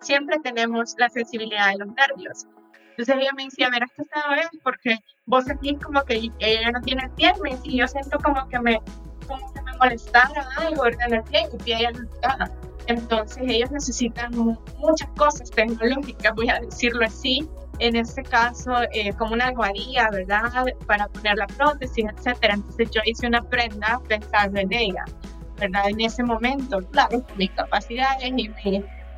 siempre 0.00 0.38
tenemos 0.38 0.94
la 0.96 1.08
sensibilidad 1.08 1.72
de 1.72 1.78
los 1.78 1.88
nervios. 1.88 2.46
Entonces 2.90 3.16
ella 3.18 3.32
me 3.36 3.44
decía, 3.46 3.68
verás 3.68 3.90
que 3.96 4.02
esta 4.02 4.30
vez, 4.30 4.48
porque 4.62 4.98
vos 5.26 5.44
sentís 5.44 5.78
como 5.82 6.02
que 6.02 6.30
ella 6.38 6.70
no 6.70 6.80
tiene 6.82 7.08
pie, 7.16 7.32
y 7.64 7.78
yo 7.78 7.88
siento 7.88 8.18
como 8.18 8.46
que 8.48 8.58
me, 8.60 8.80
como 9.26 9.52
que 9.52 9.62
me 9.62 9.72
molestara 9.78 10.46
algo 10.56 10.86
en 10.86 11.14
el 11.14 11.22
pie, 11.24 11.48
y 11.64 11.72
ella 11.72 11.90
no 11.92 12.04
estaba. 12.04 12.50
Entonces 12.86 13.42
ellos 13.46 13.70
necesitan 13.70 14.32
muchas 14.78 15.08
cosas 15.16 15.50
tecnológicas, 15.50 16.34
voy 16.34 16.50
a 16.50 16.60
decirlo 16.60 17.06
así. 17.06 17.48
En 17.80 17.96
este 17.96 18.22
caso, 18.22 18.72
eh, 18.92 19.12
como 19.14 19.32
una 19.34 19.46
almohadilla, 19.46 20.08
¿verdad? 20.10 20.64
Para 20.86 21.08
poner 21.08 21.36
la 21.36 21.46
prótesis, 21.48 22.04
etcétera. 22.16 22.54
Entonces 22.54 22.88
yo 22.92 23.00
hice 23.04 23.26
una 23.26 23.42
prenda 23.42 24.00
pensando 24.06 24.60
en 24.60 24.72
ella, 24.72 25.04
¿verdad? 25.58 25.88
En 25.88 26.00
ese 26.00 26.22
momento, 26.22 26.78
claro, 26.92 27.24
mis 27.36 27.50
capacidades 27.50 28.26
y 28.26 28.32
mi, 28.32 28.48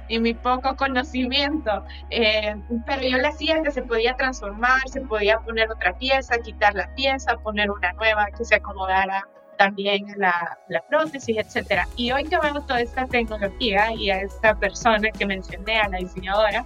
y 0.09 0.19
mi 0.19 0.35
poco 0.35 0.77
conocimiento, 0.77 1.85
eh, 2.11 2.55
pero 2.87 3.03
yo 3.03 3.19
le 3.19 3.29
hacía 3.29 3.63
que 3.63 3.71
se 3.71 3.83
podía 3.83 4.15
transformar, 4.15 4.81
se 4.89 5.01
podía 5.01 5.39
poner 5.41 5.71
otra 5.71 5.97
pieza, 5.99 6.39
quitar 6.39 6.75
la 6.75 6.93
pieza, 6.95 7.37
poner 7.39 7.71
una 7.71 7.93
nueva 7.93 8.27
que 8.37 8.45
se 8.45 8.57
acomodara 8.57 9.27
también 9.59 10.05
la, 10.17 10.59
la 10.69 10.83
prótesis, 10.83 11.37
etcétera. 11.39 11.89
Y 11.97 12.13
hoy 12.13 12.25
que 12.25 12.39
veo 12.39 12.61
toda 12.63 12.81
esta 12.81 13.07
tecnología 13.07 13.93
y 13.93 14.11
a 14.11 14.21
esta 14.21 14.55
persona 14.55 15.11
que 15.11 15.27
mencioné, 15.27 15.79
a 15.81 15.89
la 15.89 15.99
diseñadora, 15.99 16.65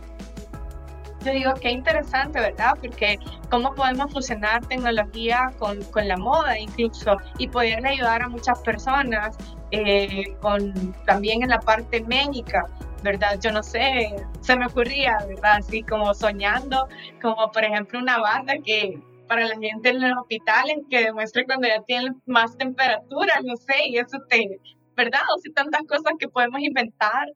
yo 1.25 1.33
digo, 1.33 1.55
qué 1.61 1.71
interesante, 1.71 2.41
¿verdad? 2.41 2.73
Porque 2.81 3.19
cómo 3.51 3.75
podemos 3.75 4.11
fusionar 4.13 4.65
tecnología 4.67 5.53
con, 5.59 5.83
con 5.85 6.09
la 6.09 6.17
moda 6.17 6.59
incluso 6.59 7.17
y 7.39 7.49
poderle 7.49 7.91
ayudar 7.91 8.23
a 8.23 8.29
muchas 8.29 8.59
personas 8.61 9.37
eh, 9.71 10.35
con, 10.41 10.95
también 11.05 11.43
en 11.43 11.51
la 11.51 11.61
parte 11.61 12.03
médica, 12.05 12.67
¿verdad? 13.03 13.39
Yo 13.41 13.53
no 13.53 13.63
sé, 13.63 14.15
se 14.41 14.57
me 14.57 14.67
ocurría, 14.67 15.19
¿verdad? 15.27 15.57
Así 15.59 15.83
como 15.83 16.15
soñando, 16.15 16.89
como 17.21 17.51
por 17.51 17.65
ejemplo 17.65 17.99
una 17.99 18.19
banda 18.19 18.55
que 18.65 19.01
para 19.31 19.47
la 19.47 19.57
gente 19.59 19.91
en 19.91 20.01
los 20.01 20.19
hospitales 20.21 20.79
que 20.91 21.05
demuestre 21.05 21.47
cuando 21.47 21.69
ya 21.69 21.83
tienen 21.87 22.21
más 22.27 22.57
temperatura, 22.57 23.41
no 23.45 23.57
sé, 23.57 23.87
y 23.87 23.99
eso 23.99 24.19
te, 24.29 24.59
¿verdad? 24.97 25.21
O 25.37 25.41
sea, 25.41 25.53
tantas 25.55 25.83
cosas 25.87 26.15
que 26.19 26.29
podemos 26.29 26.61
inventar. 26.61 27.29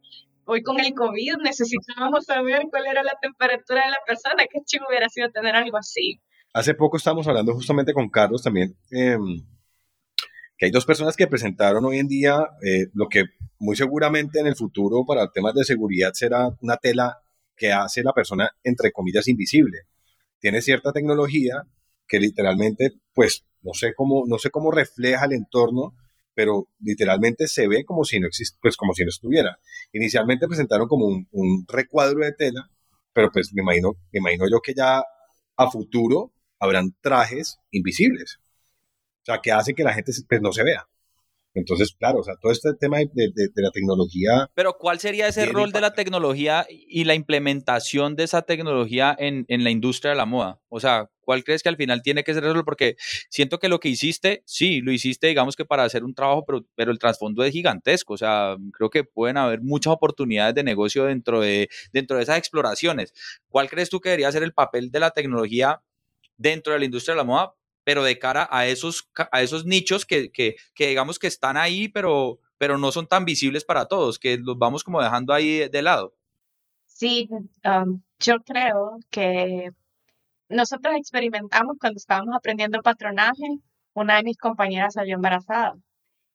Hoy 0.47 0.63
con 0.63 0.79
el 0.81 0.93
COVID 0.93 1.37
necesitábamos 1.43 2.27
saber 2.27 2.65
cuál 2.69 2.87
era 2.87 3.03
la 3.03 3.17
temperatura 3.23 3.85
de 3.85 3.91
la 3.93 3.99
persona, 4.07 4.45
qué 4.51 4.59
chido 4.67 4.85
hubiera 4.89 5.09
sido 5.09 5.31
tener 5.31 5.55
algo 5.55 5.79
así. 5.79 6.21
Hace 6.53 6.75
poco 6.75 6.97
estábamos 6.97 7.27
hablando 7.29 7.55
justamente 7.55 7.95
con 7.95 8.11
Carlos 8.11 8.43
también, 8.43 8.77
em, 8.91 9.47
que 10.59 10.67
hay 10.67 10.73
dos 10.73 10.85
personas 10.85 11.17
que 11.17 11.27
presentaron 11.27 11.85
hoy 11.85 11.99
en 11.99 12.09
día 12.09 12.51
eh, 12.63 12.89
lo 12.93 13.09
que 13.09 13.25
muy 13.65 13.77
seguramente 13.77 14.41
en 14.41 14.47
el 14.47 14.57
futuro 14.57 15.07
para 15.07 15.31
temas 15.33 15.55
de 15.55 15.65
seguridad 15.65 16.13
será 16.13 16.49
una 16.61 16.77
tela 16.77 17.23
que 17.57 17.73
hace 17.73 18.03
la 18.03 18.13
persona, 18.13 18.51
entre 18.63 18.93
comillas, 18.93 19.27
invisible. 19.27 19.87
Tiene 20.39 20.61
cierta 20.61 20.93
tecnología 20.93 21.63
que 22.07 22.21
literalmente, 22.21 22.93
pues, 23.15 23.47
no 23.63 23.73
sé 23.73 23.95
cómo, 23.95 24.25
no 24.27 24.39
sé 24.39 24.51
cómo 24.51 24.71
refleja 24.71 25.25
el 25.25 25.33
entorno, 25.33 25.95
pero 26.35 26.69
literalmente 26.81 27.49
se 27.49 27.67
ve 27.67 27.87
como 27.87 28.05
si 28.05 28.21
no 28.21 28.27
existe, 28.27 28.59
pues 28.61 28.77
como 28.77 28.93
si 28.93 29.03
no 29.03 29.09
estuviera. 29.09 29.59
Inicialmente 29.93 30.47
presentaron 30.47 30.87
como 30.87 31.07
un, 31.07 31.65
recuadro 31.67 32.19
de 32.19 32.33
tela, 32.33 32.69
pero 33.15 33.31
pues 33.33 33.51
me 33.55 33.63
imagino, 33.63 33.93
me 34.13 34.19
imagino 34.19 34.45
yo 34.51 34.61
que 34.61 34.75
ya 34.75 35.03
a 35.57 35.71
futuro 35.71 36.35
habrán 36.59 36.95
trajes 37.01 37.59
invisibles. 37.71 38.41
O 39.23 39.25
sea, 39.25 39.41
que 39.41 39.53
hace 39.53 39.73
que 39.73 39.85
la 39.85 39.95
gente 39.95 40.13
pues, 40.29 40.43
no 40.43 40.53
se 40.53 40.65
vea. 40.65 40.87
Entonces, 41.55 41.95
claro, 41.97 42.19
o 42.19 42.25
sea, 42.25 42.35
todo 42.41 42.51
este 42.51 42.71
tema 42.75 42.99
de, 42.99 43.07
la 43.55 43.71
tecnología. 43.71 44.51
Pero, 44.55 44.77
¿cuál 44.77 44.99
sería 44.99 45.29
ese 45.29 45.47
rol 45.47 45.71
de 45.71 45.81
la 45.81 45.95
tecnología 45.95 46.67
y 46.69 47.05
la 47.05 47.15
implementación 47.15 48.17
de 48.17 48.25
esa 48.25 48.43
tecnología 48.43 49.15
en, 49.17 49.47
la 49.49 49.71
industria 49.71 50.11
de 50.11 50.17
la 50.17 50.27
moda? 50.27 50.61
O 50.69 50.81
sea, 50.81 51.11
¿cuál 51.21 51.45
crees 51.45 51.63
que 51.63 51.69
al 51.69 51.77
final 51.77 52.03
tiene 52.03 52.25
que 52.25 52.35
ser 52.35 52.45
eso? 52.45 52.65
Porque 52.65 52.97
siento 53.31 53.61
que 53.61 53.69
lo 53.69 53.79
que 53.79 53.89
hiciste, 53.89 54.43
sí, 54.47 54.81
lo 54.81 54.91
hiciste, 54.91 55.29
digamos 55.29 55.55
que 55.55 55.65
para 55.65 55.85
hacer 55.85 56.03
un 56.03 56.13
trabajo, 56.13 56.45
pero, 56.45 56.67
pero 56.75 56.91
el 56.91 56.99
trasfondo 56.99 57.45
es 57.45 57.53
gigantesco. 57.53 58.15
O 58.15 58.19
sea, 58.19 58.57
creo 58.73 58.91
que 58.91 59.05
pueden 59.05 59.37
haber 59.37 59.61
muchas 59.63 59.93
oportunidades 59.93 60.57
de 60.57 60.65
negocio 60.65 61.05
dentro 61.05 61.41
de, 61.41 61.69
dentro 61.93 62.17
de 62.17 62.25
esas 62.25 62.39
exploraciones. 62.39 63.13
¿Cuál 63.49 63.71
crees 63.71 63.91
tú 63.91 64.01
que 64.01 64.09
debería 64.09 64.33
ser 64.33 64.43
el 64.43 64.53
papel 64.53 64.91
de 64.91 64.99
la 64.99 65.13
tecnología 65.13 65.81
dentro 66.37 66.73
de 66.73 66.81
la 66.81 66.85
industria 66.85 67.15
de 67.15 67.19
la 67.19 67.25
moda 67.25 67.55
pero 67.85 68.03
de 68.03 68.19
cara 68.19 68.49
a 68.51 68.67
esos, 68.67 69.09
a 69.31 69.43
esos 69.43 69.65
nichos 69.65 70.05
que, 70.05 70.33
que, 70.33 70.57
que, 70.75 70.89
digamos 70.89 71.19
que 71.19 71.27
están 71.27 71.57
ahí, 71.57 71.89
pero, 71.89 72.41
pero 72.59 72.79
no 72.79 72.91
son 72.91 73.07
tan 73.07 73.25
visibles 73.25 73.65
para 73.65 73.87
todos, 73.87 74.19
que 74.19 74.39
los 74.39 74.59
vamos 74.59 74.83
como 74.83 75.03
dejando 75.03 75.33
ahí 75.33 75.69
de 75.69 75.83
lado. 75.83 76.15
Sí, 76.87 77.29
um, 77.65 78.01
yo 78.19 78.37
creo 78.45 78.99
que 79.11 79.71
nosotros 80.49 80.95
experimentamos 80.97 81.77
cuando 81.81 81.99
estábamos 81.99 82.35
aprendiendo 82.37 82.83
patronaje, 82.83 83.45
una 83.93 84.17
de 84.17 84.25
mis 84.25 84.39
compañeras 84.39 84.95
salió 84.95 85.17
embarazada 85.17 85.75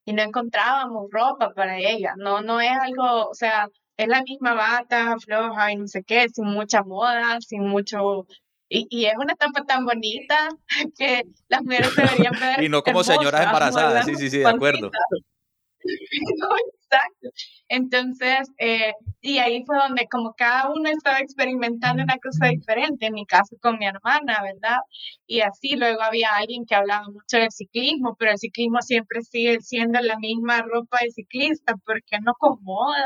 y 0.05 0.13
no 0.13 0.23
encontrábamos 0.23 1.09
ropa 1.11 1.53
para 1.53 1.77
ella. 1.77 2.13
No, 2.17 2.41
no 2.41 2.59
es 2.61 2.71
algo, 2.71 3.29
o 3.29 3.33
sea, 3.33 3.67
es 3.97 4.07
la 4.07 4.21
misma 4.23 4.53
bata, 4.53 5.15
floja 5.19 5.71
y 5.71 5.75
no 5.75 5.87
sé 5.87 6.03
qué, 6.03 6.27
sin 6.29 6.45
mucha 6.45 6.83
moda, 6.83 7.39
sin 7.41 7.67
mucho 7.67 8.25
y, 8.69 8.87
y, 8.89 9.05
es 9.05 9.15
una 9.17 9.33
estampa 9.33 9.65
tan 9.65 9.85
bonita 9.85 10.49
que 10.97 11.23
las 11.47 11.63
mujeres 11.63 11.95
deberían 11.95 12.33
ver. 12.39 12.63
y 12.63 12.69
no 12.69 12.83
como 12.83 13.03
señoras 13.03 13.45
embarazadas, 13.45 14.05
sí, 14.05 14.15
sí, 14.15 14.29
sí, 14.29 14.37
de 14.39 14.47
acuerdo. 14.47 14.91
exacto. 16.89 17.29
Entonces, 17.67 18.49
eh, 18.57 18.93
y 19.21 19.37
ahí 19.39 19.63
fue 19.65 19.77
donde 19.77 20.07
como 20.09 20.33
cada 20.33 20.69
uno 20.69 20.89
estaba 20.89 21.19
experimentando 21.19 22.03
una 22.03 22.17
cosa 22.17 22.47
diferente, 22.47 23.07
en 23.07 23.13
mi 23.13 23.25
caso 23.25 23.57
con 23.61 23.77
mi 23.77 23.85
hermana, 23.85 24.41
¿verdad? 24.41 24.79
Y 25.27 25.41
así 25.41 25.75
luego 25.75 26.01
había 26.01 26.35
alguien 26.35 26.65
que 26.65 26.75
hablaba 26.75 27.05
mucho 27.07 27.37
del 27.37 27.51
ciclismo, 27.51 28.15
pero 28.17 28.31
el 28.31 28.37
ciclismo 28.37 28.81
siempre 28.81 29.21
sigue 29.21 29.59
siendo 29.61 29.99
la 30.01 30.17
misma 30.19 30.61
ropa 30.63 30.99
de 31.01 31.11
ciclista, 31.11 31.75
porque 31.85 32.17
no 32.21 32.31
acomoda, 32.31 33.05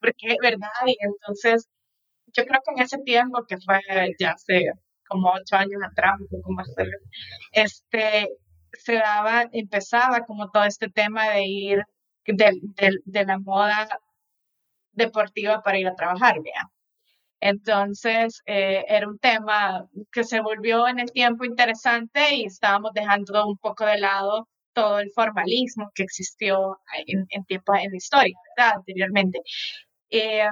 porque, 0.00 0.36
¿verdad? 0.42 0.68
Y 0.86 0.96
entonces, 1.00 1.68
yo 2.36 2.44
creo 2.44 2.60
que 2.64 2.72
en 2.76 2.82
ese 2.82 2.98
tiempo 2.98 3.44
que 3.48 3.56
fue 3.58 3.80
ya 4.18 4.32
hace 4.32 4.72
como 5.08 5.30
ocho 5.30 5.56
años 5.56 5.80
atrás, 5.84 6.14
un 6.20 6.28
poco 6.28 6.52
más 6.52 6.68
este, 7.52 8.28
se 8.72 8.94
daba, 8.94 9.48
empezaba 9.52 10.20
como 10.26 10.50
todo 10.50 10.64
este 10.64 10.88
tema 10.88 11.30
de 11.30 11.44
ir 11.46 11.82
de, 12.26 12.52
de, 13.04 13.24
la 13.24 13.38
moda 13.38 13.88
deportiva 14.92 15.62
para 15.62 15.78
ir 15.78 15.86
a 15.88 15.94
trabajar, 15.94 16.36
¿vea? 16.42 16.68
Entonces, 17.40 18.42
eh, 18.46 18.84
era 18.88 19.08
un 19.08 19.18
tema 19.18 19.86
que 20.10 20.24
se 20.24 20.40
volvió 20.40 20.88
en 20.88 20.98
el 21.00 21.12
tiempo 21.12 21.44
interesante 21.44 22.34
y 22.34 22.46
estábamos 22.46 22.92
dejando 22.94 23.46
un 23.46 23.58
poco 23.58 23.84
de 23.86 23.98
lado 23.98 24.48
todo 24.72 24.98
el 25.00 25.10
formalismo 25.14 25.90
que 25.94 26.02
existió 26.02 26.78
en, 27.06 27.26
en 27.30 27.44
tiempo, 27.44 27.74
en 27.74 27.90
la 27.90 27.96
historia, 27.96 28.36
¿verdad? 28.56 28.76
Anteriormente. 28.76 29.40
Eh, 30.10 30.48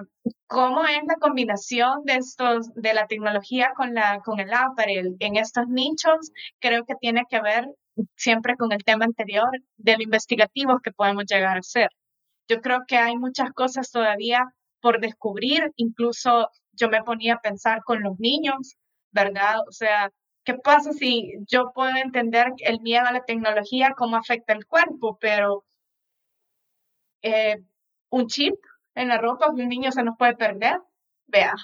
¿Cómo 0.46 0.84
es 0.84 1.02
la 1.06 1.16
combinación 1.16 2.04
de 2.04 2.16
estos, 2.16 2.72
de 2.74 2.94
la 2.94 3.06
tecnología 3.06 3.72
con, 3.76 3.94
la, 3.94 4.20
con 4.24 4.40
el 4.40 4.52
apparel 4.52 5.16
en 5.20 5.36
estos 5.36 5.68
nichos? 5.68 6.32
Creo 6.60 6.84
que 6.84 6.94
tiene 7.00 7.24
que 7.28 7.40
ver 7.40 7.66
siempre 8.16 8.56
con 8.56 8.72
el 8.72 8.84
tema 8.84 9.04
anterior 9.04 9.48
de 9.76 9.96
lo 9.96 10.02
investigativo 10.02 10.80
que 10.80 10.92
podemos 10.92 11.24
llegar 11.26 11.58
a 11.58 11.62
ser. 11.62 11.88
Yo 12.48 12.60
creo 12.60 12.82
que 12.86 12.96
hay 12.96 13.16
muchas 13.16 13.52
cosas 13.52 13.90
todavía 13.90 14.44
por 14.80 15.00
descubrir, 15.00 15.72
incluso 15.76 16.48
yo 16.72 16.88
me 16.88 17.02
ponía 17.02 17.34
a 17.34 17.40
pensar 17.40 17.82
con 17.84 18.02
los 18.02 18.18
niños, 18.18 18.76
¿verdad? 19.12 19.60
O 19.68 19.72
sea, 19.72 20.10
¿qué 20.44 20.54
pasa 20.54 20.92
si 20.92 21.32
yo 21.48 21.72
puedo 21.74 21.96
entender 21.96 22.48
el 22.58 22.80
miedo 22.80 23.06
a 23.06 23.12
la 23.12 23.24
tecnología, 23.24 23.94
cómo 23.96 24.16
afecta 24.16 24.52
el 24.52 24.66
cuerpo, 24.66 25.16
pero 25.20 25.64
eh, 27.22 27.56
un 28.10 28.26
chip 28.26 28.54
en 28.94 29.08
la 29.08 29.18
ropa 29.18 29.50
un 29.50 29.68
niño 29.68 29.92
se 29.92 30.02
nos 30.02 30.16
puede 30.18 30.36
perder, 30.36 30.78
vea. 31.26 31.54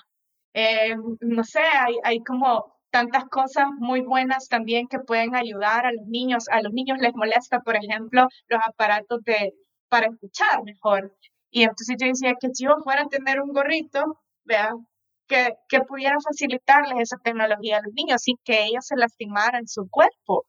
Eh, 0.54 0.96
no 1.20 1.44
sé, 1.44 1.60
hay, 1.60 1.96
hay 2.02 2.22
como 2.24 2.80
tantas 2.90 3.24
cosas 3.26 3.66
muy 3.78 4.00
buenas 4.02 4.48
también 4.48 4.88
que 4.88 4.98
pueden 4.98 5.34
ayudar 5.34 5.86
a 5.86 5.92
los 5.92 6.06
niños. 6.06 6.44
A 6.50 6.60
los 6.62 6.72
niños 6.72 6.98
les 6.98 7.14
molesta, 7.14 7.60
por 7.60 7.76
ejemplo, 7.76 8.26
los 8.48 8.60
aparatos 8.66 9.22
de, 9.24 9.54
para 9.88 10.06
escuchar 10.06 10.62
mejor. 10.64 11.14
Y 11.50 11.62
entonces 11.62 11.96
yo 12.00 12.06
decía 12.08 12.34
que 12.40 12.48
si 12.52 12.64
yo 12.64 12.76
fuera 12.84 13.02
a 13.02 13.08
tener 13.08 13.40
un 13.40 13.52
gorrito, 13.52 14.20
vea, 14.44 14.72
que, 15.26 15.54
que 15.68 15.80
pudiera 15.82 16.16
facilitarles 16.20 16.98
esa 17.00 17.16
tecnología 17.18 17.78
a 17.78 17.82
los 17.82 17.92
niños 17.94 18.22
sin 18.22 18.36
que 18.44 18.64
ellos 18.64 18.86
se 18.86 18.96
lastimaran 18.96 19.66
su 19.68 19.88
cuerpo. 19.88 20.46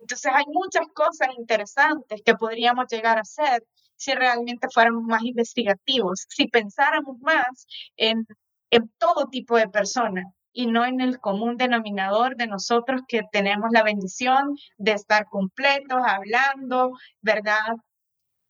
Entonces 0.00 0.32
hay 0.34 0.44
muchas 0.48 0.86
cosas 0.94 1.28
interesantes 1.38 2.22
que 2.24 2.34
podríamos 2.34 2.86
llegar 2.90 3.18
a 3.18 3.22
hacer 3.22 3.62
si 4.04 4.14
realmente 4.14 4.68
fuéramos 4.72 5.02
más 5.04 5.22
investigativos, 5.22 6.26
si 6.28 6.46
pensáramos 6.48 7.18
más 7.20 7.66
en, 7.96 8.26
en 8.70 8.90
todo 8.98 9.28
tipo 9.28 9.56
de 9.56 9.68
personas 9.68 10.26
y 10.52 10.66
no 10.66 10.84
en 10.84 11.00
el 11.00 11.18
común 11.18 11.56
denominador 11.56 12.36
de 12.36 12.46
nosotros 12.46 13.02
que 13.08 13.22
tenemos 13.32 13.70
la 13.72 13.82
bendición 13.82 14.56
de 14.78 14.92
estar 14.92 15.26
completos, 15.26 15.98
hablando, 16.06 16.92
¿verdad? 17.20 17.74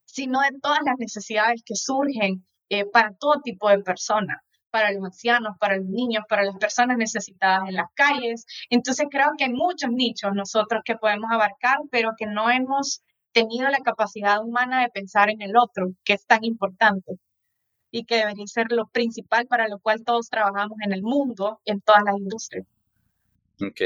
Sino 0.05 0.41
de 0.41 0.51
todas 0.61 0.79
las 0.85 0.97
necesidades 0.99 1.63
que 1.65 1.75
surgen 1.75 2.45
eh, 2.69 2.85
para 2.85 3.13
todo 3.13 3.41
tipo 3.41 3.69
de 3.69 3.79
personas 3.79 4.37
para 4.75 4.91
los 4.91 5.05
ancianos, 5.05 5.55
para 5.57 5.77
los 5.77 5.85
niños, 5.85 6.25
para 6.27 6.43
las 6.43 6.57
personas 6.57 6.97
necesitadas 6.97 7.69
en 7.69 7.75
las 7.75 7.87
calles. 7.93 8.45
Entonces 8.69 9.07
creo 9.09 9.31
que 9.37 9.45
hay 9.45 9.53
muchos 9.53 9.89
nichos 9.89 10.31
nosotros 10.33 10.81
que 10.83 10.97
podemos 10.97 11.31
abarcar, 11.31 11.77
pero 11.91 12.11
que 12.17 12.25
no 12.25 12.49
hemos 12.51 13.01
tenido 13.35 13.69
la 13.69 13.79
capacidad 13.79 14.41
humana 14.41 14.81
de 14.81 14.89
pensar 14.89 15.29
en 15.29 15.41
el 15.41 15.57
otro, 15.57 15.91
que 16.05 16.13
es 16.13 16.25
tan 16.25 16.43
importante. 16.45 17.19
y 17.91 18.05
que 18.05 18.17
debería 18.17 18.45
ser 18.47 18.71
lo 18.71 18.87
principal 18.87 19.47
para 19.47 19.69
lo 19.69 19.79
cual 19.79 20.03
todos 20.03 20.29
trabajamos 20.29 20.77
en 20.85 20.93
el 20.93 21.01
mundo, 21.01 21.61
en 21.65 21.79
todas 21.81 22.03
las 22.05 22.17
industrias. 22.17 22.67
Ok, 23.61 23.81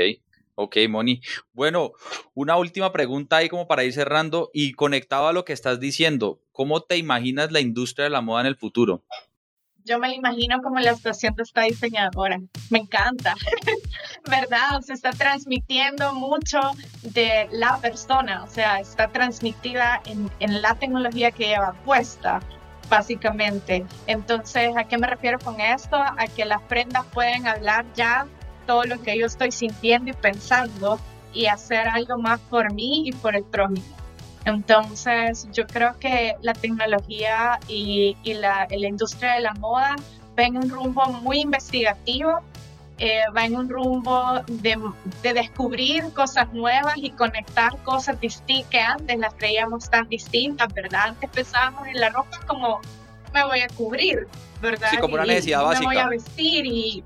ok, 0.55 0.77
Moni. 0.89 1.21
Bueno, 1.53 1.91
una 2.33 2.57
última 2.57 2.91
pregunta 2.91 3.37
ahí 3.37 3.49
como 3.49 3.67
para 3.67 3.83
ir 3.83 3.93
cerrando 3.93 4.49
y 4.51 4.73
conectado 4.73 5.27
a 5.27 5.33
lo 5.33 5.45
que 5.45 5.53
estás 5.53 5.79
diciendo, 5.79 6.41
¿cómo 6.51 6.81
te 6.81 6.97
imaginas 6.97 7.51
la 7.51 7.59
industria 7.59 8.05
de 8.05 8.09
la 8.11 8.21
moda 8.21 8.41
en 8.41 8.47
el 8.47 8.55
futuro? 8.55 9.03
Yo 9.85 9.99
me 9.99 10.13
imagino 10.13 10.61
como 10.61 10.79
la 10.79 10.91
estación 10.91 11.35
de 11.35 11.43
esta 11.43 11.63
diseñadora. 11.63 12.39
Me 12.69 12.79
encanta, 12.79 13.35
¿verdad? 14.29 14.81
Se 14.81 14.93
está 14.93 15.11
transmitiendo 15.11 16.13
mucho 16.13 16.59
de 17.01 17.47
la 17.51 17.77
persona, 17.77 18.43
o 18.43 18.47
sea, 18.47 18.79
está 18.79 19.07
transmitida 19.07 20.01
en, 20.05 20.29
en 20.39 20.61
la 20.61 20.75
tecnología 20.75 21.31
que 21.31 21.47
lleva 21.47 21.73
puesta, 21.85 22.39
básicamente. 22.89 23.85
Entonces, 24.07 24.75
¿a 24.75 24.83
qué 24.83 24.97
me 24.97 25.07
refiero 25.07 25.39
con 25.39 25.59
esto? 25.59 25.95
A 25.95 26.27
que 26.35 26.45
las 26.45 26.61
prendas 26.63 27.05
pueden 27.07 27.47
hablar 27.47 27.85
ya 27.95 28.27
todo 28.65 28.83
lo 28.83 29.01
que 29.01 29.17
yo 29.17 29.25
estoy 29.25 29.51
sintiendo 29.51 30.11
y 30.11 30.13
pensando 30.13 30.99
y 31.33 31.47
hacer 31.47 31.87
algo 31.87 32.17
más 32.17 32.39
por 32.41 32.73
mí 32.73 33.07
y 33.07 33.11
por 33.11 33.35
el 33.35 33.43
prójimo. 33.43 33.98
Entonces, 34.45 35.47
yo 35.51 35.67
creo 35.67 35.97
que 35.99 36.35
la 36.41 36.53
tecnología 36.53 37.59
y, 37.67 38.15
la, 38.25 38.67
industria 38.71 39.33
de 39.33 39.41
la 39.41 39.53
moda 39.55 39.95
va 40.37 40.43
en 40.43 40.57
un 40.57 40.69
rumbo 40.69 41.05
muy 41.07 41.41
investigativo, 41.41 42.39
eh, 42.97 43.21
va 43.35 43.45
en 43.45 43.55
un 43.55 43.69
rumbo 43.69 44.41
de, 44.47 44.77
descubrir 45.33 46.11
cosas 46.13 46.51
nuevas 46.53 46.95
y 46.97 47.11
conectar 47.11 47.77
cosas 47.83 48.19
distintas 48.19 48.69
que 48.69 48.79
antes 48.79 49.19
las 49.19 49.33
creíamos 49.35 49.89
tan 49.89 50.07
distintas, 50.09 50.73
¿verdad? 50.73 51.09
Antes 51.09 51.29
pensábamos 51.29 51.87
en 51.87 51.99
la 51.99 52.09
ropa 52.09 52.39
como 52.47 52.81
me 53.33 53.43
voy 53.45 53.61
a 53.61 53.67
cubrir, 53.69 54.27
¿verdad? 54.61 54.89
Sí, 54.91 54.97
como 54.97 55.15
una 55.15 55.25
necesidad 55.25 55.63
básica. 55.63 55.87
Me 55.87 55.95
voy 55.95 56.03
a 56.03 56.09
vestir 56.09 56.65
y, 56.65 57.03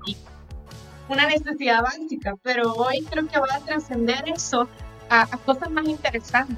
una 1.06 1.28
necesidad 1.28 1.82
básica, 1.82 2.34
pero 2.42 2.72
hoy 2.72 3.04
creo 3.10 3.28
que 3.28 3.38
va 3.38 3.56
a 3.56 3.60
trascender 3.60 4.24
eso 4.26 4.66
a 5.10 5.26
cosas 5.44 5.70
más 5.70 5.86
interesantes 5.86 6.56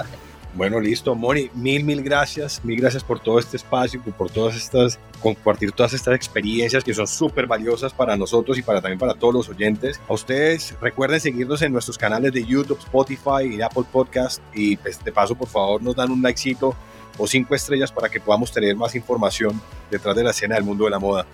bueno, 0.56 0.80
listo, 0.80 1.14
Moni, 1.14 1.50
mil, 1.54 1.84
mil 1.84 2.02
gracias, 2.02 2.64
mil 2.64 2.80
gracias 2.80 3.04
por 3.04 3.20
todo 3.20 3.38
este 3.38 3.58
espacio, 3.58 4.02
por 4.16 4.30
todas 4.30 4.56
estas, 4.56 4.98
compartir 5.20 5.72
todas 5.72 5.92
estas 5.92 6.14
experiencias 6.14 6.82
que 6.82 6.94
son 6.94 7.06
súper 7.06 7.46
valiosas 7.46 7.92
para 7.92 8.16
nosotros 8.16 8.56
y 8.56 8.62
para 8.62 8.80
también 8.80 8.98
para 8.98 9.14
todos 9.14 9.34
los 9.34 9.48
oyentes. 9.50 10.00
A 10.08 10.14
ustedes 10.14 10.74
recuerden 10.80 11.20
seguirnos 11.20 11.60
en 11.60 11.72
nuestros 11.72 11.98
canales 11.98 12.32
de 12.32 12.44
YouTube, 12.44 12.78
Spotify 12.78 13.54
y 13.54 13.60
Apple 13.60 13.84
Podcast 13.92 14.42
y 14.54 14.76
pues, 14.78 15.02
de 15.04 15.12
paso 15.12 15.34
por 15.34 15.48
favor 15.48 15.82
nos 15.82 15.94
dan 15.94 16.10
un 16.10 16.22
likecito 16.22 16.74
o 17.18 17.26
cinco 17.26 17.54
estrellas 17.54 17.92
para 17.92 18.08
que 18.08 18.20
podamos 18.20 18.50
tener 18.50 18.74
más 18.76 18.94
información 18.94 19.60
detrás 19.90 20.16
de 20.16 20.24
la 20.24 20.30
escena 20.30 20.54
del 20.54 20.64
mundo 20.64 20.84
de 20.84 20.90
la 20.90 20.98
moda. 20.98 21.26